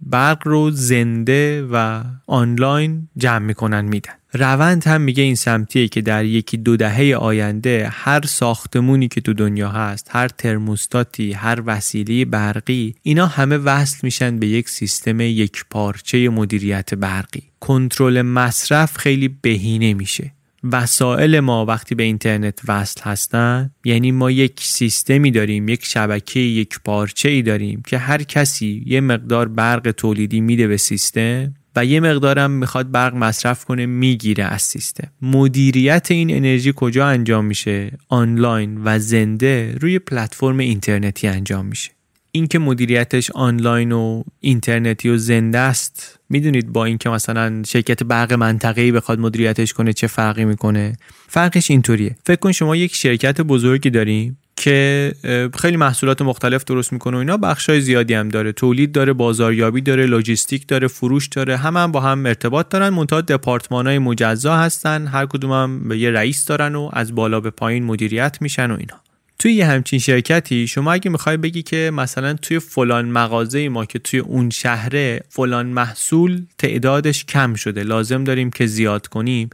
برق 0.00 0.48
رو 0.48 0.70
زنده 0.70 1.62
و 1.72 2.02
آنلاین 2.26 3.08
جمع 3.16 3.46
می‌کنن 3.46 3.84
میدن. 3.84 4.12
روند 4.34 4.86
هم 4.86 5.00
میگه 5.00 5.22
این 5.22 5.34
سمتیه 5.34 5.88
که 5.88 6.00
در 6.00 6.24
یکی 6.24 6.56
دو 6.56 6.76
دهه 6.76 7.16
آینده 7.16 7.88
هر 7.92 8.20
ساختمونی 8.26 9.08
که 9.08 9.20
تو 9.20 9.32
دنیا 9.32 9.68
هست 9.68 10.08
هر 10.10 10.28
ترموستاتی 10.28 11.32
هر 11.32 11.62
وسیله 11.66 12.24
برقی 12.24 12.94
اینا 13.02 13.26
همه 13.26 13.56
وصل 13.56 13.98
میشن 14.02 14.38
به 14.38 14.46
یک 14.46 14.68
سیستم 14.68 15.20
یک 15.20 15.64
پارچه 15.70 16.28
مدیریت 16.28 16.94
برقی. 16.94 17.42
کنترل 17.60 18.22
مصرف 18.22 18.96
خیلی 18.96 19.28
بهینه 19.28 19.94
میشه. 19.94 20.32
وسایل 20.64 21.40
ما 21.40 21.66
وقتی 21.66 21.94
به 21.94 22.02
اینترنت 22.02 22.60
وصل 22.68 23.00
هستن 23.02 23.70
یعنی 23.84 24.12
ما 24.12 24.30
یک 24.30 24.60
سیستمی 24.60 25.30
داریم 25.30 25.68
یک 25.68 25.84
شبکه 25.84 26.40
یک 26.40 26.80
پارچه 26.84 27.28
ای 27.28 27.42
داریم 27.42 27.82
که 27.86 27.98
هر 27.98 28.22
کسی 28.22 28.82
یه 28.86 29.00
مقدار 29.00 29.48
برق 29.48 29.90
تولیدی 29.90 30.40
میده 30.40 30.66
به 30.66 30.76
سیستم 30.76 31.54
و 31.76 31.84
یه 31.84 32.00
مقدارم 32.00 32.50
می‌خواد 32.50 32.90
برق 32.90 33.14
مصرف 33.14 33.64
کنه 33.64 33.86
می‌گیره 33.86 34.44
از 34.44 34.62
سیستم. 34.62 35.08
مدیریت 35.22 36.06
این 36.10 36.36
انرژی 36.36 36.72
کجا 36.76 37.06
انجام 37.06 37.44
میشه؟ 37.44 37.98
آنلاین 38.08 38.80
و 38.84 38.98
زنده 38.98 39.76
روی 39.80 39.98
پلتفرم 39.98 40.58
اینترنتی 40.58 41.28
انجام 41.28 41.66
میشه. 41.66 41.90
اینکه 42.34 42.58
مدیریتش 42.58 43.30
آنلاین 43.30 43.92
و 43.92 44.22
اینترنتی 44.40 45.08
و 45.08 45.16
زنده 45.16 45.58
است 45.58 46.18
می‌دونید 46.28 46.72
با 46.72 46.84
اینکه 46.84 47.08
مثلا 47.08 47.62
شرکت 47.66 48.02
برق 48.02 48.32
منطقه‌ای 48.32 48.92
بخواد 48.92 49.18
مدیریتش 49.18 49.72
کنه 49.72 49.92
چه 49.92 50.06
فرقی 50.06 50.44
می‌کنه. 50.44 50.96
فرقش 51.28 51.70
اینطوریه. 51.70 52.16
فکر 52.26 52.36
کن 52.36 52.52
شما 52.52 52.76
یک 52.76 52.94
شرکت 52.94 53.40
بزرگی 53.40 53.90
داریم 53.90 54.38
که 54.56 55.12
خیلی 55.58 55.76
محصولات 55.76 56.22
مختلف 56.22 56.64
درست 56.64 56.92
می‌کنه 56.92 57.16
و 57.16 57.20
اینا 57.20 57.36
بخشای 57.36 57.80
زیادی 57.80 58.14
هم 58.14 58.28
داره. 58.28 58.52
تولید 58.52 58.92
داره 58.92 59.12
بازاریابی 59.12 59.80
داره 59.80 60.06
لوجستیک 60.06 60.66
داره 60.66 60.88
فروش 60.88 61.28
داره 61.28 61.56
همه 61.56 61.80
هم 61.80 61.92
با 61.92 62.00
هم 62.00 62.26
ارتباط 62.26 62.68
دارن. 62.68 62.88
منتها 62.88 63.20
دپارتمان 63.20 63.86
های 63.86 63.98
مجزا 63.98 64.56
هستن 64.56 65.06
هر 65.06 65.26
کدوم 65.26 65.52
هم 65.52 65.88
به 65.88 65.98
یه 65.98 66.10
رئیس 66.10 66.44
دارن 66.44 66.74
و 66.74 66.90
از 66.92 67.14
بالا 67.14 67.40
به 67.40 67.50
پایین 67.50 67.84
مدیریت 67.84 68.38
میشن 68.40 68.70
و 68.70 68.76
اینا. 68.78 69.01
توی 69.42 69.52
یه 69.52 69.66
همچین 69.66 69.98
شرکتی 69.98 70.66
شما 70.66 70.92
اگه 70.92 71.10
می‌خوای 71.10 71.36
بگی 71.36 71.62
که 71.62 71.90
مثلا 71.94 72.34
توی 72.34 72.58
فلان 72.58 73.04
مغازه 73.04 73.68
ما 73.68 73.84
که 73.84 73.98
توی 73.98 74.20
اون 74.20 74.50
شهره 74.50 75.20
فلان 75.28 75.66
محصول 75.66 76.42
تعدادش 76.58 77.24
کم 77.24 77.54
شده 77.54 77.82
لازم 77.82 78.24
داریم 78.24 78.50
که 78.50 78.66
زیاد 78.66 79.06
کنیم 79.06 79.50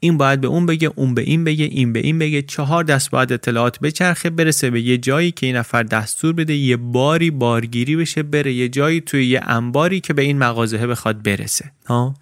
این 0.00 0.18
باید 0.18 0.40
به 0.40 0.48
اون 0.48 0.66
بگه 0.66 0.90
اون 0.94 1.14
به 1.14 1.22
این 1.22 1.44
بگه 1.44 1.64
این 1.64 1.92
به 1.92 2.00
این 2.00 2.18
بگه 2.18 2.42
چهار 2.42 2.84
دست 2.84 3.10
باید 3.10 3.32
اطلاعات 3.32 3.80
بچرخه 3.80 4.30
برسه 4.30 4.70
به 4.70 4.80
یه 4.80 4.98
جایی 4.98 5.30
که 5.30 5.46
این 5.46 5.56
نفر 5.56 5.82
دستور 5.82 6.32
بده 6.32 6.54
یه 6.54 6.76
باری 6.76 7.30
بارگیری 7.30 7.96
بشه 7.96 8.22
بره 8.22 8.52
یه 8.52 8.68
جایی 8.68 9.00
توی 9.00 9.26
یه 9.26 9.40
انباری 9.46 10.00
که 10.00 10.12
به 10.12 10.22
این 10.22 10.38
مغازه 10.38 10.86
بخواد 10.86 11.22
برسه. 11.22 11.72
ها؟ 11.86 12.14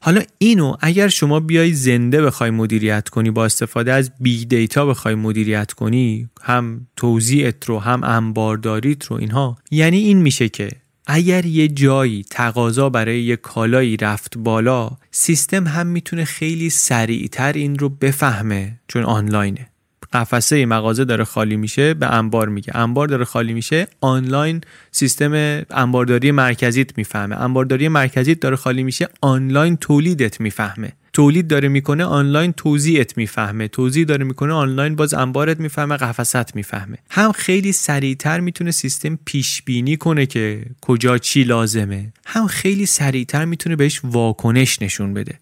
حالا 0.00 0.22
اینو 0.38 0.76
اگر 0.80 1.08
شما 1.08 1.40
بیای 1.40 1.72
زنده 1.72 2.22
بخوای 2.22 2.50
مدیریت 2.50 3.08
کنی 3.08 3.30
با 3.30 3.44
استفاده 3.44 3.92
از 3.92 4.10
big 4.20 4.48
data 4.48 4.86
بخوای 4.86 5.14
مدیریت 5.14 5.72
کنی 5.72 6.28
هم 6.42 6.86
توزیعت 6.96 7.64
رو 7.64 7.78
هم 7.78 8.04
انبارداریت 8.04 9.04
رو 9.04 9.16
اینها 9.16 9.58
یعنی 9.70 9.98
این 9.98 10.18
میشه 10.18 10.48
که 10.48 10.68
اگر 11.06 11.46
یه 11.46 11.68
جایی 11.68 12.24
تقاضا 12.30 12.88
برای 12.88 13.22
یه 13.22 13.36
کالایی 13.36 13.96
رفت 13.96 14.38
بالا 14.38 14.90
سیستم 15.10 15.66
هم 15.66 15.86
می‌تونه 15.86 16.24
خیلی 16.24 16.70
سریعتر 16.70 17.52
این 17.52 17.78
رو 17.78 17.88
بفهمه 17.88 18.80
چون 18.88 19.02
آنلاینه. 19.02 19.68
قفسه 20.12 20.66
مغازه 20.66 21.04
داره 21.04 21.24
خالی 21.24 21.56
میشه 21.56 21.94
به 21.94 22.06
انبار 22.06 22.48
میگه. 22.48 22.76
انبار 22.76 23.08
داره 23.08 23.24
خالی 23.24 23.52
میشه 23.52 23.86
آنلاین 24.00 24.60
سیستم 24.90 25.62
انبارداری 25.70 26.30
مرکزیت 26.30 26.98
می‌فهمه. 26.98 27.40
انبارداری 27.40 27.88
مرکزیت 27.88 28.40
داره 28.40 28.56
خالی 28.56 28.82
میشه 28.82 29.08
آنلاین 29.20 29.76
تولیدت 29.76 30.40
می‌فهمه. 30.40 30.92
تولید 31.12 31.48
داره 31.48 31.68
می‌کنه 31.68 32.04
آنلاین 32.04 32.52
توزیعت 32.52 33.16
می‌فهمه. 33.16 33.68
توزیع 33.68 34.04
داره 34.04 34.24
می‌کنه 34.24 34.52
آنلاین 34.52 34.96
باز 34.96 35.14
انبارت 35.14 35.60
می‌فهمه 35.60 35.96
قفست 35.96 36.56
می‌فهمه. 36.56 36.98
هم 37.10 37.32
خیلی 37.32 37.72
سریعتر 37.72 38.40
می‌تونه 38.40 38.70
سیستم 38.70 39.18
پیش 39.24 39.62
بینی 39.62 39.96
کنه 39.96 40.26
که 40.26 40.62
کجا 40.80 41.18
چی 41.18 41.44
لازمه 41.44 42.12
هم 42.26 42.46
خیلی 42.46 42.86
سریعتر 42.86 43.44
می‌تونه 43.44 43.76
بهش 43.76 44.00
واکنش 44.04 44.82
نشون 44.82 45.14
بده. 45.14 45.38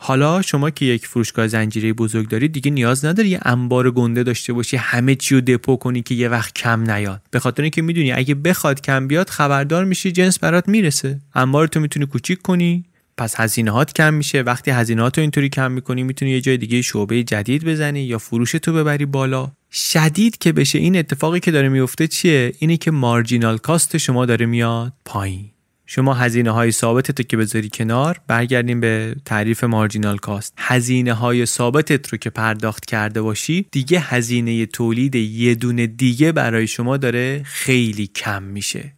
حالا 0.00 0.42
شما 0.42 0.70
که 0.70 0.84
یک 0.84 1.06
فروشگاه 1.06 1.46
زنجیره 1.48 1.92
بزرگ 1.92 2.28
دارید 2.28 2.52
دیگه 2.52 2.70
نیاز 2.70 3.04
نداری 3.04 3.28
یه 3.28 3.40
انبار 3.42 3.90
گنده 3.90 4.22
داشته 4.22 4.52
باشی 4.52 4.76
همه 4.76 5.14
چی 5.14 5.34
رو 5.34 5.40
دپو 5.40 5.76
کنی 5.76 6.02
که 6.02 6.14
یه 6.14 6.28
وقت 6.28 6.54
کم 6.54 6.90
نیاد. 6.90 7.22
به 7.30 7.38
خاطر 7.38 7.62
اینکه 7.62 7.82
می‌دونی 7.82 8.12
اگه 8.12 8.34
بخواد 8.34 8.80
کم 8.80 9.08
بیاد 9.08 9.30
خبردار 9.30 9.84
میشی 9.84 10.12
جنس 10.12 10.38
برات 10.38 10.68
می‌رسه. 10.68 11.20
انبار 11.34 11.66
تو 11.66 11.80
می‌تونی 11.80 12.06
کوچیک 12.06 12.42
کنی 12.42 12.84
پس 13.16 13.40
هزینه 13.40 13.70
هات 13.70 13.92
کم 13.92 14.14
میشه. 14.14 14.42
وقتی 14.42 14.70
هزینهات 14.70 15.18
رو 15.18 15.22
اینطوری 15.22 15.48
کم 15.48 15.72
می‌کنی 15.72 16.02
می‌تونی 16.02 16.30
یه 16.30 16.40
جای 16.40 16.56
دیگه 16.56 16.82
شعبه 16.82 17.22
جدید 17.22 17.64
بزنی 17.64 18.00
یا 18.00 18.18
فروش 18.18 18.52
تو 18.52 18.72
ببری 18.72 19.06
بالا. 19.06 19.50
شدید 19.72 20.38
که 20.38 20.52
بشه 20.52 20.78
این 20.78 20.96
اتفاقی 20.96 21.40
که 21.40 21.50
داره 21.50 21.68
میفته 21.68 22.06
چیه؟ 22.06 22.52
اینه 22.58 22.76
که 22.76 22.90
مارجینال 22.90 23.58
کاست 23.58 23.96
شما 23.96 24.26
داره 24.26 24.46
میاد 24.46 24.92
پایین. 25.04 25.50
شما 25.90 26.14
هزینه 26.14 26.50
های 26.50 26.72
ثابتت 26.72 27.20
رو 27.20 27.26
که 27.26 27.36
بذاری 27.36 27.68
کنار 27.68 28.20
برگردیم 28.26 28.80
به 28.80 29.16
تعریف 29.24 29.64
marginal 29.64 30.18
cost 30.18 30.54
هزینه 30.58 31.12
های 31.12 31.46
ثابتت 31.46 32.08
رو 32.08 32.18
که 32.18 32.30
پرداخت 32.30 32.86
کرده 32.86 33.22
باشی 33.22 33.66
دیگه 33.70 34.00
هزینه 34.00 34.66
تولید 34.66 35.14
یه 35.14 35.54
دونه 35.54 35.86
دیگه 35.86 36.32
برای 36.32 36.66
شما 36.66 36.96
داره 36.96 37.42
خیلی 37.44 38.06
کم 38.06 38.42
میشه. 38.42 38.92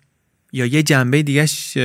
یا 0.52 0.66
یه 0.66 0.82
جنبه 0.82 1.22
دیگهش 1.22 1.78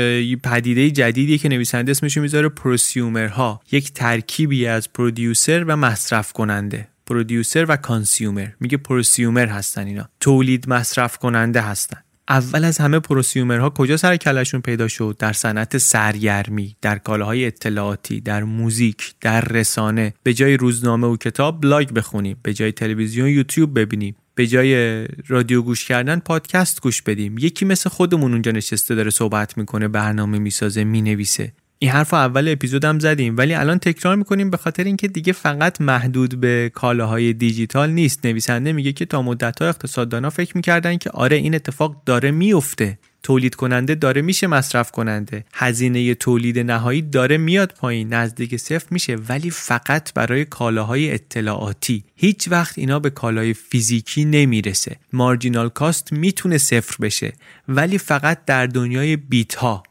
پدیده 0.44 0.92
جدیدی 0.92 1.38
که 1.38 1.50
نویسنده 1.50 1.92
اسمشو 1.92 2.22
می‌ذاره 2.22 2.50
prosumer 2.50 3.49
ها 3.49 3.62
یک 3.72 3.94
ترکیبی 3.94 4.66
از 4.66 4.94
producer 4.94 5.64
و 5.64 5.76
مصرف 5.76 6.34
کننده 6.34 6.88
producer 7.06 7.66
و 7.70 7.76
consumer 7.76 8.48
میگه 8.60 8.78
prosumer 8.78 9.48
هستن 9.48 9.88
اینا. 9.88 10.10
تولید 10.20 10.70
مصرف 10.70 11.18
کننده 11.18 11.62
هستن. 11.62 11.98
اول 12.30 12.64
از 12.64 12.78
همه 12.78 13.00
prosumer 13.00 13.62
ها 13.62 13.70
کجا 13.70 13.98
سر 13.98 14.18
کلشون 14.18 14.62
پیدا 14.62 14.88
شد؟ 14.88 15.16
در 15.20 15.34
صنعت 15.34 15.78
سرگرمی 15.78 16.76
در 16.82 16.98
کالاهای 16.98 17.46
اطلاعاتی 17.46 18.22
در 18.22 18.44
موزیک 18.44 19.14
در 19.22 19.42
رسانه. 19.42 20.14
به 20.24 20.34
جای 20.34 20.58
روزنامه 20.58 21.08
و 21.08 21.18
کتاب 21.18 21.62
بلاگ 21.62 21.90
بخونیم. 21.90 22.38
به 22.44 22.54
جای 22.54 22.72
تلویزیون 22.72 23.30
یوتیوب 23.30 23.80
ببینیم. 23.80 24.16
به 24.36 24.48
جای 24.48 25.06
رادیو 25.28 25.62
گوش 25.62 25.86
کردن 25.86 26.20
پادکست 26.20 26.82
گوش 26.82 27.02
بدیم. 27.02 27.38
یکی 27.38 27.66
مثل 27.66 27.90
خودمون 27.90 28.32
اونجا 28.32 28.52
نشسته 28.52 28.96
داره 28.96 29.10
صحبت 29.10 29.58
می‌کنه 29.58 29.88
برنامه 29.88 30.40
می‌سازه 30.40 30.84
می‌نویسه. 30.84 31.54
این 31.80 31.92
حرف 31.92 32.14
اول 32.14 32.48
اپیزودم 32.48 33.00
زدیم 33.00 33.38
ولی 33.38 33.54
الان 33.54 33.80
تکرار 33.80 34.16
می‌کنیم 34.16 34.50
به 34.50 34.58
خاطر 34.58 34.84
اینکه 34.84 35.08
دیگه 35.08 35.34
فقط 35.34 35.82
محدود 35.82 36.40
به 36.40 36.72
کالاهای 36.74 37.34
دیجیتال 37.34 37.90
نیست. 37.90 38.26
نویسنده 38.26 38.74
میگه 38.74 38.94
که 38.94 39.06
تا 39.06 39.22
مدت 39.22 39.62
ها 39.62 39.68
اقتصاددانا 39.68 40.30
فکر 40.30 40.58
می‌کردن 40.58 40.98
که 40.98 41.10
آره 41.10 41.36
این 41.36 41.56
اتفاق 41.56 42.02
داره 42.06 42.32
میفته 42.32 43.00
تولید 43.24 43.56
کننده 43.56 43.96
داره 43.96 44.22
میشه 44.22 44.48
مصرف 44.48 44.92
کننده. 44.92 45.46
هزینه 45.54 46.16
تولید 46.16 46.60
نهایی 46.60 47.02
داره 47.02 47.38
میاد 47.38 47.74
پایین. 47.80 48.14
نزدیک 48.14 48.58
صفر 48.58 48.88
میشه 48.92 49.16
ولی 49.16 49.50
فقط 49.50 50.14
برای 50.14 50.46
کالاهای 50.46 51.12
اطلاعاتی. 51.12 52.04
هیچ 52.16 52.48
وقت 52.52 52.78
اینا 52.78 53.00
به 53.00 53.10
کالای 53.10 53.54
فیزیکی 53.54 54.26
نمی‌رسه. 54.26 54.96
مارجینال 55.14 55.70
کاست 55.70 56.14
می‌تونه 56.14 56.58
صفر 56.58 56.96
بشه 57.02 57.34
ولی 57.68 57.98
فقط 57.98 58.46
در 58.46 58.68
دنیای 58.68 59.16
بیت 59.16 59.56
ها 59.56 59.84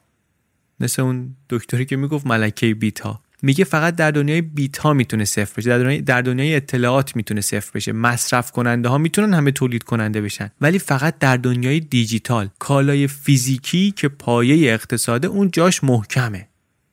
مثل 0.81 1.03
اون 1.03 1.37
دکتری 1.51 1.85
که 1.85 1.97
می‌گفت 1.97 2.27
ملکه 2.27 2.75
بیت 2.75 3.01
ها 3.01 3.21
میگه 3.43 3.65
فقط 3.65 3.97
در 3.97 4.11
دنیای 4.11 4.41
بیت 4.43 4.79
ها 4.79 4.93
می‌تونه 4.93 5.25
صفر 5.25 5.53
بشه. 5.57 5.71
در 5.71 5.79
دنیای, 5.79 6.01
در 6.01 6.23
دنیای 6.23 6.57
اطلاعات 6.57 7.17
می‌تونه 7.17 7.41
صفر 7.41 7.71
بشه. 7.75 7.93
مصرف 7.93 8.51
کننده 8.51 8.89
ها 8.89 8.99
می‌تونن 8.99 9.35
همه 9.35 9.51
تولید 9.51 9.83
کننده 9.83 10.21
بشن. 10.21 10.51
ولی 10.61 10.79
فقط 10.79 11.19
در 11.19 11.37
دنیای 11.37 11.81
دیجیتال. 11.81 12.49
کالای 12.59 13.07
فیزیکی 13.07 13.91
که 13.91 14.09
پایه 14.09 14.73
اقتصاده 14.73 15.29
اون 15.29 15.51
جاش 15.51 15.85
محکمه. 15.85 16.49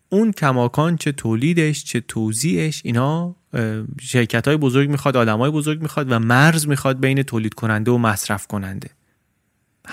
اون 0.10 0.32
کماکان 0.32 0.98
چه 0.98 1.12
تولیدش 1.12 1.84
چه 1.84 2.00
توزیعش 2.00 2.82
اینا 2.86 3.36
شرکت 4.02 4.48
های 4.48 4.58
بزرگ 4.58 4.90
می‌خواد 4.90 5.18
آدم 5.18 5.38
های 5.38 5.52
بزرگ 5.52 5.82
می‌خواد 5.82 6.12
و 6.12 6.20
مرز 6.20 6.68
می‌خواد 6.68 7.00
بین 7.00 7.24
تولید 7.24 7.54
کننده 7.54 7.92
و 7.92 7.98
مصرف 7.98 8.48
کننده 8.48 8.90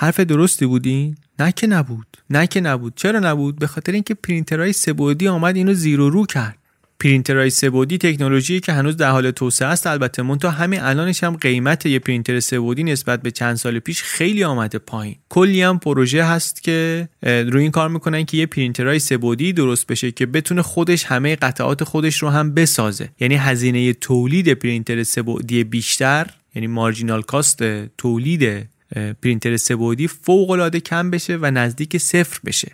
حرف 0.00 0.20
درستی 0.20 0.66
بود 0.66 0.91
این؟ 0.91 1.16
نه 1.38 1.52
که 1.52 1.66
نبود. 1.66 2.06
نه 2.30 2.46
که 2.46 2.60
نبود. 2.60 2.92
چرا 2.96 3.18
نبود؟ 3.18 3.58
به 3.58 3.66
خاطر 3.66 3.92
اینکه 3.92 4.14
پرینترهای 4.14 4.72
سه‌بعدی 4.72 5.28
آمد 5.28 5.56
اینو 5.56 5.74
زیرو 5.74 6.10
رو 6.10 6.26
کرد. 6.26 6.58
پرینترهای 7.00 7.50
سه‌بعدی 7.50 7.98
تکنولوژی 7.98 8.60
که 8.60 8.72
هنوز 8.72 8.96
در 8.96 9.10
حال 9.10 9.30
توسعه 9.30 9.68
است 9.68 9.86
البته 9.86 10.22
منتها 10.22 10.50
همین 10.50 10.80
الانش 10.80 11.24
هم 11.24 11.36
قیمت 11.36 11.86
یه 11.86 11.98
پرینتر 11.98 12.40
سه‌بعدی 12.40 12.84
نسبت 12.84 13.22
به 13.22 13.30
چند 13.30 13.56
سال 13.56 13.78
پیش 13.78 14.02
خیلی 14.02 14.44
آمده 14.44 14.78
پایین. 14.78 15.16
کلی 15.28 15.62
هم 15.62 15.78
پروژه 15.78 16.24
هست 16.24 16.62
که 16.62 17.08
روی 17.22 17.62
این 17.62 17.70
کار 17.70 17.88
می‌کنن 17.88 18.24
که 18.24 18.36
یه 18.36 18.46
پرینترهای 18.46 18.98
سه‌بعدی 18.98 19.52
درست 19.52 19.86
بشه 19.86 20.10
که 20.10 20.26
بتونه 20.26 20.62
خودش 20.62 21.04
همه 21.04 21.36
قطعات 21.36 21.84
خودش 21.84 22.22
رو 22.22 22.28
هم 22.28 22.54
بسازه. 22.54 23.08
یعنی 23.20 23.34
هزینه 23.34 23.92
تولید 23.92 24.52
پرینتر 24.52 25.02
سه‌بعدی 25.02 25.64
بیشتر 25.64 26.26
یعنی 26.54 26.66
مارجینال 26.66 27.22
کاست 27.22 27.62
تولید 27.98 28.68
پرینتر 29.22 29.56
سبودی 29.56 30.08
فوق 30.08 30.50
العاده 30.50 30.80
کم 30.80 31.10
بشه 31.10 31.36
و 31.36 31.50
نزدیک 31.50 31.96
صفر 31.96 32.40
بشه. 32.44 32.72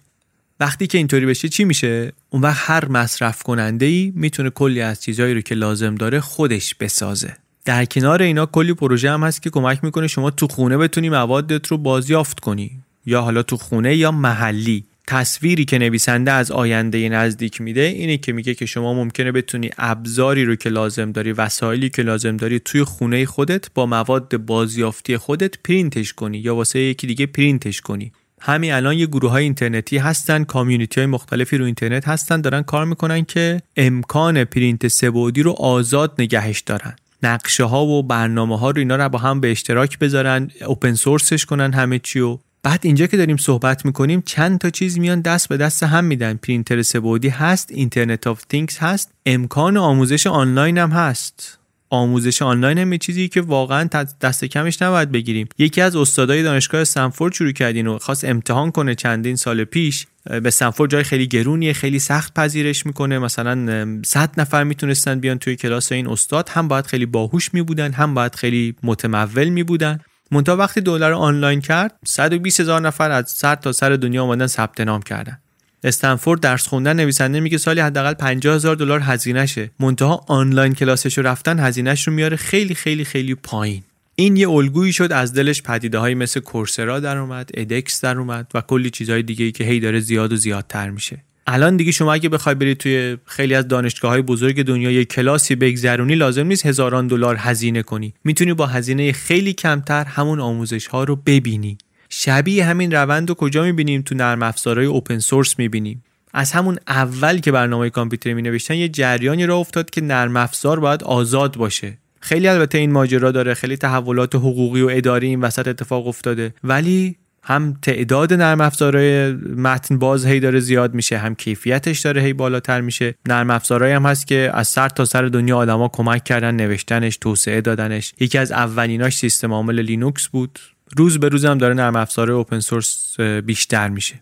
وقتی 0.60 0.86
که 0.86 0.98
اینطوری 0.98 1.26
بشه 1.26 1.48
چی 1.48 1.64
میشه؟ 1.64 2.12
اون 2.30 2.42
وقت 2.42 2.70
هر 2.70 2.88
مصرف 2.88 3.42
کننده 3.42 3.86
ای 3.86 4.12
می‌تونه 4.16 4.50
کلی 4.50 4.80
از 4.80 5.02
چیزهایی 5.02 5.34
رو 5.34 5.40
که 5.40 5.54
لازم 5.54 5.94
داره 5.94 6.20
خودش 6.20 6.74
بسازه. 6.74 7.36
در 7.64 7.84
کنار 7.84 8.22
اینا 8.22 8.46
کلی 8.46 8.74
پروژه 8.74 9.10
هم 9.10 9.22
هست 9.22 9.42
که 9.42 9.50
کمک 9.50 9.84
می‌کنه 9.84 10.06
شما 10.06 10.30
تو 10.30 10.48
خونه 10.48 10.76
بتونی 10.76 11.08
موادت 11.08 11.66
رو 11.66 11.78
بازیافت 11.78 12.40
کنی 12.40 12.70
یا 13.06 13.22
حالا 13.22 13.42
تو 13.42 13.56
خونه 13.56 13.96
یا 13.96 14.10
محلی. 14.10 14.84
تصویری 15.07 15.64
که 15.64 15.78
نویسنده 15.78 16.32
از 16.32 16.50
آینده 16.50 17.09
نزدیک 17.09 17.61
میده 17.61 17.80
اینه 17.80 18.16
که 18.16 18.32
میگه 18.32 18.55
که 18.55 18.66
شما 18.66 18.94
ممکنه 18.94 19.32
بتونی 19.32 19.70
ابزاری 19.78 20.44
رو 20.44 20.57
که 20.57 20.68
لازم 20.68 21.12
داری 21.12 21.32
وسایلی 21.32 21.88
که 21.88 22.02
لازم 22.02 22.36
داری 22.36 22.61
توی 22.61 22.84
خونه 22.84 23.26
خودت 23.26 23.66
با 23.74 23.86
مواد 23.86 24.36
بازیافتی 24.36 25.16
خودت 25.16 25.59
پرینتش 25.64 26.12
کنی 26.12 26.38
یا 26.38 26.57
واسه 26.57 26.78
یکی 26.78 27.07
دیگه 27.07 27.26
پرینتش 27.26 27.80
کنی. 27.80 28.12
همین 28.40 28.72
الان 28.72 28.98
یه 28.98 29.07
گروه 29.07 29.30
های 29.30 29.44
اینترنتی 29.44 29.98
هستن 29.98 30.44
community 30.45 31.01
های 31.00 31.07
مختلفی 31.07 31.59
رو 31.59 31.64
اینترنت 31.64 32.09
هستن 32.09 32.40
دارن 32.40 32.62
کار 32.62 32.84
می‌کنن 32.84 33.24
که 33.24 33.61
امکان 33.76 34.44
پرینت 34.44 34.88
سه‌بعدی 34.88 35.42
رو 35.42 35.52
آزاد 35.52 36.14
نگهش 36.18 36.61
دارن. 36.61 36.96
نقشه 37.22 37.64
ها 37.64 37.86
و 37.86 38.02
برنامه 38.02 38.59
ها 38.59 38.70
رو 38.70 38.78
اینا 38.78 38.96
رو 38.96 39.09
با 39.09 39.18
هم 39.18 39.40
به 39.40 39.50
اشتراک 39.50 39.98
بذارن 39.98 40.50
open 40.66 40.95
source 40.95 41.32
ش 41.32 41.45
کنن 41.44 41.72
همه 41.72 41.98
چی 41.98 42.20
و 42.20 42.38
بعد 42.64 42.80
اینجا 42.82 43.06
که 43.06 43.16
داریم 43.16 43.36
صحبت 43.36 43.84
می‌کنیم 43.84 44.22
چند 44.26 44.58
تا 44.58 44.70
چیز 44.70 44.98
میان 44.98 45.20
دست 45.20 45.48
به 45.48 45.56
دست 45.56 45.82
هم 45.82 46.04
میدن. 46.04 46.34
پرینتر 46.34 46.82
سه‌بعدی 46.82 47.28
هست 47.28 47.70
internet 47.70 48.26
of 48.26 48.45
things 48.45 48.78
هست 48.78 49.10
امکان 49.26 49.76
آموزش 49.76 50.26
آنلاین 50.26 50.78
هم 50.78 50.90
هست. 50.90 51.58
آموزش 51.90 52.42
آنلاین 52.42 52.78
هم 52.78 52.98
چیزی 52.98 53.28
که 53.28 53.40
واقعا 53.40 53.88
دست 54.20 54.44
کمش 54.44 54.82
نباید 54.82 55.12
بگیریم. 55.12 55.48
یکی 55.58 55.80
از 55.80 55.96
استادای 55.96 56.42
دانشگاه 56.42 56.80
استنفورد 56.80 57.32
شروع 57.32 57.52
کردین 57.52 57.86
و 57.86 57.98
خواست 57.98 58.24
امتحان 58.24 58.70
کنه 58.70 58.94
چندین 58.94 59.36
سال 59.36 59.64
پیش. 59.64 60.06
به 60.24 60.42
استنفورد 60.44 60.90
جای 60.90 61.02
خیلی 61.02 61.26
گرونیه 61.26 61.72
خیلی 61.72 61.98
سخت 61.98 62.34
پذیرش 62.34 62.86
می‌کنه. 62.86 63.18
مثلا 63.18 64.02
100 64.04 64.40
نفر 64.40 64.64
می‌تونستن 64.64 65.20
بیان 65.20 65.38
توی 65.38 65.56
کلاس 65.56 65.92
این 65.92 66.08
استاد. 66.08 66.48
هم 66.48 66.68
باید 66.68 66.86
خیلی 66.86 67.06
باهوش 67.06 67.54
میبودن 67.54 67.92
هم 67.92 68.14
باید 68.14 68.34
خیلی 68.34 68.74
متمول 68.82 69.48
میبودن. 69.48 70.00
منتها 70.35 70.57
وقتی 70.57 70.80
دلار 70.80 71.12
آنلاین 71.12 71.61
کرد 71.61 71.93
120 72.05 72.61
هزار 72.61 72.80
نفر 72.80 73.11
از 73.11 73.30
سر 73.30 73.55
تا 73.55 73.72
سر 73.72 73.91
دنیا 73.91 74.22
اومدن 74.22 74.47
ثبت 74.47 74.80
نام 74.80 75.03
کردن. 75.03 75.39
استنفورد 75.85 76.41
درس 76.41 76.66
خوندن 76.66 76.97
نویسنده 76.97 77.41
میگه 77.41 77.59
سالی 77.59 77.80
حداقل 77.80 78.14
50 78.14 78.55
هزار 78.55 78.76
دلار 78.76 79.01
هزینه 79.01 79.47
شه 79.47 79.70
منتها 79.80 80.24
آنلاین 80.28 80.74
کلاسش 80.74 81.18
رو 81.18 81.26
رفتن 81.26 81.61
هزینهش 81.61 82.09
رو 82.09 82.12
میاره 82.12 82.37
خیلی 82.37 82.74
خیلی 82.74 83.05
خیلی 83.05 83.35
پایین. 83.35 83.82
این 84.14 84.37
یه 84.37 84.51
الگویی 84.51 84.93
شد 84.93 85.12
از 85.12 85.32
دلش 85.32 85.62
پدیده 85.62 85.99
های 85.99 86.14
مثل 86.14 86.41
کورسرا 86.41 87.01
در 87.01 87.16
اومد 87.16 87.51
ادکس 87.55 88.01
در 88.01 88.18
اومد 88.18 88.51
و 88.55 88.61
کلی 88.61 88.91
چیزهای 88.91 89.22
دیگه 89.22 89.45
ای 89.45 89.53
که 89.53 89.64
هی 89.64 89.80
داره 89.80 90.01
زیاد 90.01 90.32
و 90.32 90.37
زیادتر 90.37 90.91
میشه. 90.91 91.24
الان 91.47 91.76
دیگه 91.76 91.92
شما 91.92 92.12
اگه 92.12 92.28
بخوای 92.28 92.55
برید 92.55 92.78
توی 92.78 93.16
خیلی 93.24 93.55
از 93.55 93.68
دانشگاه 93.68 94.11
های 94.11 94.22
بزرگ 94.22 94.62
دنیا 94.62 94.90
یه 94.90 95.05
کلاسی 95.05 95.55
بگذرونی 95.55 96.14
لازم 96.14 96.47
نیست 96.47 96.66
هزاران 96.66 97.07
دلار 97.07 97.36
هزینه 97.38 97.82
کنی. 97.82 98.14
می‌تونی 98.24 98.55
با 98.55 98.66
هزینه 98.66 99.12
خیلی 99.12 99.53
کمتر 99.53 100.05
همون 100.05 100.40
آموزش 100.40 100.86
ها 100.86 101.05
رو 101.05 101.16
ببینی. 101.16 101.78
شبیه 102.09 102.64
همین 102.64 102.92
روند 102.92 103.28
رو 103.28 103.34
کجا 103.34 103.62
می‌بینیم؟ 103.62 104.03
تو 104.03 104.14
نرم 104.14 104.42
افزارهای 104.42 104.86
اوپن 104.86 105.18
سورس 105.18 105.59
می‌بینیم. 105.59 106.05
از 106.34 106.53
همون 106.53 106.78
اول 106.88 107.38
که 107.38 107.53
برنامه 107.53 107.90
کامپیوتری 107.90 108.34
می 108.34 108.42
نوشتن 108.42 108.74
یه 108.74 108.88
جریانی 108.88 109.47
را 109.47 109.57
افتاد 109.57 109.90
که 109.90 110.01
نرم 110.01 110.36
افزار 110.36 110.80
باید 110.80 111.03
آزاد 111.03 111.57
باشه. 111.57 111.99
خیلی 112.20 112.49
البته 112.49 112.78
این 112.78 112.92
ماجرا 112.92 113.30
داره 113.30 113.55
خیلی 113.55 113.76
تحولات 113.76 114.34
حقوقی 114.34 114.82
و 114.82 114.88
اداری 114.92 115.26
این 115.26 115.40
وسط 115.40 115.68
اتفاق 115.68 116.07
افتاده. 116.07 116.55
ولی 116.64 117.16
هم 117.45 117.78
تعداد 117.82 118.32
نرم 118.32 118.61
افزارهای 118.61 119.32
متن 119.32 119.99
باز 119.99 120.26
هی 120.26 120.40
داره 120.40 120.61
زیاد 120.61 120.95
میشه 120.95 121.18
هم 121.18 121.34
کیفیتش 121.34 122.01
داره 122.01 122.22
هی 122.22 122.32
بالاتر 122.32 122.80
میشه. 122.80 123.14
نرم 123.28 123.51
افزارهایی 123.51 123.95
هم 123.95 124.07
هست 124.07 124.26
که 124.26 124.51
از 124.55 124.68
سر 124.68 124.88
تا 124.88 125.05
سر 125.05 125.22
دنیا 125.22 125.57
آدما 125.57 125.88
کمک 125.88 126.24
کردن 126.24 126.55
نوشتنش 126.55 127.16
توسعه 127.16 127.61
دادنش. 127.61 128.14
یکی 128.20 128.38
از 128.38 128.53
اولیناش 128.53 129.16
سیستم 129.16 129.53
عامل 129.53 129.80
لینوکس 129.80 130.28
بود. 130.28 130.59
روز 130.97 131.20
به 131.20 131.28
روز 131.28 131.45
هم 131.45 131.59
داره 131.59 131.74
نرم 131.74 131.97
افزار 131.97 132.30
open 132.30 132.61
source 132.61 133.20
بیشتر 133.20 133.88
میشه. 133.88 134.20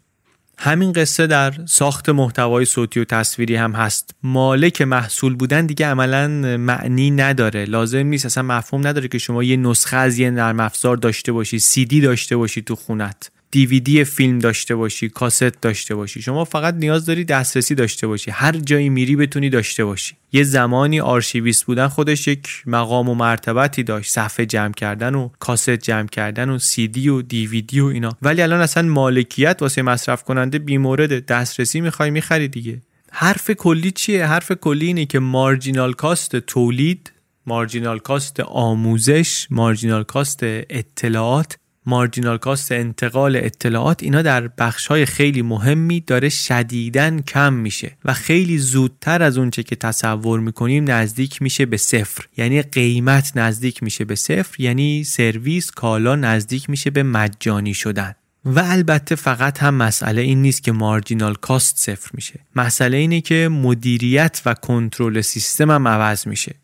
همین 0.58 0.92
قصه 0.92 1.26
در 1.26 1.54
ساخت 1.66 2.08
محتوای 2.08 2.64
صوتی 2.64 3.00
و 3.00 3.04
تصویری 3.04 3.56
هم 3.56 3.72
هست. 3.72 4.14
مالک 4.22 4.82
محصول 4.82 5.34
بودن 5.34 5.66
دیگه 5.66 5.86
عملا 5.86 6.28
معنی 6.56 7.10
نداره. 7.10 7.64
لازم 7.64 8.06
نیست 8.06 8.26
اصلا 8.26 8.42
مفهوم 8.42 8.86
نداره 8.86 9.08
که 9.08 9.18
شما 9.18 9.42
یه 9.42 9.56
نسخه 9.56 9.96
از 9.96 10.18
یه 10.18 10.30
نرم 10.30 10.60
افزار 10.60 10.96
داشته 10.96 11.32
باشی 11.32 11.58
سی 11.58 11.84
دی 11.84 12.00
داشته 12.00 12.36
باشی 12.36 12.62
تو 12.62 12.76
خونت. 12.76 13.30
دیویدی 13.52 14.04
فیلم 14.04 14.38
داشته 14.38 14.74
باشی 14.74 15.08
کاست 15.08 15.60
داشته 15.60 15.94
باشی. 15.94 16.22
شما 16.22 16.44
فقط 16.44 16.74
نیاز 16.74 17.06
داری 17.06 17.24
دسترسی 17.24 17.74
داشته 17.74 18.06
باشی. 18.06 18.30
هر 18.30 18.52
جایی 18.52 18.88
میری 18.88 19.16
بتونی 19.16 19.50
داشته 19.50 19.84
باشی. 19.84 20.14
یه 20.32 20.42
زمانی 20.42 21.00
archivist 21.00 21.64
بودن 21.64 21.88
خودش 21.88 22.28
یک 22.28 22.48
مقام 22.66 23.08
و 23.08 23.14
مرتبتی 23.14 23.82
داشت. 23.82 24.12
صفحه 24.12 24.46
جمع 24.46 24.72
کردن 24.72 25.14
و 25.14 25.28
کاست 25.38 25.70
جمع 25.70 26.08
کردن 26.08 26.50
و 26.50 26.58
سی 26.58 26.88
دی 26.88 27.08
و 27.08 27.22
دیویدی 27.22 27.80
و 27.80 27.86
اینا. 27.86 28.16
ولی 28.22 28.42
الان 28.42 28.60
اصلا 28.60 28.88
مالکیت 28.88 29.58
واسه 29.60 29.82
مصرف 29.82 30.22
کننده 30.22 30.58
بیمورد 30.58 31.26
دسترسی 31.26 31.80
می‌خوای 31.80 32.10
می‌خری 32.10 32.48
دیگه. 32.48 32.82
حرف 33.10 33.50
کلی 33.50 33.90
چیه؟ 33.90 34.26
حرف 34.26 34.52
کلی 34.52 34.86
اینه 34.86 35.06
که 35.06 35.18
مارجینال 35.18 35.92
کاست 35.92 36.36
تولید 36.36 37.12
مارجینال 37.46 37.98
کاست 37.98 38.40
آموزش 38.40 39.46
مارجینال 39.50 40.04
کاست 40.04 40.40
اطلاعات 40.42 41.56
مارجینال 41.86 42.38
کاست 42.38 42.72
انتقال 42.72 43.36
اطلاعات 43.36 44.02
اینا 44.02 44.22
در 44.22 44.48
بخش 44.48 44.86
های 44.86 45.06
خیلی 45.06 45.42
مهمی 45.42 46.00
داره 46.00 46.28
شدیدن 46.28 47.20
کم 47.20 47.52
میشه 47.52 47.96
و 48.04 48.12
خیلی 48.12 48.58
زودتر 48.58 49.22
از 49.22 49.38
اونچه 49.38 49.62
که 49.62 49.76
تصور 49.76 50.40
می‌کنیم 50.40 50.90
نزدیک 50.90 51.42
میشه 51.42 51.66
به 51.66 51.76
صفر. 51.76 52.24
یعنی 52.36 52.62
قیمت 52.62 53.32
نزدیک 53.36 53.82
میشه 53.82 54.04
به 54.04 54.14
صفر 54.14 54.60
یعنی 54.60 55.04
سرویس 55.04 55.70
کالا 55.70 56.16
نزدیک 56.16 56.70
میشه 56.70 56.90
به 56.90 57.02
مجانی 57.02 57.74
شدن. 57.74 58.14
و 58.44 58.60
البته 58.60 59.14
فقط 59.14 59.58
هم 59.58 59.74
مسئله 59.74 60.22
این 60.22 60.42
نیست 60.42 60.62
که 60.62 60.72
مارجینال 60.72 61.34
کاست 61.34 61.78
صفر 61.78 62.10
میشه. 62.14 62.40
مسئله 62.56 62.96
اینه 62.96 63.20
که 63.20 63.48
مدیریت 63.52 64.42
و 64.46 64.54
کنترل 64.54 65.20
سیستم 65.20 65.70
هم 65.70 65.88
عوض 65.88 66.26
میشه. 66.26 66.54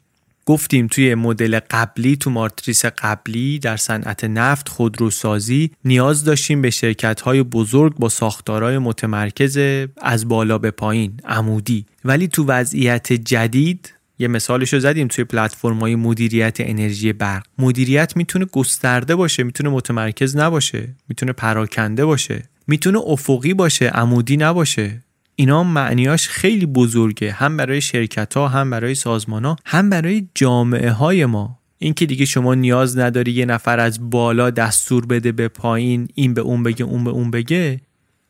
گفتیم 0.49 0.87
توی 0.87 1.15
مدل 1.15 1.61
قبلی 1.71 2.17
تو 2.17 2.31
ماتریس 2.31 2.85
قبلی 2.85 3.59
در 3.59 3.77
صنعت 3.77 4.25
نفت 4.25 4.69
خودروسازی 4.69 5.71
نیاز 5.85 6.25
داشتیم 6.25 6.63
به 6.63 6.71
شرکت 6.71 7.21
های 7.21 7.43
بزرگ 7.43 7.95
با 7.95 8.09
ساختارهای 8.09 8.79
متمرکز 8.79 9.59
از 10.03 10.29
بالا 10.29 10.59
به 10.59 10.71
پایین 10.71 11.21
عمودی. 11.25 11.87
ولی 12.05 12.29
تو 12.29 12.45
وضعیت 12.45 13.13
جدید 13.13 13.95
یه 14.19 14.29
مثالش 14.29 14.73
رو 14.73 14.81
زدیم 14.81 15.09
توی 15.09 15.25
پلتفرم 15.25 15.79
های 15.79 15.95
مدیریت 15.95 16.57
انرژی 16.61 17.13
برق. 17.13 17.47
مدیریت 17.59 18.17
می‌تونه 18.17 18.45
گسترده 18.45 19.15
باشه 19.17 19.43
می‌تونه 19.43 19.71
متمرکز 19.71 20.37
نباشه 20.37 20.89
می‌تونه 21.09 21.33
پراکنده 21.33 22.05
باشه 22.05 22.43
می‌تونه 22.67 22.99
افقی 23.07 23.55
باشه 23.55 23.89
عمودی 23.89 24.37
نباشه. 24.37 25.03
اینا 25.41 25.63
معنیاش 25.63 26.29
خیلی 26.29 26.67
بزرگه. 26.67 27.33
هم 27.33 27.57
برای 27.57 27.81
شرکت 27.81 28.35
ها 28.35 28.49
هم 28.49 28.71
برای 28.71 28.95
سازمان 28.95 29.45
ها 29.45 29.57
هم 29.65 29.91
برای 29.91 30.29
جامعه 30.35 30.91
های 30.91 31.27
ما. 31.27 31.59
اینکه 31.79 32.07
دیگه 32.07 32.25
شما 32.25 32.55
نیاز 32.55 32.99
نداری 32.99 33.33
یه 33.33 33.45
نفر 33.45 33.81
از 33.81 34.11
بالا 34.11 34.51
دستور 34.51 35.07
بده 35.07 35.33
به 35.33 35.49
پایین 35.49 36.09
این 36.15 36.35
به 36.35 36.41
اون 36.41 36.63
بگه 36.63 36.85
اون 36.85 37.05
به 37.05 37.11
اون 37.11 37.31
بگه 37.31 37.81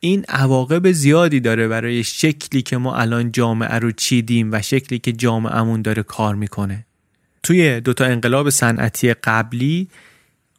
این 0.01 0.25
عواقب 0.29 0.93
زیادی 0.93 1.41
داره 1.41 1.69
برای 1.69 2.05
شکلی 2.05 2.63
که 2.63 2.77
ما 2.77 2.97
الان 2.97 3.33
جامعه 3.33 3.75
رو 3.75 3.93
چیدیم 3.93 4.53
و 4.53 4.63
شکلی 4.63 4.99
که 4.99 5.13
جامعهمون 5.13 5.83
داره 5.83 6.03
کار 6.03 6.35
می‌کنه. 6.35 6.87
توی 7.43 7.81
دوتا 7.81 8.05
انقلاب 8.05 8.51
صنعتی 8.51 9.15
قبلی 9.15 9.89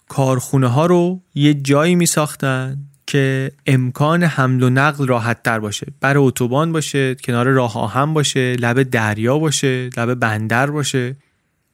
کارخونه 0.08 0.68
ها 0.68 0.86
رو 0.86 1.22
یه 1.36 1.54
جایی 1.54 1.96
می 1.96 2.06
ساختن 2.06 2.89
که 3.10 3.52
امکان 3.66 4.24
حمل 4.24 4.64
و 4.64 4.70
نقل 4.70 5.08
راحت 5.08 5.44
تر 5.44 5.60
باشه. 5.60 5.88
بر 6.02 6.18
اتوبان 6.18 6.72
باشه 6.72 7.16
کنار 7.16 7.48
راه 7.48 7.78
آهن 7.78 8.14
باشه 8.14 8.56
لب 8.56 8.84
دریا 8.84 9.40
باشه 9.40 9.90
لب 9.98 10.14
بندر 10.14 10.72
باشه. 10.72 11.16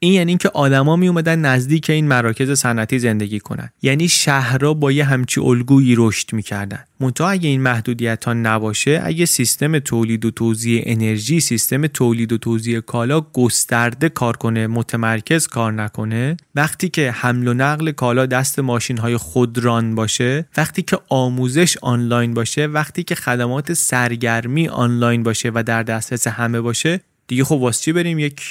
این 0.06 0.14
یعنی 0.14 0.32
اینکه 0.32 0.50
آدما 0.50 0.96
می 0.96 1.08
اومدن 1.08 1.40
نزدیک 1.40 1.90
این 1.90 2.08
مراکز 2.08 2.60
صنعتی 2.60 3.00
زندگی 3.00 3.40
کنن. 3.40 3.70
یعنی 3.82 4.10
شهرها 4.10 4.74
با 4.74 4.92
یه 4.92 5.06
همچی 5.06 5.42
الگویی 5.42 5.96
رشد 5.98 6.34
می‌کردن. 6.34 6.80
منتها 7.00 7.30
اگه 7.30 7.50
این 7.50 7.62
محدودیت 7.62 8.26
ها 8.26 8.34
نباشه 8.34 9.02
اگه 9.04 9.26
سیستم 9.26 9.80
تولید 9.80 10.26
و 10.26 10.32
توزیع 10.32 10.84
انرژی 10.86 11.40
سیستم 11.40 11.88
تولید 11.88 12.34
و 12.34 12.38
توزیع 12.38 12.80
کالا 12.80 13.22
گسترده 13.22 14.10
کار 14.10 14.38
کنه 14.38 14.68
متمرکز 14.68 15.48
کار 15.48 15.74
نکنه 15.74 16.38
وقتی 16.56 16.90
که 16.90 17.12
حمل 17.12 17.48
و 17.48 17.54
نقل 17.54 17.92
کالا 17.92 18.26
دست 18.26 18.60
ماشین 18.60 18.98
های 18.98 19.18
خودران 19.18 19.96
باشه 19.96 20.46
وقتی 20.58 20.82
که 20.82 20.98
آموزش 21.10 21.78
آنلاین 21.82 22.34
باشه 22.34 22.66
وقتی 22.66 23.04
که 23.04 23.16
خدمات 23.16 23.74
سرگرمی 23.74 24.68
آنلاین 24.68 25.24
باشه 25.24 25.52
و 25.56 25.64
در 25.64 25.84
دسترس 25.84 26.28
همه 26.28 26.62
باشه 26.62 27.02
دیگه 27.28 27.44
خب 27.44 27.56
واسه 27.56 27.94
چی 27.94 28.07
بری 28.07 28.20
یک 28.20 28.42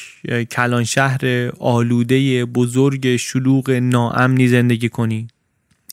کلان 0.51 0.85
شهر 0.85 1.51
آلوده 1.59 2.45
بزرگ 2.45 3.17
شلوغ 3.17 3.71
ناامنی 3.71 4.49
زندگی 4.49 4.89
کنی؟ 4.89 5.29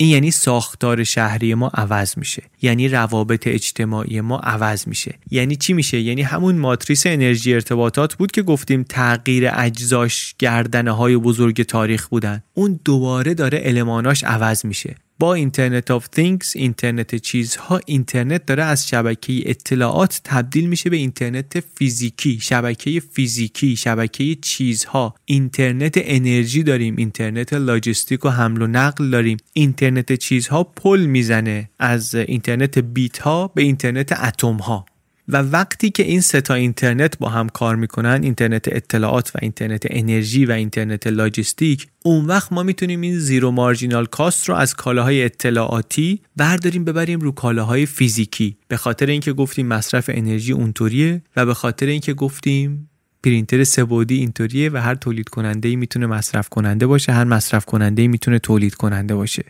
این 0.02 0.10
یعنی 0.10 0.32
ساختار 0.32 1.04
شهری 1.04 1.54
ما 1.54 1.68
عوض 1.68 2.18
میشه. 2.18 2.44
یعنی 2.62 2.88
روابط 2.88 3.48
اجتماعی 3.48 4.22
ما 4.22 4.38
عوض 4.38 4.88
میشه. 4.88 5.20
یعنی 5.32 5.56
چی 5.56 5.74
میشه؟ 5.74 6.00
یعنی 6.00 6.22
همون 6.22 6.56
ماتریس 6.56 7.08
انرژی 7.08 7.54
ارتباطات 7.54 8.16
بود 8.16 8.32
که 8.32 8.42
گفتیم 8.42 8.84
تغییر 8.84 9.50
اجزاش 9.54 10.36
گردنه 10.40 10.92
های 10.92 11.18
بزرگ 11.18 11.64
تاریخ 11.64 12.08
بودن. 12.08 12.44
اون 12.54 12.80
دوباره 12.86 13.34
داره 13.34 13.62
الماناش 13.66 14.24
عوض 14.24 14.66
میشه. 14.66 14.96
با 15.22 15.34
internet 15.34 15.91
of 15.91 16.08
things 16.15 16.55
اینترنت 16.55 17.15
چیزها 17.15 17.80
اینترنت 17.86 18.45
داره 18.45 18.63
از 18.63 18.88
شبکه 18.88 19.43
اطلاعات 19.45 20.22
تبدیل 20.24 20.65
میشه 20.65 20.89
به 20.89 20.97
اینترنت 20.97 21.59
فیزیکی. 21.59 22.39
شبکه 22.41 22.99
فیزیکی 22.99 23.76
شبکه 23.76 24.36
چیزها. 24.41 25.15
اینترنت 25.26 25.93
انرژی 25.97 26.63
داریم. 26.63 26.95
اینترنت 26.97 27.53
لاجستیک 27.53 28.26
و 28.26 28.30
حمل 28.30 28.61
و 28.61 28.67
نقل 28.67 29.09
داریم. 29.09 29.38
اینترنت 29.53 30.13
چیزها 30.13 30.63
پل 30.63 31.05
می‌زنه 31.05 31.69
از 31.80 32.15
اینترنت 32.15 32.80
بیت 32.80 33.17
ها 33.17 33.47
به 33.47 33.61
اینترنت 33.61 34.11
اتم 34.11 34.57
ها 34.57 34.86
و 35.32 35.38
وقتی 35.38 35.90
که 35.90 36.04
این 36.04 36.22
ستا 36.22 36.54
اینترنت 36.54 37.18
با 37.18 37.30
هم 37.30 37.50
کار 37.50 37.76
می‌کنن 37.76 38.20
اینترنت 38.24 38.68
اطلاعات 38.68 39.32
و 39.36 39.40
اینترنت 39.42 39.84
انرژی 39.90 40.46
و 40.46 40.52
اینترنت 40.52 41.08
لاجستیک 41.08 41.88
اون 42.04 42.26
وقت 42.26 42.54
ما 42.54 42.64
می‌تونیم 42.64 43.02
این 43.02 43.20
زیرو 43.20 43.52
مارجینال 43.52 44.06
کاست 44.06 44.50
رو 44.50 44.56
از 44.56 44.76
کالاهای 44.76 45.24
اطلاعاتی 45.24 46.22
برداریم 46.36 46.84
ببریم 46.84 47.20
رو 47.20 47.32
کالاهای 47.32 47.86
فیزیکی. 47.86 48.58
به 48.68 48.78
خاطر 48.78 49.06
اینکه 49.06 49.34
گفتیم 49.34 49.68
مصرف 49.68 50.10
انرژی 50.14 50.52
اونطوریه 50.52 51.22
و 51.36 51.46
به 51.46 51.54
خاطر 51.54 51.86
اینکه 51.86 52.14
گفتیم 52.14 52.90
پرینتر 53.24 53.64
سبودی 53.64 54.16
اینطوریه 54.16 54.70
و 54.70 54.78
هر 54.78 54.96
تولید 54.96 55.30
کننده 55.30 55.70
ای 55.70 55.76
می‌تونه 55.76 56.06
مصرف 56.06 56.50
کننده 56.50 56.88
باشه 56.88 57.12
هر 57.12 57.24
مصرف 57.24 57.66
کننده 57.66 58.02
ای 58.02 58.08
می‌تونه 58.08 58.40
تولید 58.40 58.76
کننده 58.76 59.16
باشه. 59.16 59.44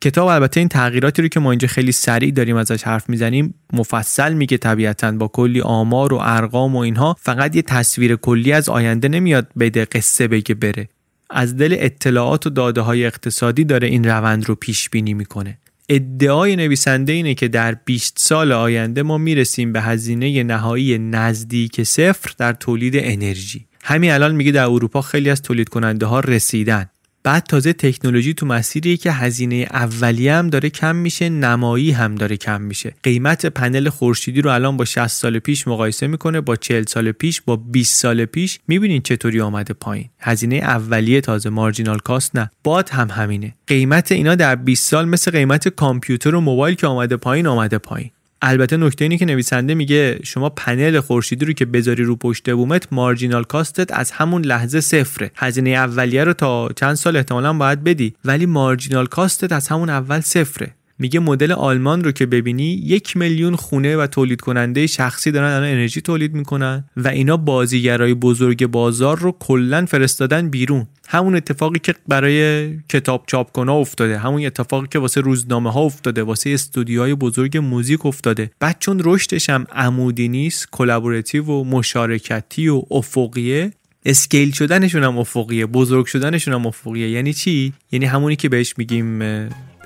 کتاب 0.00 0.28
البته 0.28 0.60
این 0.60 0.68
تغییراتی 0.68 1.22
رو 1.22 1.28
که 1.28 1.40
ما 1.40 1.50
اینجا 1.50 1.68
خیلی 1.68 1.92
سریع 1.92 2.30
داریم 2.30 2.56
ازش 2.56 2.82
حرف 2.82 3.08
می‌زنیم 3.08 3.54
مفصل 3.72 4.32
میگه 4.32 4.56
طبیعتا 4.56 5.12
با 5.12 5.28
کلی 5.28 5.60
آمار 5.60 6.12
و 6.12 6.18
ارقام 6.20 6.76
و 6.76 6.78
اینها. 6.78 7.16
فقط 7.20 7.56
یه 7.56 7.62
تصویر 7.62 8.16
کلی 8.16 8.52
از 8.52 8.68
آینده 8.68 9.08
نمیاد 9.08 9.46
بده 9.58 9.84
قصه 9.84 10.28
بگه 10.28 10.54
بره. 10.54 10.88
از 11.30 11.56
دل 11.56 11.76
اطلاعات 11.78 12.46
و 12.46 12.50
داده 12.50 12.80
های 12.80 13.06
اقتصادی 13.06 13.64
داره 13.64 13.88
این 13.88 14.04
روند 14.04 14.48
رو 14.48 14.54
پیش 14.54 14.90
بینی 14.90 15.14
می‌کنه. 15.14 15.58
ادعای 15.88 16.56
نویسنده 16.56 17.12
اینه 17.12 17.34
که 17.34 17.48
در 17.48 17.76
20 17.84 18.18
سال 18.18 18.52
آینده 18.52 19.02
ما 19.02 19.18
می‌رسیم 19.18 19.72
به 19.72 19.80
هزینه 19.80 20.42
نهایی 20.42 20.98
نزدیک 20.98 21.82
صفر 21.82 22.30
در 22.38 22.52
تولید 22.52 22.94
انرژی. 22.96 23.66
همین 23.82 24.10
الان 24.10 24.34
میگه 24.34 24.52
در 24.52 24.64
اروپا 24.64 25.02
خیلی 25.02 25.30
از 25.30 25.42
تولید 25.42 25.68
کننده 25.68 26.06
ها 26.06 26.20
رسیدن. 26.20 26.86
بعد 27.22 27.42
تازه 27.42 27.72
تکنولوژی 27.72 28.34
تو 28.34 28.46
مسیریه 28.46 28.96
که 28.96 29.12
هزینه 29.12 29.66
اولیه 29.70 30.34
هم 30.34 30.50
داره 30.50 30.70
کم 30.70 30.96
میشه 30.96 31.28
نمایی 31.28 31.90
هم 31.90 32.14
داره 32.14 32.36
کم 32.36 32.60
میشه. 32.60 32.94
قیمت 33.02 33.46
پنل 33.46 33.88
خورشیدی 33.88 34.42
رو 34.42 34.50
الان 34.50 34.76
با 34.76 34.84
60 34.84 35.06
سال 35.06 35.38
پیش 35.38 35.68
مقایسه 35.68 36.06
می‌کنه 36.06 36.40
با 36.40 36.56
40 36.56 36.84
سال 36.84 37.12
پیش 37.12 37.40
با 37.40 37.56
20 37.56 38.00
سال 38.00 38.24
پیش. 38.24 38.58
می‌بینین 38.68 39.02
چطوری 39.02 39.40
آمده 39.40 39.74
پایین. 39.74 40.08
هزینه 40.20 40.56
اولیه 40.56 41.20
تازه 41.20 41.50
مارجینال 41.50 41.98
کاست 41.98 42.36
نه. 42.36 42.50
باد 42.64 42.88
هم 42.88 43.10
همینه. 43.10 43.54
قیمت 43.66 44.12
اینا 44.12 44.34
در 44.34 44.54
20 44.54 44.90
سال 44.90 45.08
مثل 45.08 45.30
قیمت 45.30 45.68
کامپیوتر 45.68 46.34
و 46.34 46.40
موبایل 46.40 46.74
که 46.74 46.86
آمده 46.86 47.16
پایین 47.16 47.46
آمده 47.46 47.78
پایین. 47.78 48.10
البته 48.42 48.76
نکته 48.76 49.04
اینه 49.04 49.18
که 49.18 49.24
نویسنده 49.24 49.74
میگه 49.74 50.20
شما 50.24 50.50
پنل 50.50 51.00
خورشیدی 51.00 51.44
رو 51.44 51.52
که 51.52 51.64
بذاری 51.64 52.04
رو 52.04 52.16
پشت 52.16 52.50
بومت 52.50 52.92
مارجینال 52.92 53.44
کاستت 53.44 53.92
از 53.92 54.10
همون 54.10 54.44
لحظه 54.44 54.80
صفره. 54.80 55.30
هزینه 55.36 55.70
اولیه 55.70 56.24
رو 56.24 56.32
تا 56.32 56.68
چند 56.76 56.94
سال 56.94 57.16
احتمالا 57.16 57.52
باید 57.52 57.84
بدی 57.84 58.14
ولی 58.24 58.46
مارجینال 58.46 59.06
کاستت 59.06 59.52
از 59.52 59.68
همون 59.68 59.90
اول 59.90 60.20
صفره. 60.20 60.74
میگه 61.00 61.20
مدل 61.20 61.52
آلمان 61.52 62.04
رو 62.04 62.12
که 62.12 62.26
ببینی 62.26 62.64
یک 62.64 63.16
میلیون 63.16 63.56
خونه 63.56 63.96
و 63.96 64.06
تولید 64.06 64.40
کننده 64.40 64.86
شخصی 64.86 65.30
دارن 65.30 65.52
الان 65.52 65.68
انرژی 65.68 66.00
تولید 66.00 66.34
می‌کنن 66.34 66.84
و 66.96 67.08
اینا 67.08 67.36
بازیگرای 67.36 68.14
بزرگ 68.14 68.66
بازار 68.66 69.18
رو 69.18 69.36
کلا 69.40 69.86
فرستادن 69.86 70.48
بیرون. 70.48 70.86
همون 71.08 71.36
اتفاقی 71.36 71.78
که 71.78 71.94
برای 72.08 72.70
کتاب 72.88 73.24
چاپ 73.26 73.58
افتاده 73.58 74.18
همون 74.18 74.46
اتفاقی 74.46 74.86
که 74.90 74.98
واسه 74.98 75.20
روزنامه 75.20 75.72
ها 75.72 75.80
افتاده 75.80 76.22
واسه 76.22 76.50
استودیوهای 76.50 77.14
بزرگ 77.14 77.56
موزیک 77.56 78.06
افتاده. 78.06 78.50
بعد 78.60 78.76
چون 78.78 79.00
رشدش 79.04 79.50
هم 79.50 79.66
عمودی 79.72 80.28
نیست 80.28 80.68
collaborative 80.70 81.44
و 81.44 81.64
مشارکتی 81.64 82.68
و 82.68 82.82
افقیه 82.90 83.72
scale 84.04 84.52
شدنشون 84.52 85.04
هم 85.04 85.18
افقیه 85.18 85.66
بزرگ 85.66 86.06
شدنشون 86.06 86.54
هم 86.54 86.66
افقیه. 86.66 87.10
یعنی 87.10 87.32
چی؟ 87.32 87.72
یعنی 87.92 88.06
همونی 88.06 88.36
که 88.36 88.48
بهش 88.48 88.74
میگیم 88.78 89.22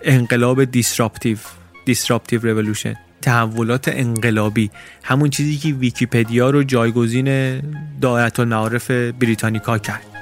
انقلاب 0.04 0.64
disruptive 0.64 1.36
disruptive 1.84 2.40
revolution 2.42 2.94
تحولات 3.22 3.88
انقلابی. 3.88 4.70
همون 5.02 5.30
چیزی 5.30 5.56
که 5.56 5.68
ویکیپدیا 5.68 6.50
رو 6.50 6.62
جایگزین 6.62 7.60
دایره 8.00 8.40
المعارف 8.40 8.90
بریتانیکا 8.90 9.78
کرد. 9.78 10.13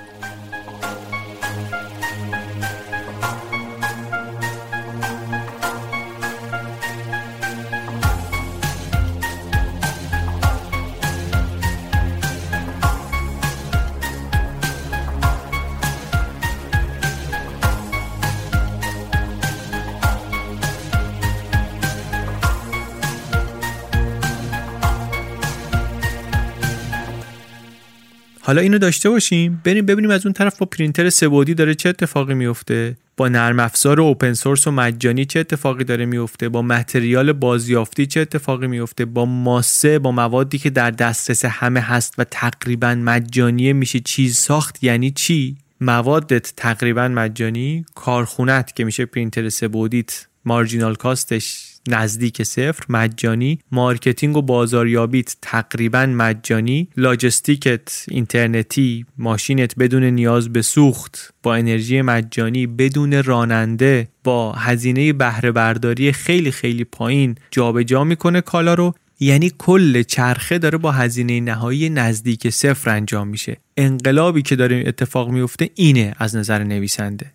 حالا 28.44 28.60
اینو 28.60 28.78
داشته 28.78 29.10
باشیم؟ 29.10 29.60
بریم 29.64 29.86
ببینیم 29.86 30.10
از 30.10 30.26
اون 30.26 30.32
طرف 30.32 30.58
با 30.58 30.66
پرینتر 30.66 31.10
سه‌بعدی 31.10 31.54
داره 31.54 31.74
چه 31.74 31.88
اتفاقی 31.88 32.34
میفته. 32.34 32.96
با 33.16 33.28
نرم 33.28 33.60
افزار 33.60 34.00
open 34.00 34.34
source 34.34 34.66
و 34.66 34.70
مجانی 34.70 35.24
چه 35.24 35.40
اتفاقی 35.40 35.84
داره 35.84 36.06
میفته؟ 36.06 36.48
با 36.48 36.62
متریال 36.62 37.32
بازیافتی 37.32 38.06
چه 38.06 38.20
اتفاقی 38.20 38.66
میفته؟ 38.66 39.04
با 39.04 39.24
ماسه 39.24 39.98
با 39.98 40.12
موادی 40.12 40.58
که 40.58 40.70
در 40.70 40.90
دسترس 40.90 41.44
همه 41.44 41.80
هست 41.80 42.14
و 42.18 42.24
تقریبا 42.24 42.94
مجانی 42.94 43.72
میشه 43.72 44.00
چیز 44.00 44.36
ساخت 44.36 44.84
یعنی 44.84 45.10
چی؟ 45.10 45.56
موادت 45.80 46.52
تقریبا 46.56 47.08
مجانی 47.08 47.84
کارخونت 47.94 48.76
که 48.76 48.84
میشه 48.84 49.06
پرینتر 49.06 49.48
سه‌بعدیت 49.48 50.26
marginal 50.44 50.94
cost 50.94 51.45
ش 51.45 51.71
نزدیک 51.88 52.42
صفر 52.42 52.84
مجانی. 52.88 53.58
marketing 53.72 54.36
و 54.36 54.42
بازاریابیت 54.42 55.36
تقریبا 55.42 56.06
مجانی. 56.06 56.88
لاجستیکت 56.96 58.04
اینترنتی 58.08 59.06
ماشینت 59.18 59.74
بدون 59.78 60.04
نیاز 60.04 60.52
به 60.52 60.62
سوخت. 60.62 61.34
با 61.42 61.54
انرژی 61.54 62.02
مجانی 62.02 62.66
بدون 62.66 63.22
راننده. 63.22 64.08
با 64.24 64.52
هزینه 64.52 65.12
بهره 65.12 65.52
برداری 65.52 66.12
خیلی 66.12 66.50
خیلی 66.50 66.84
پایین. 66.84 67.34
جابجا 67.50 67.92
جا 67.92 68.04
می‌کنه 68.04 68.40
کالا 68.40 68.74
رو. 68.74 68.94
یعنی 69.20 69.52
کل 69.58 70.02
چرخه 70.02 70.58
داره 70.58 70.78
با 70.78 70.92
هزینه 70.92 71.40
نهایی 71.40 71.90
نزدیک 71.90 72.50
صفر 72.50 72.90
انجام 72.90 73.28
میشه. 73.28 73.56
انقلابی 73.76 74.42
که 74.42 74.56
داره 74.56 74.84
اتفاق 74.86 75.30
میفته 75.30 75.70
اینه 75.74 76.14
از 76.18 76.36
نظر 76.36 76.62
نویسنده. 76.64 77.32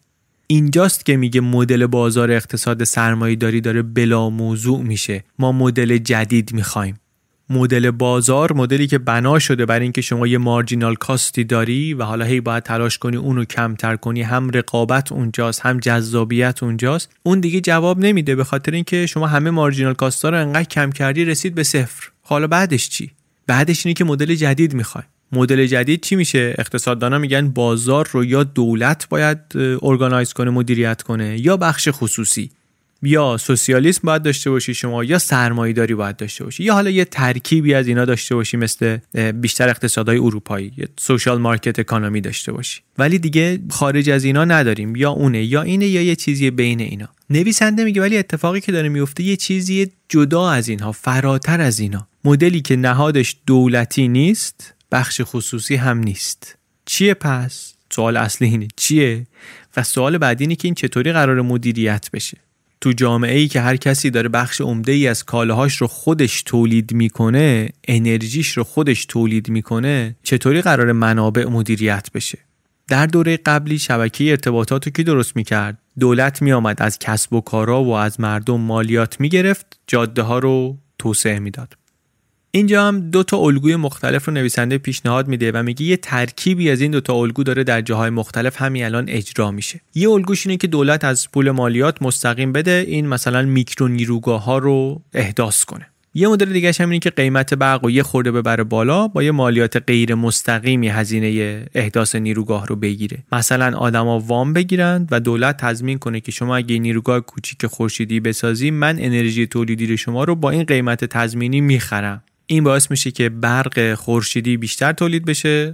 اینجاست 0.49 1.05
که 1.05 1.17
میگه 1.17 1.41
مدل 1.41 1.87
بازار 1.87 2.31
اقتصاد 2.31 2.83
سرمایه 2.83 3.35
داری 3.35 3.61
داره 3.61 3.81
بلا 3.81 4.29
موضوع 4.29 4.81
میشه. 4.81 5.23
ما 5.39 5.51
مدل 5.51 5.97
جدید 5.97 6.53
می‌خوایم. 6.53 6.99
مدل 7.49 7.91
بازار 7.91 8.53
مدلی 8.53 8.87
که 8.87 8.97
بنا 8.97 9.39
شده 9.39 9.65
برای 9.65 9.83
اینکه 9.83 10.01
شما 10.01 10.27
یه 10.27 10.37
مارجینال 10.37 10.95
کاستی 10.95 11.43
داری 11.43 11.93
و 11.93 12.03
حالا 12.03 12.25
هی 12.25 12.41
باید 12.41 12.63
تلاش 12.63 12.97
کنی 12.97 13.17
اونو 13.17 13.45
کمتر 13.45 13.95
کنی 13.95 14.21
هم 14.21 14.49
رقابت 14.49 15.11
اونجاست 15.11 15.61
هم 15.61 15.79
جذابیت 15.79 16.63
اونجاست. 16.63 17.09
اون 17.23 17.39
دیگه 17.39 17.61
جواب 17.61 17.99
نمیده 17.99 18.35
به 18.35 18.43
خاطر 18.43 18.71
اینکه 18.71 19.05
شما 19.05 19.27
همه 19.27 19.49
مارجینال 19.49 19.93
کاستا 19.93 20.29
رو 20.29 20.39
انقدر 20.39 20.63
کم 20.63 20.91
کردی 20.91 21.25
رسید 21.25 21.55
به 21.55 21.63
صفر. 21.63 22.09
حالا 22.21 22.47
بعدش 22.47 22.89
چی؟ 22.89 23.11
بعدش 23.47 23.85
اینه 23.85 23.93
که 23.93 24.03
مدل 24.03 24.35
جدید 24.35 24.73
می‌خوای 24.73 25.03
مدل 25.31 25.65
جدید 25.65 26.01
چی 26.01 26.15
میشه؟ 26.15 26.55
اقتصاددانا 26.57 27.17
میگن 27.17 27.49
بازار 27.49 28.09
رو 28.11 28.25
یا 28.25 28.43
دولت 28.43 29.09
باید 29.09 29.37
organize 29.81 30.33
کنه 30.33 30.49
مدیریت 30.49 31.01
کنه 31.01 31.39
یا 31.39 31.57
بخش 31.57 31.89
خصوصی. 31.91 32.49
یا 33.01 33.37
سوسیالیسم 33.37 34.01
باید 34.03 34.23
داشته 34.23 34.49
باشی 34.49 34.73
شما 34.73 35.03
یا 35.03 35.19
سرمایه‌داری 35.19 35.95
باید 35.95 36.15
داشته 36.15 36.43
باشی. 36.43 36.63
یا 36.63 36.73
حالا 36.73 36.89
یه 36.89 37.05
ترکیبی 37.05 37.73
از 37.73 37.87
اینا 37.87 38.05
داشته 38.05 38.35
باشی 38.35 38.57
مثل 38.57 38.97
بیشتر 39.31 39.69
اقتصادهای 39.69 40.17
اروپایی 40.17 40.71
یا 40.77 40.85
social 40.99 41.37
market 41.37 41.79
economy 41.79 42.21
داشته 42.21 42.51
باشی. 42.51 42.81
ولی 42.97 43.19
دیگه 43.19 43.59
خارج 43.69 44.09
از 44.09 44.23
اینا 44.23 44.45
نداریم. 44.45 44.95
یا 44.95 45.11
اونه 45.11 45.43
یا 45.43 45.61
اینه 45.61 45.87
یا 45.87 46.01
یه 46.01 46.15
چیزی 46.15 46.51
بین 46.51 46.79
اینا. 46.79 47.09
نویسنده 47.29 47.83
میگه 47.83 48.01
ولی 48.01 48.17
اتفاقی 48.17 48.61
که 48.61 48.71
داره 48.71 48.89
میفته 48.89 49.23
یه 49.23 49.35
چیزی 49.35 49.91
جدا 50.09 50.49
از 50.49 50.67
اینها 50.69 50.91
فراتر 50.91 51.61
از 51.61 51.79
اینا. 51.79 52.07
مدلی 52.23 52.61
که 52.61 52.75
نهادش 52.75 53.37
دولتی 53.45 54.07
نیست 54.07 54.73
بخش 54.91 55.21
خصوصی 55.23 55.75
هم 55.75 55.97
نیست. 55.97 56.57
چیه 56.85 57.13
پس؟ 57.13 57.73
سوال 57.89 58.17
اصلی 58.17 58.47
اینه. 58.47 58.67
چیه؟ 58.75 59.27
و 59.77 59.83
سوال 59.83 60.17
بعدی 60.17 60.43
اینه 60.43 60.55
که 60.55 60.67
این 60.67 60.75
چطوری 60.75 61.11
قرار 61.11 61.41
مدیریت 61.41 62.09
بشه؟ 62.13 62.37
تو 62.81 62.91
جامعه 62.91 63.37
ای 63.37 63.47
که 63.47 63.61
هر 63.61 63.75
کسی 63.75 64.09
داره 64.09 64.29
بخش 64.29 64.61
عمده 64.61 64.91
ای 64.91 65.07
از 65.07 65.23
کالاهاش 65.23 65.75
رو 65.75 65.87
خودش 65.87 66.41
تولید 66.41 66.93
می‌کنه 66.93 67.69
انرژیش 67.87 68.57
رو 68.57 68.63
خودش 68.63 69.05
تولید 69.05 69.49
می‌کنه 69.49 70.15
چطوری 70.23 70.61
قرار 70.61 70.91
منابع 70.91 71.45
مدیریت 71.45 72.07
بشه؟ 72.13 72.37
در 72.87 73.05
دوره 73.05 73.37
قبلی 73.37 73.79
شبکه 73.79 74.29
ارتباطات 74.29 74.85
رو 74.85 74.91
کی 74.91 75.03
درست 75.03 75.35
می‌کرد؟ 75.35 75.77
دولت 75.99 76.41
میآمد 76.41 76.81
از 76.81 76.99
کسب 76.99 77.33
و 77.33 77.41
کارا 77.41 77.83
و 77.83 77.91
از 77.91 78.19
مردم 78.19 78.59
مالیات 78.59 79.19
می‌گرفت 79.19 79.79
جاده 79.87 80.21
ها 80.21 80.39
رو 80.39 80.77
توسعه 80.99 81.39
می‌داد. 81.39 81.73
اینجا 82.57 82.87
هم 82.87 83.09
دو 83.09 83.23
تا 83.23 83.37
الگوی 83.37 83.75
مختلف 83.75 84.25
رو 84.25 84.33
نویسنده 84.33 84.77
پیشنهاد 84.77 85.27
میده 85.27 85.51
و 85.51 85.63
میگه 85.63 85.85
یه 85.85 85.97
ترکیبی 85.97 86.69
از 86.69 86.81
این 86.81 86.91
دو 86.91 87.01
تا 87.01 87.13
الگو 87.13 87.43
داره 87.43 87.63
در 87.63 87.81
جاهای 87.81 88.09
مختلف 88.09 88.61
همین 88.61 88.85
الان 88.85 89.05
اجرا 89.07 89.51
میشه. 89.51 89.81
یه 89.95 90.09
الگوش 90.09 90.47
اینه 90.47 90.57
که 90.57 90.67
دولت 90.67 91.05
از 91.05 91.31
پول 91.31 91.51
مالیات 91.51 92.01
مستقیم 92.01 92.51
بده 92.51 92.85
این 92.87 93.07
مثلا 93.07 93.41
میکرو 93.41 93.87
نیروگاه 93.87 94.43
ها 94.43 94.57
رو 94.57 95.01
احداث 95.13 95.65
کنه. 95.65 95.87
یه 96.13 96.27
مدل 96.27 96.53
دیگه 96.53 96.71
هم 96.79 96.89
اینه 96.89 96.99
که 96.99 97.09
قیمت 97.09 97.53
برق 97.53 97.85
و 97.85 97.91
یه 97.91 98.03
خورده 98.03 98.31
ببره 98.31 98.63
بالا 98.63 99.07
با 99.07 99.23
یه 99.23 99.31
مالیات 99.31 99.77
غیر 99.77 100.15
مستقیمی 100.15 100.87
هزینه 100.87 101.65
احداث 101.75 102.15
نیروگاه 102.15 102.67
رو 102.67 102.75
بگیره. 102.75 103.17
مثلا 103.31 103.77
آدما 103.77 104.19
وام 104.19 104.53
بگیرند 104.53 105.07
و 105.11 105.19
دولت 105.19 105.57
تضمین 105.57 105.97
کنه 105.97 106.19
که 106.19 106.31
شما 106.31 106.55
اگه 106.55 106.79
نیروگاه 106.79 107.19
کوچیک 107.19 107.65
خورشیدی 107.65 108.19
بسازی 108.19 108.71
من 108.71 108.95
انرژی 108.99 109.47
تولیدی 109.47 109.97
شما 109.97 110.23
رو 110.23 110.35
با 110.35 110.49
این 110.49 110.63
قیمت 110.63 111.05
تضمینی 111.05 111.61
می‌خرم. 111.61 112.23
این 112.47 112.63
باعث 112.63 112.91
میشه 112.91 113.11
که 113.11 113.29
برق 113.29 113.93
خورشیدی 113.93 114.57
بیشتر 114.57 114.93
تولید 114.93 115.25
بشه 115.25 115.73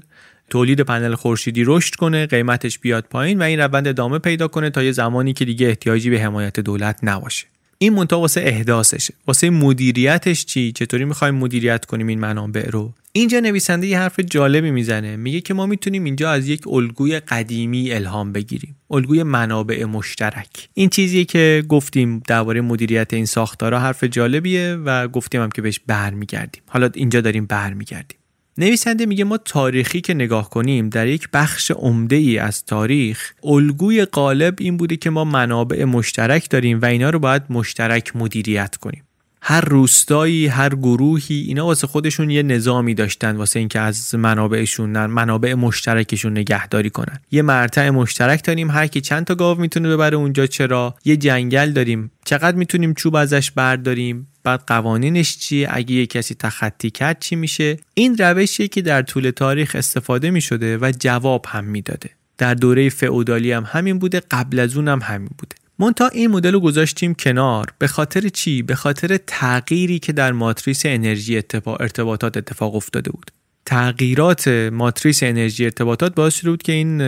تولید 0.49 0.82
پنل 0.82 1.15
خورشیدی 1.15 1.63
رشد 1.65 1.95
کنه 1.95 2.26
قیمتش 2.26 2.80
بیاد 2.80 3.05
پایین 3.09 3.39
و 3.39 3.43
این 3.43 3.59
روند 3.59 3.88
ادامه 3.88 4.19
پیدا 4.19 4.47
کنه 4.47 4.69
تا 4.69 4.84
یه 4.84 4.91
زمانی 4.91 5.34
که 5.34 5.45
دیگه 5.45 5.67
احتیاجی 5.67 6.09
به 6.09 6.19
حمایت 6.19 6.59
دولت 6.59 6.99
نباشه. 7.03 7.45
این 7.78 7.93
منتها 7.93 8.19
واسه 8.19 8.41
احداثشه. 8.41 9.13
واسه 9.28 9.49
مدیریتش 9.49 10.45
چی؟ 10.45 10.71
چطوری 10.71 11.05
می‌خوایم 11.05 11.36
مدیریت 11.36 11.86
کنیم 11.86 12.07
این 12.07 12.19
منابع 12.19 12.69
رو؟ 12.69 12.93
اینجا 13.16 13.39
نویسنده 13.39 13.88
یه 13.88 13.99
حرف 13.99 14.20
جالبی 14.20 14.72
می‌زنه. 14.72 15.16
میگه 15.16 15.41
که 15.41 15.53
ما 15.53 15.66
می‌تونیم 15.66 16.03
اینجا 16.03 16.32
از 16.32 16.47
یک 16.47 16.68
الگوی 16.68 17.20
قدیمی 17.20 17.91
الهام 17.91 18.32
بگیریم. 18.32 18.76
الگوی 18.91 19.24
منابع 19.24 19.86
مشترک. 19.86 20.70
این 20.74 20.89
چیزی 20.89 21.26
که 21.26 21.64
گفتیم 21.70 22.24
درباره 22.28 22.61
مدیریت 22.61 23.14
این 23.14 23.26
ساختارها 23.26 23.80
حرف 23.80 24.03
جالبیه 24.03 24.78
و 24.86 25.07
گفتیم 25.07 25.41
هم 25.41 25.49
که 25.49 25.61
بهش 25.61 25.80
برمیگردیم. 25.88 26.64
حالا 26.68 26.89
اینجا 26.93 27.22
داریم 27.22 27.45
برمیگردیم. 27.45 28.18
نویسنده 28.57 29.05
میگه 29.05 29.24
ما 29.24 29.38
تاریخی 29.38 30.01
که 30.01 30.14
نگاه 30.14 30.49
کنیم 30.49 30.89
در 30.89 31.07
یک 31.07 31.30
بخش 31.34 31.72
عمده 31.72 32.16
ای 32.16 32.38
از 32.38 32.66
تاریخ 32.66 33.34
الگوی 33.43 34.05
غالب 34.05 34.55
این 34.59 34.78
بوده 34.78 34.95
که 34.95 35.09
ما 35.09 35.24
منابع 35.24 35.84
مشترک 35.84 36.49
داریم 36.49 36.82
و 36.82 36.86
اینا 36.86 37.09
رو 37.09 37.20
باید 37.20 37.43
مشترک 37.49 38.16
مدیریت 38.16 38.76
کنیم. 38.76 39.03
هر 39.45 39.61
روستایی 39.61 40.47
هر 40.47 40.69
گروهی 40.69 41.35
اینا 41.35 41.65
واسه 41.65 41.87
خودشون 41.87 42.29
یه 42.29 42.43
نظامی 42.43 42.93
داشتن 42.93 43.35
واسه 43.35 43.59
اینکه 43.59 43.79
از 43.79 44.15
منابعشون 44.15 45.05
منابع 45.05 45.53
مشترکشون 45.53 46.31
نگهداری 46.31 46.89
کنن. 46.89 47.19
یه 47.31 47.41
مرتع 47.41 47.89
مشترک 47.89 48.43
داریم 48.43 48.71
هر 48.71 48.87
کی 48.87 49.01
چند 49.01 49.25
تا 49.25 49.35
گاو 49.35 49.59
می‌تونه 49.59 49.89
ببره 49.89 50.17
اونجا 50.17 50.45
چرا؟ 50.45 50.95
یه 51.05 51.17
جنگل 51.17 51.71
داریم. 51.71 52.11
چقدر 52.25 52.57
می‌تونیم 52.57 52.93
چوب 52.93 53.15
ازش 53.15 53.51
برداریم؟ 53.51 54.27
بعد 54.43 54.63
قوانینش 54.67 55.37
چیه؟ 55.37 55.67
اگه 55.71 55.95
یه 55.95 56.05
کسی 56.05 56.35
تخطی 56.35 56.89
کرد 56.89 57.19
چی 57.19 57.35
میشه؟ 57.35 57.77
این 57.93 58.17
روشی 58.17 58.67
که 58.67 58.81
در 58.81 59.01
طول 59.01 59.29
تاریخ 59.29 59.75
استفاده 59.75 60.31
می‌شده 60.31 60.77
و 60.77 60.91
جواب 60.99 61.45
هم 61.49 61.65
می‌داده. 61.65 62.09
در 62.37 62.53
دوره 62.53 62.89
فئودالی 62.89 63.51
هم 63.51 63.63
همین 63.67 63.99
بوده 63.99 64.21
قبل 64.31 64.59
از 64.59 64.77
اون 64.77 64.87
هم 64.87 64.99
همین 65.03 65.29
بوده. 65.37 65.55
مونتا 65.80 66.07
این 66.07 66.32
مدل 66.32 66.53
رو 66.53 66.59
گذاشتیم 66.59 67.13
کنار 67.13 67.74
به 67.80 67.88
خاطر 67.88 68.30
چی؟ 68.30 68.61
به 68.61 68.76
خاطر 68.76 69.19
تغییری 69.28 69.99
که 69.99 70.13
در 70.13 70.32
ماتریس 70.32 70.86
انرژی 70.86 71.36
ارتباطات 71.80 72.38
اتفاق 72.38 72.76
افتاده 72.76 73.11
بود. 73.11 73.32
تغییرات 73.65 74.47
ماتریس 74.47 75.24
انرژی 75.24 75.63
ارتباطات 75.63 76.15
باعث 76.15 76.36
شده 76.36 76.49
بود 76.49 76.63
که 76.63 76.71
این 76.71 77.01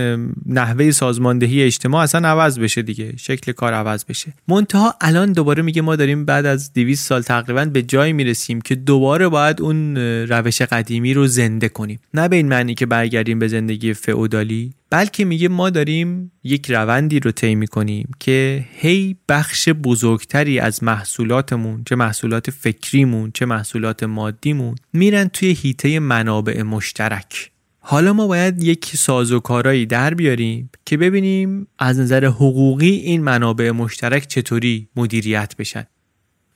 نحوه 0.46 0.92
سازماندهی 0.92 1.64
اجتماع 1.64 2.04
اصلا 2.04 2.30
عوض 2.30 2.60
بشه 2.60 2.82
دیگه 2.82 3.14
شکل 3.18 3.52
کار 3.52 3.74
عوض 3.74 4.06
بشه. 4.06 4.34
منتها 4.48 4.96
الان 5.02 5.32
دوباره 5.32 5.64
میگه 5.64 5.82
ما 5.82 5.96
داریم 5.96 6.26
بعد 6.26 6.46
از 6.46 6.74
200 6.74 7.08
سال 7.08 7.22
تقریبا 7.22 7.66
به 7.66 7.82
جایی 7.82 8.14
می‌رسیم 8.14 8.62
که 8.62 8.76
دوباره 8.76 9.28
باید 9.28 9.62
اون 9.62 9.98
روش 9.98 10.62
قدیمی 10.62 11.14
رو 11.14 11.28
زنده 11.28 11.70
کنیم. 11.70 12.00
نه 12.14 12.28
به 12.28 12.36
این 12.36 12.48
معنی 12.48 12.76
که 12.76 12.86
برگردیم 12.86 13.40
به 13.40 13.48
زندگی 13.48 13.94
فئودالی 13.94 14.74
بلکه 14.90 15.26
میگه 15.26 15.48
ما 15.48 15.70
داریم 15.70 16.32
یک 16.44 16.72
روندی 16.72 17.20
رو 17.20 17.32
طی 17.32 17.56
می‌کنیم 17.56 18.12
که 18.20 18.66
هی 18.72 19.16
بخش 19.30 19.70
بزرگتری 19.70 20.60
از 20.60 20.84
محصولاتمون 20.84 21.84
چه 21.84 21.96
محصولات 21.96 22.52
فکریمون 22.52 23.32
چه 23.34 23.46
محصولات 23.46 24.04
مادیمون 24.04 24.76
میرن 24.94 25.28
توی 25.28 25.52
حیطه 25.52 26.00
منابع 26.00 26.62
مشترک. 26.62 27.52
حالا 27.80 28.14
ما 28.14 28.28
باید 28.28 28.64
یک 28.64 28.86
سازوکارایی 28.96 29.86
در 29.86 30.14
بیاریم 30.14 30.70
که 30.86 30.98
ببینیم 30.98 31.68
از 31.80 32.00
نظر 32.00 32.26
حقوقی 32.26 32.90
این 32.90 33.24
منابع 33.24 33.72
مشترک 33.72 34.28
چطوری 34.28 34.88
مدیریت 34.96 35.56
بشن. 35.58 35.88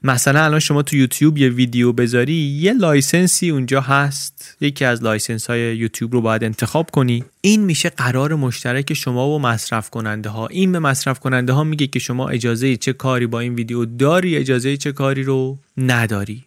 مثلا 0.04 0.44
الان 0.44 0.60
شما 0.60 0.82
تو 0.82 0.96
یوتیوب 0.96 1.38
یه 1.38 1.50
ویدیو 1.50 1.94
بذاری 1.94 2.34
یه 2.34 2.74
license 2.74 3.40
ی 3.40 3.50
اونجا 3.50 3.82
هست. 3.82 4.58
یکی 4.62 4.86
از 4.86 5.04
license 5.04 5.50
های 5.50 5.78
یوتیوب 5.78 6.14
رو 6.14 6.22
باید 6.22 6.44
انتخاب 6.44 6.92
کنی. 6.92 7.24
این 7.42 7.64
میشه 7.64 7.90
قرار 7.90 8.36
مشترک 8.36 8.94
شما 8.94 9.30
و 9.30 9.40
مصرف 9.40 9.90
کننده 9.90 10.30
ها 10.30 10.48
این 10.48 10.72
به 10.72 10.80
مصرف 10.80 11.20
کننده 11.20 11.54
ها 11.54 11.64
میگه 11.64 11.88
که 11.88 12.00
شما 12.00 12.30
اجازه 12.30 12.78
چه 12.78 12.94
کاری 12.94 13.28
با 13.28 13.40
این 13.40 13.56
ویدیو 13.56 13.86
داری 13.86 14.38
اجازه 14.38 14.78
چه 14.78 14.92
کاری 14.92 15.24
رو 15.24 15.58
نداری. 15.78 16.44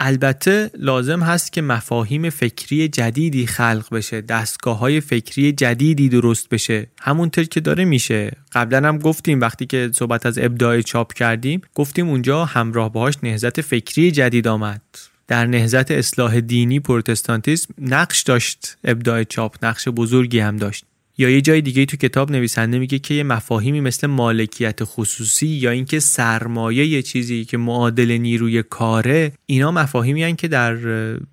البته 0.00 0.70
لازم 0.78 1.22
هست 1.22 1.52
که 1.52 1.62
مفاهیم 1.62 2.30
فکری 2.30 2.88
جدیدی 2.88 3.46
خلق 3.46 3.94
بشه 3.94 4.20
دستگاه 4.20 4.78
های 4.78 5.00
فکری 5.00 5.52
جدیدی 5.52 6.08
درست 6.08 6.48
بشه. 6.48 6.86
همونطور 7.00 7.44
که 7.44 7.60
داره 7.60 7.84
میشه. 7.84 8.32
قبلا 8.52 8.88
هم 8.88 8.98
گفتیم 8.98 9.40
وقتی 9.40 9.66
که 9.66 9.90
صحبت 9.94 10.26
از 10.26 10.38
ابداع 10.38 10.80
چاپ 10.80 11.12
کردیم 11.12 11.60
گفتیم 11.74 12.08
اونجا 12.08 12.44
همراه 12.44 12.92
باهاش 12.92 13.14
نهزت 13.22 13.60
فکری 13.60 14.10
جدید 14.10 14.48
آمد. 14.48 14.82
در 15.28 15.46
نهزت 15.46 15.90
اصلاح 15.90 16.40
دینی 16.40 16.80
پروتستانتیسم 16.80 17.74
نقش 17.78 18.22
داشت 18.22 18.76
ابداع 18.84 19.24
چاپ 19.24 19.64
نقش 19.64 19.88
بزرگی 19.88 20.38
هم 20.38 20.56
داشت. 20.56 20.84
یا 21.18 21.30
یه 21.30 21.40
جای 21.40 21.60
دیگه 21.60 21.86
تو 21.86 21.96
کتاب 21.96 22.30
نویسنده 22.30 22.78
میگه 22.78 22.98
که 22.98 23.14
یه 23.14 23.22
مفاهیمی 23.22 23.80
مثل 23.80 24.06
مالکیت 24.06 24.80
خصوصی 24.82 25.46
یا 25.46 25.70
اینکه 25.70 26.00
سرمایه 26.00 26.86
یه 26.86 27.02
چیزی 27.02 27.44
که 27.44 27.56
معادل 27.56 28.12
نیروی 28.12 28.62
کاره 28.62 29.32
اینا 29.46 29.70
مفاهیمی 29.70 30.22
هن 30.22 30.36
که 30.36 30.48
در 30.48 30.74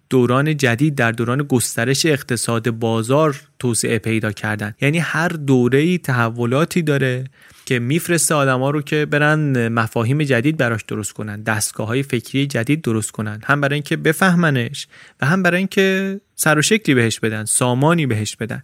دوران 0.09 0.57
جدید 0.57 0.95
در 0.95 1.11
دوران 1.11 1.43
گسترش 1.43 2.05
اقتصاد 2.05 2.71
بازار 2.71 3.41
توسعه 3.59 3.99
پیدا 3.99 4.31
کردن. 4.31 4.73
یعنی 4.81 4.97
هر 4.97 5.27
دوره 5.27 5.97
تحولاتی 5.97 6.81
داره 6.81 7.23
که 7.65 7.79
میفرسته 7.79 8.35
آدما 8.35 8.69
رو 8.69 8.81
که 8.81 9.05
برن 9.05 9.67
مفاهیم 9.67 10.23
جدید 10.23 10.57
براش 10.57 10.83
درست 10.83 11.13
کنن 11.13 11.43
دستگاه 11.43 11.87
های 11.87 12.03
فکری 12.03 12.47
جدید 12.47 12.81
درست 12.81 13.11
کنن. 13.11 13.41
هم 13.43 13.61
برای 13.61 13.73
اینکه 13.73 13.97
بفهمنش 13.97 14.87
و 15.21 15.25
هم 15.25 15.43
برای 15.43 15.57
اینکه 15.57 16.19
سر 16.35 16.57
و 16.57 16.61
شکلی 16.61 16.95
بهش 16.95 17.19
بدن 17.19 17.45
سامانی 17.45 18.05
بهش 18.05 18.35
بدن. 18.35 18.63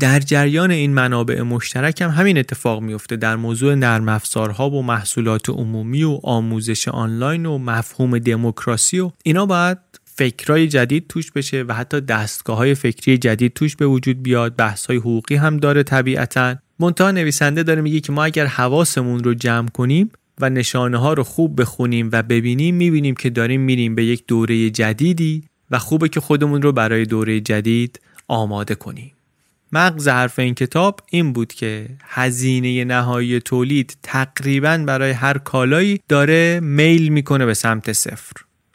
در 0.00 0.20
جریان 0.20 0.70
این 0.70 0.94
منابع 0.94 1.42
مشترک 1.42 2.02
هم 2.02 2.10
همین 2.10 2.38
اتفاق 2.38 2.82
میفته 2.82 3.16
در 3.16 3.36
موضوع 3.36 3.74
نرم 3.74 4.08
افزارها 4.08 4.70
و 4.70 4.82
محصولات 4.82 5.50
عمومی 5.50 6.04
و 6.04 6.20
آموزش 6.22 6.88
آنلاین 6.88 7.46
و 7.46 7.58
مفهوم 7.58 8.18
دموکراسی 8.18 9.00
و 9.00 9.10
اینا 9.24 9.46
باید 9.46 9.78
فکرای 10.04 10.68
جدید 10.68 11.06
توش 11.08 11.32
بشه 11.32 11.62
و 11.62 11.72
حتی 11.74 12.00
دستگاه 12.00 12.56
های 12.56 12.74
فکری 12.74 13.18
جدید 13.18 13.52
توش 13.52 13.76
به 13.76 13.86
وجود 13.86 14.22
بیاد. 14.22 14.56
بحث 14.56 14.86
های 14.86 14.96
حقوقی 14.96 15.34
هم 15.34 15.56
داره 15.56 15.82
طبیعتا. 15.82 16.56
منتها 16.78 17.10
نویسنده 17.10 17.62
داره 17.62 17.82
میگه 17.82 18.00
که 18.00 18.12
ما 18.12 18.24
اگر 18.24 18.46
حواسمون 18.46 19.24
رو 19.24 19.34
جمع 19.34 19.68
کنیم 19.68 20.10
و 20.40 20.50
نشانه 20.50 20.98
ها 20.98 21.12
رو 21.12 21.22
خوب 21.22 21.60
بخونیم 21.60 22.08
و 22.12 22.22
ببینیم 22.22 22.74
می‌بینیم 22.74 23.14
که 23.14 23.30
داریم 23.30 23.60
میریم 23.60 23.94
به 23.94 24.04
یک 24.04 24.26
دوره 24.26 24.70
جدیدی 24.70 25.44
و 25.70 25.78
خوبه 25.78 26.08
که 26.08 26.20
خودمون 26.20 26.62
رو 26.62 26.72
برای 26.72 27.04
دوره 27.04 27.40
جدید 27.40 28.00
آماده 28.28 28.74
کنیم. 28.74 29.12
مغز 29.72 30.08
حرف 30.08 30.38
این 30.38 30.54
کتاب 30.54 31.00
این 31.10 31.32
بود 31.32 31.52
که 31.52 31.88
هزینه 32.04 32.84
نهایی 32.84 33.40
تولید 33.40 33.96
تقریبا 34.02 34.84
برای 34.86 35.10
هر 35.10 35.38
کالایی 35.38 36.00
داره 36.08 36.60
میل 36.60 37.08
می‌کنه 37.08 37.46
به 37.46 37.54
سمت 37.54 37.92
صفر. 37.92 38.32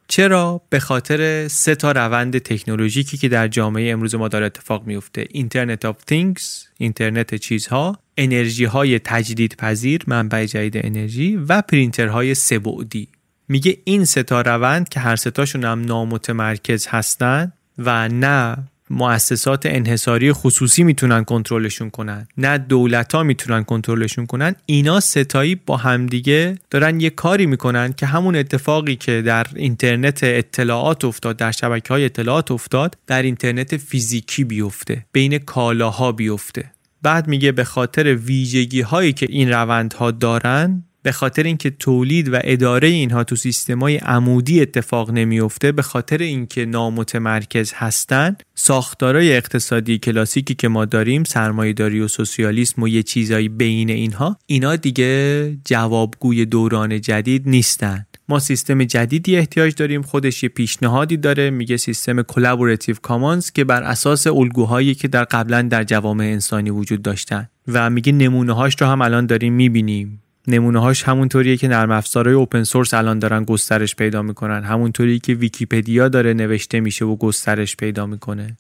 چرا؟ 0.08 0.62
به 0.70 0.80
خاطر 0.80 1.48
سه 1.48 1.76
تا 1.76 1.91
روند 1.91 2.38
تکنولوژیکی 2.38 3.18
که 3.18 3.30
در 3.30 3.48
جامعه 3.48 3.91
امروز 3.91 4.16
ما 4.16 4.28
داره 4.28 4.46
اتفاق 4.46 4.88
میفته 4.88 5.26
Internet 5.30 5.86
of 5.86 5.98
things 6.12 6.41
اینترنت 6.78 7.36
چیزها 7.36 8.00
انرژی 8.18 8.66
های 8.66 9.00
تجدید 9.00 9.56
پذیر 9.56 10.02
منبع 10.08 10.46
جدید 10.46 10.78
انرژی 10.78 11.36
و 11.36 11.62
پرینترهای 11.62 12.36
سه‌بعدی 12.36 13.08
میگه 13.48 13.78
این 13.84 14.06
سه 14.06 14.24
تا 14.24 14.41
روند 14.41 14.89
که 14.89 15.00
هر 15.00 15.16
ستاشون 15.16 15.64
هم 15.64 15.82
نامتمرکز 15.82 16.88
هستن 16.88 17.52
و 17.78 18.10
نه 18.10 18.58
مؤسسات 18.90 19.66
انحصاری 19.66 20.34
خصوصی 20.34 20.84
می‌تونن 20.84 21.24
کنترلشون 21.24 21.90
کنن 21.90 22.28
نه 22.38 22.58
دولت 22.58 23.16
ها 23.16 23.24
می‌تونن 23.24 23.64
کنترلشون 23.64 24.26
کنن. 24.26 24.56
اینا 24.66 25.00
ستایی 25.00 25.56
با 25.56 25.78
همدیگه 25.78 26.58
دارن 26.70 27.00
یه 27.00 27.10
کاری 27.10 27.46
می‌کنن 27.46 27.94
که 27.94 28.06
همون 28.06 28.36
اتفاقی 28.36 28.96
که 28.96 29.22
در 29.22 29.48
اینترنت 29.56 30.20
اطلاعات 30.24 31.06
افتاد 31.06 31.38
در 31.38 31.52
شبکه 31.52 31.94
های 31.94 32.06
اطلاعات 32.06 32.52
افتاد 32.52 32.98
در 33.08 33.22
اینترنت 33.22 33.78
فیزیکی 33.78 34.44
بیفته 34.44 35.06
بین 35.12 35.38
کالاها 35.38 36.12
بیفته. 36.12 36.72
بعد 37.02 37.28
میگه 37.28 37.52
به 37.52 37.64
خاطر 37.64 38.16
ویژگی 38.16 38.82
هایی 38.82 39.14
که 39.14 39.28
این 39.30 39.50
روندها 39.50 40.12
دارن 40.12 40.84
به 41.06 41.12
خاطر 41.12 41.43
اینکه 41.43 41.70
تولید 41.70 42.34
و 42.34 42.39
اداره 42.43 42.88
اینها 42.88 43.24
تو 43.24 43.36
سیستمای 43.36 43.97
عمودی 43.97 44.62
اتفاق 44.62 45.12
نمیفته 45.12 45.72
به 45.72 45.82
خاطر 45.82 46.18
اینکه 46.18 46.66
نامتمرکز 46.66 47.74
هستن 47.76 48.36
ساختارای 48.56 49.38
اقتصادی 49.38 49.97
کلاسیکی 49.97 50.56
که 50.56 50.68
ما 50.68 50.86
داریم 50.86 51.24
سرمایهداری 51.24 51.99
و 51.99 52.08
سوسیالیسم 52.08 52.84
و 52.84 52.88
یه 52.88 53.03
چیزایی 53.03 53.49
بین 53.49 53.89
اینها 53.89 54.38
اینا 54.45 54.76
دیگه 54.76 55.58
جوابگوی 55.66 56.45
دوران 56.45 57.01
جدید 57.01 57.49
نیستن. 57.49 58.06
ما 58.30 58.39
سیستم 58.39 58.84
جدیدی 58.84 59.38
احتیاج 59.38 59.76
داریم 59.76 60.01
خودش 60.01 60.43
یه 60.43 60.49
پیشنهادی 60.49 61.18
داره 61.18 61.49
میگه 61.49 61.78
سیستم 61.78 62.22
collaborative 62.22 62.96
commons 63.02 63.52
که 63.51 63.64
بر 63.64 63.84
اساس 63.84 64.28
الگوهایی 64.28 64.95
که 64.95 65.08
در 65.08 65.24
قبلا 65.24 65.62
در 65.62 65.84
جوامع 65.84 66.24
انسانی 66.24 66.70
وجود 66.70 67.01
داشتن. 67.01 67.49
و 67.68 67.89
میگه 67.89 68.12
نمونه 68.12 68.53
هاش 68.53 68.76
رو 68.82 68.88
هم 68.88 69.01
الان 69.01 69.26
داریم 69.26 69.53
می‌بینیم. 69.53 70.22
نمونه 70.48 70.80
هاش 70.80 71.04
همونطوریه 71.04 71.58
که 71.58 71.68
نرم 71.68 71.91
افزارهای 71.91 72.36
اوپن 72.36 72.64
سورس 72.64 72.93
الان 72.93 73.20
دارن 73.20 73.43
گسترش 73.43 73.96
پیدا 73.96 74.22
می‌کنن. 74.22 74.64
همونطوری 74.64 75.20
که 75.20 75.34
ویکیپدیا 75.34 76.08
داره 76.08 76.34
نوشته 76.34 76.80
میشه 76.80 77.06
و 77.06 77.16
گسترش 77.16 77.76
پیدا 77.76 78.06
می‌کنه. 78.06 78.58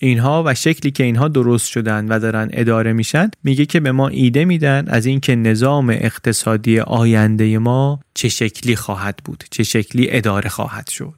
اینها 0.00 0.42
و 0.46 0.54
شکلی 0.54 0.90
که 0.90 1.04
اینها 1.04 1.28
درست 1.28 1.68
شدن 1.68 2.08
و 2.08 2.18
دارن 2.18 2.48
اداره 2.52 2.92
میشن 2.92 3.30
میگه 3.44 3.66
که 3.66 3.80
به 3.80 3.92
ما 3.92 4.08
ایده 4.08 4.44
میدن 4.44 4.84
از 4.88 5.06
اینکه 5.06 5.36
نظام 5.36 5.90
اقتصادی 5.90 6.80
آینده 6.80 7.58
ما 7.58 8.00
چه 8.14 8.28
شکلی 8.28 8.76
خواهد 8.76 9.18
بود 9.24 9.44
چه 9.50 9.62
شکلی 9.62 10.06
اداره 10.10 10.48
خواهد 10.48 10.90
شد. 10.90 11.17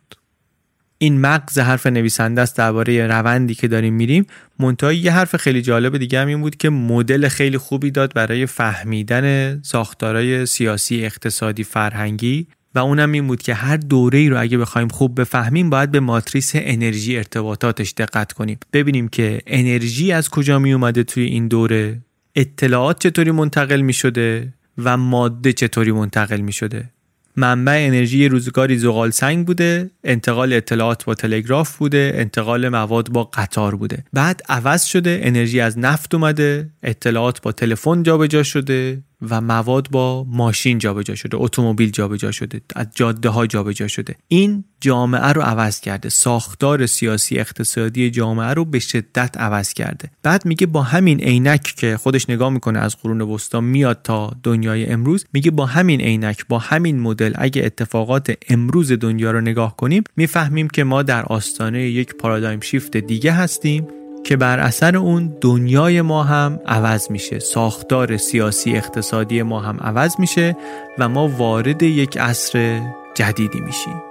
این 1.03 1.21
مغز 1.21 1.59
حرف 1.59 1.87
نویسنده 1.87 2.41
است 2.43 2.57
درباره 2.57 3.07
روندی 3.07 3.55
که 3.55 3.69
داریم 3.69 3.95
میریم. 3.95 4.27
منتها 4.59 4.93
یه 4.93 5.13
حرف 5.13 5.37
خیلی 5.37 5.63
جالب 5.63 5.99
دیگه 5.99 6.21
هم 6.21 6.29
این 6.29 6.41
بود 6.41 6.57
که 6.57 6.71
مدل 6.71 7.29
خیلی 7.29 7.59
خوبی 7.59 7.91
داد 7.91 8.15
برای 8.15 8.47
فهمیدن 8.47 9.59
ساختارهای 9.63 10.47
سیاسی 10.47 11.05
اقتصادی 11.05 11.65
فرهنگی 11.65 12.47
و 12.75 12.79
اونم 12.79 13.13
این 13.13 13.27
بود 13.27 13.43
که 13.43 13.55
هر 13.55 13.77
دوره 13.77 14.19
ای 14.19 14.29
رو 14.29 14.41
اگه 14.41 14.59
بخوایم 14.59 14.89
خوب 14.89 15.21
بفهمیم 15.21 15.71
باید 15.71 15.91
به 15.91 16.01
ماتریس 16.01 16.53
انرژی 16.55 17.17
ارتباطاتش 17.17 17.95
دقت 17.97 18.33
کنیم. 18.33 18.59
ببینیم 18.73 19.09
که 19.09 19.41
انرژی 19.47 20.13
از 20.13 20.29
کجا 20.29 20.59
می 20.59 20.73
اومده 20.73 21.03
توی 21.03 21.25
این 21.25 21.49
دوره 21.49 21.99
اطلاعات 22.35 22.99
چطوری 23.03 23.31
منتقل 23.31 23.81
می 23.81 23.93
شده 23.93 24.55
و 24.79 24.97
ماده 24.97 25.53
چطوری 25.53 25.93
منتقل 25.93 26.41
می 26.41 26.53
شده 26.53 26.91
منبع 27.37 27.85
انرژی 27.87 28.29
روزگاری 28.29 28.79
زغال 28.79 29.11
سنگ 29.11 29.47
بوده 29.47 29.91
انتقال 30.05 30.53
اطلاعات 30.53 31.05
با 31.05 31.15
تلگراف 31.15 31.77
بوده 31.77 32.13
انتقال 32.15 32.69
مواد 32.69 33.09
با 33.11 33.25
قطار 33.25 33.75
بوده. 33.75 34.05
بعد 34.13 34.43
عوض 34.49 34.85
شده 34.85 35.21
انرژی 35.23 35.61
از 35.61 35.79
نفت 35.79 36.15
اومده 36.15 36.71
اطلاعات 36.83 37.43
با 37.43 37.53
تلفن 37.53 38.03
جابجا 38.03 38.43
شده. 38.43 39.03
و 39.23 39.41
مواد 39.41 39.91
با 39.91 40.25
ماشین 40.29 40.79
جابجا 40.79 41.15
شده 41.15 41.37
اتومبیل 41.41 41.91
جابجا 41.91 42.31
شده 42.31 42.61
از 42.77 42.87
جاده 42.95 43.29
ها 43.29 43.47
جابجا 43.47 43.89
شده. 43.89 44.17
این 44.29 44.65
جامعه 44.81 45.33
رو 45.33 45.43
عوض 45.43 45.81
کرده 45.81 46.09
ساختار 46.09 46.87
سیاسی 46.87 47.39
اقتصادی 47.39 48.11
جامعه 48.11 48.55
رو 48.55 48.65
به 48.65 48.79
شدت 48.79 49.37
عوض 49.37 49.73
کرده. 49.73 50.11
بعد 50.23 50.47
میگه 50.47 50.67
با 50.67 50.83
همین 50.83 51.21
عینک 51.21 51.63
که 51.63 51.97
خودش 51.97 52.31
نگاه 52.31 52.51
می‌کنه 52.51 52.79
از 52.79 52.97
قرون 52.97 53.21
وسطا 53.21 53.61
میاد 53.61 54.01
تا 54.05 54.33
دنیای 54.43 54.87
امروز 54.87 55.27
میگه 55.33 55.51
با 55.51 55.67
همین 55.67 56.01
عینک 56.01 56.47
با 56.49 56.59
همین 56.59 57.01
مدل 57.01 57.33
اگه 57.35 57.65
اتفاقات 57.65 58.35
امروز 58.49 58.93
دنیا 58.93 59.31
رو 59.31 59.41
نگاه 59.41 59.77
کنیم 59.77 60.05
می‌فهمیم 60.17 60.69
که 60.69 60.85
ما 60.85 61.03
در 61.03 61.23
آستانه 61.23 61.83
یک 61.83 62.15
پارادایم 62.15 62.61
شیفت 62.61 62.97
دیگه 62.97 63.33
هستیم. 63.33 64.00
که 64.25 64.37
بر 64.37 64.59
اثر 64.59 64.97
اون 64.97 65.37
دنیای 65.41 66.03
ما 66.03 66.23
هم 66.23 66.61
عوض 66.67 67.11
میشه. 67.11 67.39
ساختار 67.39 68.17
سیاسی 68.17 68.77
اقتصادی 68.77 69.43
ما 69.43 69.61
هم 69.61 69.77
عوض 69.81 70.15
میشه 70.19 70.57
و 70.99 71.09
ما 71.09 71.29
وارد 71.29 71.83
یک 71.83 72.19
عصر 72.19 72.81
جدیدی 73.15 73.61
میشیم. 73.61 74.10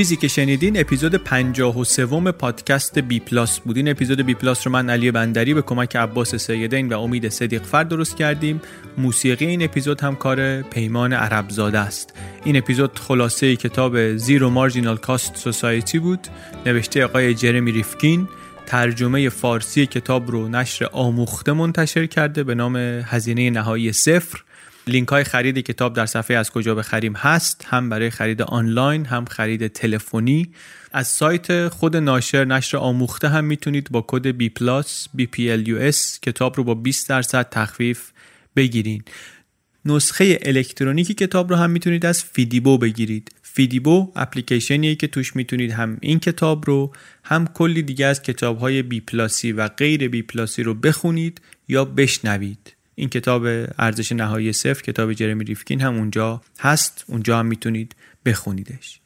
چیزی 0.00 0.16
که 0.16 0.28
شنیدین 0.28 0.80
اپیزود 0.80 1.14
53 1.14 2.06
پادکست 2.32 2.98
بی 2.98 3.20
پلاس 3.20 3.60
بود. 3.60 3.76
این 3.76 3.88
اپیزود 3.88 4.20
بی 4.20 4.34
پلاس 4.34 4.66
رو 4.66 4.72
من 4.72 4.90
علی 4.90 5.10
بندری 5.10 5.54
به 5.54 5.62
کمک 5.62 5.96
عباس 5.96 6.34
سیدین 6.34 6.88
و 6.88 7.00
امید 7.00 7.28
صدیق 7.28 7.62
فرد 7.62 7.88
درست 7.88 8.16
کردیم. 8.16 8.60
موسیقی 8.98 9.46
این 9.46 9.62
اپیزود 9.62 10.00
هم 10.00 10.16
کار 10.16 10.62
پیمان 10.62 11.12
عرب 11.12 11.50
زاده 11.50 11.78
است. 11.78 12.14
این 12.44 12.56
اپیزود 12.56 12.98
خلاصه 12.98 13.56
کتاب 13.56 14.16
Zero 14.16 14.50
Marginal 14.50 14.96
Cost 14.96 15.36
Society 15.36 15.98
بود. 15.98 16.28
نوشته 16.66 17.04
آقای 17.04 17.34
جرمی 17.34 17.72
ریفکین. 17.72 18.28
ترجمه 18.66 19.28
فارسی 19.28 19.86
کتاب 19.86 20.30
رو 20.30 20.48
نشر 20.48 20.88
آموخته 20.92 21.52
منتشر 21.52 22.06
کرده 22.06 22.44
به 22.44 22.54
نام 22.54 22.76
هزینه 22.76 23.50
نهایی 23.50 23.92
صفر. 23.92 24.38
لینک 24.86 25.08
های 25.08 25.24
خرید 25.24 25.58
کتاب 25.58 25.96
در 25.96 26.06
صفحه 26.06 26.36
از 26.36 26.50
کجا 26.50 26.74
بخریم 26.74 27.12
هست 27.12 27.66
هم 27.68 27.88
برای 27.88 28.10
خرید 28.10 28.42
آنلاین 28.42 29.04
هم 29.04 29.24
خرید 29.24 29.66
تلفنی. 29.66 30.52
از 30.92 31.08
سایت 31.08 31.68
خود 31.68 31.96
ناشر 31.96 32.44
نشر 32.44 32.76
آموخته 32.76 33.28
هم 33.28 33.44
می‌تونید 33.44 33.90
با 33.90 34.04
کد 34.08 34.26
بی 34.26 34.48
پلاس 34.48 35.08
BPLUS 35.18 36.18
کتاب 36.22 36.56
رو 36.56 36.64
با 36.64 36.74
20 36.74 37.08
درصد 37.08 37.48
تخفیف 37.50 38.10
بگیرین. 38.56 39.02
نسخه 39.84 40.38
الکترونیکی 40.42 41.14
کتاب 41.14 41.50
رو 41.50 41.56
هم 41.56 41.70
می‌تونید 41.70 42.06
از 42.06 42.24
فیدیبو 42.24 42.78
بگیرید. 42.78 43.30
فیدیبو 43.42 44.12
اپلیکیشنیه 44.16 44.94
که 44.94 45.06
توش 45.06 45.36
می‌تونید 45.36 45.70
هم 45.70 45.98
این 46.00 46.18
کتاب 46.18 46.66
رو 46.66 46.92
هم 47.24 47.46
کلی 47.46 47.82
دیگه 47.82 48.06
از 48.06 48.22
کتاب 48.22 48.58
های 48.58 48.82
بی 48.82 49.00
پلاسی 49.00 49.52
و 49.52 49.68
غیر 49.68 50.08
بی 50.08 50.22
پلاسی 50.22 50.62
رو 50.62 50.74
بخونید 50.74 51.40
یا 51.68 51.84
بشنوید. 51.84 52.79
این 53.00 53.08
کتاب 53.08 53.42
ارزش 53.78 54.12
نهایی 54.12 54.52
صفر 54.52 54.82
کتاب 54.82 55.12
جرمی 55.12 55.44
ریفکین 55.44 55.80
هم 55.80 55.94
اونجا 55.94 56.42
هست. 56.60 57.04
اونجا 57.08 57.38
هم 57.38 57.46
می‌تونید 57.46 57.96
بخونیدش. 58.24 58.99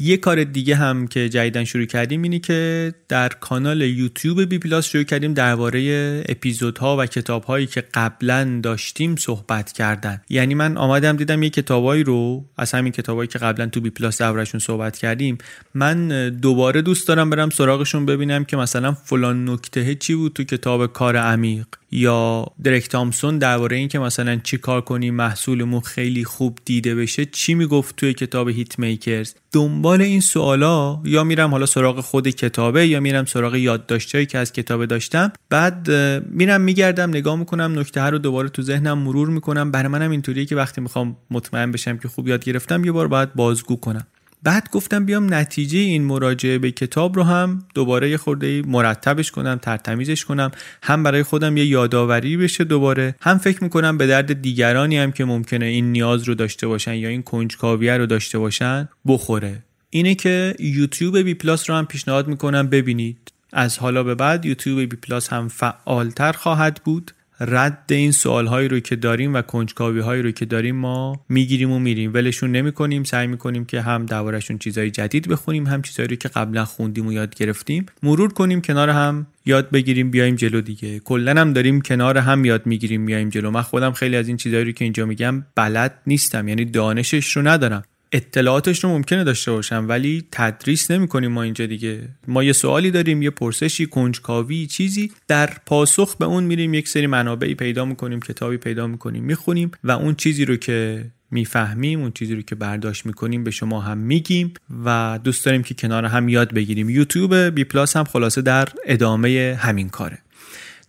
یه 0.00 0.16
کار 0.16 0.44
دیگه 0.44 0.76
هم 0.76 1.06
که 1.06 1.28
جدیدن 1.28 1.64
شروع 1.64 1.84
کردیم 1.84 2.22
اینه 2.22 2.38
که 2.38 2.92
در 3.08 3.28
کانال 3.28 3.80
یوتیوب 3.80 4.40
بی 4.40 4.58
پلاس 4.58 4.86
شروع 4.86 5.04
کردیم 5.04 5.34
درباره 5.34 5.80
اپیزودها 6.28 6.96
و 6.96 7.06
کتابهایی 7.06 7.66
که 7.66 7.84
قبلا 7.94 8.60
داشتیم 8.62 9.16
صحبت 9.16 9.72
کردن. 9.72 10.20
یعنی 10.30 10.54
من 10.54 10.76
آمدم 10.76 11.16
دیدم 11.16 11.42
یه 11.42 11.50
کتابایی 11.50 12.04
رو 12.04 12.44
از 12.56 12.72
همین 12.72 12.92
کتابایی 12.92 13.28
که 13.28 13.38
قبلا 13.38 13.66
تو 13.66 13.80
بی 13.80 13.90
پلاس 13.90 14.18
دربارهشون 14.18 14.60
صحبت 14.60 14.96
کردیم 14.96 15.38
من 15.74 16.28
دوباره 16.28 16.82
دوست 16.82 17.08
دارم 17.08 17.30
برم 17.30 17.50
سراغشون 17.50 18.06
ببینم 18.06 18.44
که 18.44 18.56
مثلا 18.56 18.92
فلان 18.92 19.50
نکته 19.50 19.94
چی 19.94 20.14
بود 20.14 20.32
تو 20.32 20.44
کتاب 20.44 20.92
کار 20.92 21.16
عمیق. 21.16 21.66
یا 21.90 22.46
درک 22.64 22.88
تامسون 22.88 23.38
درباره 23.38 23.76
این 23.76 23.88
که 23.88 23.98
مثلا 23.98 24.36
چی 24.36 24.58
کار 24.58 24.80
کنیم 24.80 25.14
محصولمون 25.14 25.80
خیلی 25.80 26.24
خوب 26.24 26.58
دیده 26.64 26.94
بشه 26.94 27.24
چی 27.24 27.54
می‌گفت 27.54 27.96
توی 27.96 28.14
کتاب 28.14 28.48
Hit 28.48 28.78
Makers 28.78 29.34
دنبال 29.52 29.87
این 29.88 30.20
سوالا 30.20 31.00
یا 31.04 31.24
میرم 31.24 31.50
حالا 31.50 31.66
سراغ 31.66 32.00
خود 32.00 32.28
کتابه 32.28 32.86
یا 32.86 33.00
میرم 33.00 33.24
سراغ 33.24 33.54
یادداشتایی 33.54 34.26
که 34.26 34.38
از 34.38 34.52
کتابه 34.52 34.86
داشتم 34.86 35.32
بعد 35.50 35.90
میرم 36.30 36.60
میگردم 36.60 37.10
نگاه 37.10 37.36
می‌کنم 37.36 37.78
نکته 37.78 38.00
رو 38.00 38.18
دوباره 38.18 38.48
تو 38.48 38.62
ذهنم 38.62 38.98
مرور 38.98 39.28
می‌کنم. 39.28 39.70
برای 39.70 39.88
منم 39.88 40.10
اینطوریه 40.10 40.44
که 40.44 40.56
وقتی 40.56 40.80
می‌خوام 40.80 41.16
مطمئن 41.30 41.72
بشم 41.72 41.98
که 41.98 42.08
خوب 42.08 42.28
یاد 42.28 42.44
گرفتم 42.44 42.84
یه 42.84 42.92
بار 42.92 43.08
باید 43.08 43.34
بازگو 43.34 43.76
کنم. 43.76 44.06
بعد 44.42 44.68
گفتم 44.72 45.04
بیام 45.04 45.34
نتیجه 45.34 45.78
این 45.78 46.04
مراجعه 46.04 46.58
به 46.58 46.70
کتاب 46.70 47.16
رو 47.16 47.22
هم 47.22 47.62
دوباره 47.74 48.10
یه 48.10 48.16
خورده 48.16 48.62
مرتبش 48.62 49.30
کنم 49.30 49.58
ترتمیزش 49.62 50.24
کنم. 50.24 50.50
هم 50.82 51.02
برای 51.02 51.22
خودم 51.22 51.56
یه 51.56 51.64
یادآوری 51.64 52.36
بشه 52.36 52.64
دوباره. 52.64 53.14
هم 53.20 53.38
فکر 53.38 53.64
می‌کنم 53.64 53.98
به 53.98 54.06
درد 54.06 54.42
دیگرانی 54.42 54.98
هم 54.98 55.12
که 55.12 55.24
ممکنه 55.24 55.64
این 55.64 55.92
نیاز 55.92 56.22
رو 56.22 56.34
داشته 56.34 56.66
باشن 56.66 56.94
یا 56.94 57.08
این 57.08 57.22
کنجکاویه 57.22 57.96
رو 57.96 58.06
داشته 58.06 58.38
باشن 58.38 58.88
بخوره. 59.06 59.62
اینه 59.90 60.14
که 60.14 60.54
یوتیوب 60.58 61.18
بی 61.18 61.34
پلاس 61.34 61.70
رو 61.70 61.76
هم 61.76 61.86
پیشنهاد 61.86 62.28
می‌کنم 62.28 62.66
ببینید. 62.66 63.32
از 63.52 63.78
حالا 63.78 64.02
به 64.02 64.14
بعد 64.14 64.46
یوتیوب 64.46 64.80
بی 64.80 64.96
پلاس 64.96 65.28
هم 65.28 65.48
فعالتر 65.48 66.32
خواهد 66.32 66.80
بود. 66.84 67.10
رد 67.40 67.84
این 67.88 68.12
سوال 68.12 68.46
هایی 68.46 68.68
رو 68.68 68.80
که 68.80 68.96
داریم 68.96 69.34
و 69.34 69.42
کنجکاوی 69.42 70.00
هایی 70.00 70.22
رو 70.22 70.30
که 70.30 70.44
داریم 70.44 70.76
ما 70.76 71.24
می‌گیریم 71.28 71.72
و 71.72 71.78
میریم. 71.78 72.14
ولشون 72.14 72.52
نمی 72.52 72.72
کنیم 72.72 73.04
سعی 73.04 73.26
می‌کنیم 73.26 73.64
که 73.64 73.80
هم 73.80 74.06
دربارشون 74.06 74.58
چیزای 74.58 74.90
جدید 74.90 75.28
بخونیم 75.28 75.66
هم 75.66 75.82
چیزایی 75.82 76.08
رو 76.08 76.16
که 76.16 76.28
قبلا 76.28 76.64
خوندیم 76.64 77.06
و 77.06 77.12
یاد 77.12 77.34
گرفتیم 77.34 77.86
مرور 78.02 78.32
کنیم 78.32 78.60
کنار 78.60 78.90
هم 78.90 79.26
یاد 79.46 79.70
بگیریم 79.70 80.10
بیایم 80.10 80.34
جلو 80.34 80.60
دیگه. 80.60 80.98
کلا 80.98 81.40
هم 81.40 81.52
داریم 81.52 81.80
کنار 81.80 82.18
هم 82.18 82.44
یاد 82.44 82.66
می‌گیریم 82.66 83.06
بیایم 83.06 83.28
جلو. 83.28 83.50
من 83.50 83.62
خودم 83.62 83.92
خیلی 83.92 84.16
از 84.16 84.28
این 84.28 84.36
چیزایی 84.36 84.64
رو 84.64 84.72
که 84.72 84.84
اینجا 84.84 85.06
میگم 85.06 85.44
بلد 85.54 86.02
نیستم 86.06 86.48
یعنی 86.48 86.64
دانشش 86.64 87.36
رو 87.36 87.42
ندارم. 87.42 87.82
اطلاعاتش 88.12 88.84
رو 88.84 88.90
ممکنه 88.90 89.24
داشته 89.24 89.52
باشم 89.52 89.86
ولی 89.88 90.24
تدریس 90.32 90.90
نمی‌کنیم 90.90 91.32
ما 91.32 91.42
اینجا 91.42 91.66
دیگه. 91.66 92.08
ما 92.28 92.44
یه 92.44 92.52
سوالی 92.52 92.90
داریم 92.90 93.22
یه 93.22 93.30
پرسشی 93.30 93.86
کنجکاوی 93.86 94.66
چیزی. 94.66 95.12
در 95.28 95.50
پاسخ 95.66 96.16
به 96.16 96.24
اون 96.24 96.44
میریم 96.44 96.74
یک 96.74 96.88
سری 96.88 97.06
منابعی 97.06 97.54
پیدا 97.54 97.84
می‌کنیم 97.84 98.20
کتابی 98.20 98.56
پیدا 98.56 98.86
می‌کنیم 98.86 99.24
می‌خونیم 99.24 99.70
و 99.84 99.90
اون 99.90 100.14
چیزی 100.14 100.44
رو 100.44 100.56
که 100.56 101.04
می‌فهمیم 101.30 102.00
اون 102.00 102.12
چیزی 102.12 102.34
رو 102.34 102.42
که 102.42 102.54
برداشت 102.54 103.06
می‌کنیم 103.06 103.44
به 103.44 103.50
شما 103.50 103.80
هم 103.80 103.98
میگیم 103.98 104.54
و 104.84 105.18
دوست 105.24 105.44
داریم 105.44 105.62
که 105.62 105.74
کنار 105.74 106.04
هم 106.04 106.28
یاد 106.28 106.54
بگیریم. 106.54 106.90
یوتیوب 106.90 107.34
بی 107.34 107.64
پلاس 107.64 107.96
هم 107.96 108.04
خلاصه 108.04 108.42
در 108.42 108.68
ادامه 108.86 109.58
همین 109.60 109.88
کاره. 109.88 110.18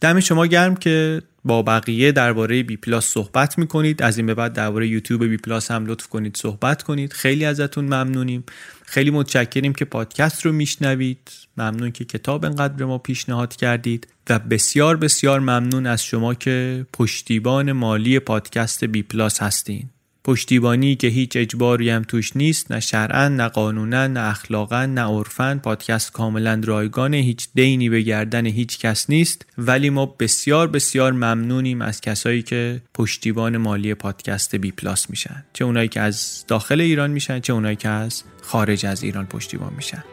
دم 0.01 0.19
شما 0.19 0.45
گرم 0.45 0.75
که 0.75 1.21
با 1.45 1.61
بقیه 1.61 2.11
درباره 2.11 2.63
بی 2.63 2.77
پلاس 2.77 3.05
صحبت 3.05 3.57
می‌کنید. 3.57 4.01
از 4.01 4.17
این 4.17 4.25
به 4.25 4.33
بعد 4.33 4.53
درباره 4.53 4.87
یوتیوب 4.87 5.25
بی 5.25 5.37
پلاس 5.37 5.71
هم 5.71 5.85
لطف 5.85 6.07
کنید 6.07 6.37
صحبت 6.37 6.83
کنید. 6.83 7.13
خیلی 7.13 7.45
ازتون 7.45 7.85
ممنونیم. 7.85 8.43
خیلی 8.85 9.11
متشکریم 9.11 9.73
که 9.73 9.85
پادکست 9.85 10.45
رو 10.45 10.51
میشنوید. 10.51 11.31
ممنون 11.57 11.91
که 11.91 12.05
کتاب 12.05 12.45
انقدر 12.45 12.73
به 12.73 12.85
ما 12.85 12.97
پیشنهاد 12.97 13.55
کردید 13.55 14.07
و 14.29 14.39
بسیار 14.39 14.97
بسیار 14.97 15.39
ممنون 15.39 15.85
از 15.87 16.03
شما 16.03 16.33
که 16.33 16.85
پشتیبان 16.93 17.71
مالی 17.71 18.19
پادکست 18.19 18.83
بی 18.83 19.03
پلاس 19.03 19.41
هستین. 19.41 19.89
پشتیبانی 20.29 20.95
که 20.95 21.07
هیچ 21.07 21.31
اجباری 21.35 21.89
هم 21.89 22.03
توش 22.03 22.35
نیست 22.35 22.71
نه 22.71 22.79
شرعا 22.79 23.27
نه 23.27 23.47
قانونا 23.47 24.07
نه 24.07 24.19
اخلاقا 24.19 24.85
نه 24.85 25.01
عرفا. 25.01 25.59
پادکست 25.63 26.11
کاملا 26.11 26.61
رایگانه 26.63 27.17
هیچ 27.17 27.47
دینی 27.55 27.89
به 27.89 28.01
گردن 28.01 28.45
هیچ 28.45 28.79
کس 28.79 29.09
نیست. 29.09 29.45
ولی 29.57 29.89
ما 29.89 30.05
بسیار 30.05 30.67
بسیار 30.67 31.11
ممنونیم 31.11 31.81
از 31.81 32.01
کسایی 32.01 32.41
که 32.41 32.81
پشتیبان 32.93 33.57
مالی 33.57 33.93
پادکست 33.93 34.55
بی 34.55 34.71
پلاس 34.71 35.09
میشن. 35.09 35.43
چه 35.53 35.65
اونایی 35.65 35.87
که 35.87 36.01
از 36.01 36.45
داخل 36.47 36.81
ایران 36.81 37.11
میشن 37.11 37.39
چه 37.39 37.53
اونایی 37.53 37.75
که 37.75 37.89
از 37.89 38.23
خارج 38.41 38.85
از 38.85 39.03
ایران 39.03 39.25
پشتیبان 39.25 39.73
میشن. 39.75 40.03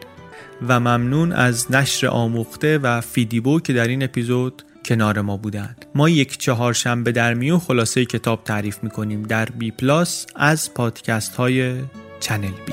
و 0.68 0.80
ممنون 0.80 1.32
از 1.32 1.72
نشر 1.72 2.06
آموخته 2.06 2.78
و 2.78 3.00
فیدیبو 3.00 3.60
که 3.60 3.72
در 3.72 3.88
این 3.88 4.02
اپیزود 4.02 4.62
کنار 4.86 5.20
ما 5.20 5.36
بودند. 5.36 5.86
ما 5.94 6.08
یک 6.08 6.38
چهارشنبه 6.38 7.12
در 7.12 7.34
میون 7.34 7.58
خلاصه 7.58 8.04
کتاب 8.04 8.44
تعریف 8.44 8.78
می‌کنیم 8.82 9.22
در 9.22 9.44
بی 9.44 9.70
پلاس 9.70 10.26
از 10.36 10.74
پادکست 10.74 11.36
های 11.36 11.74
چنل 12.20 12.52
بی 12.66 12.72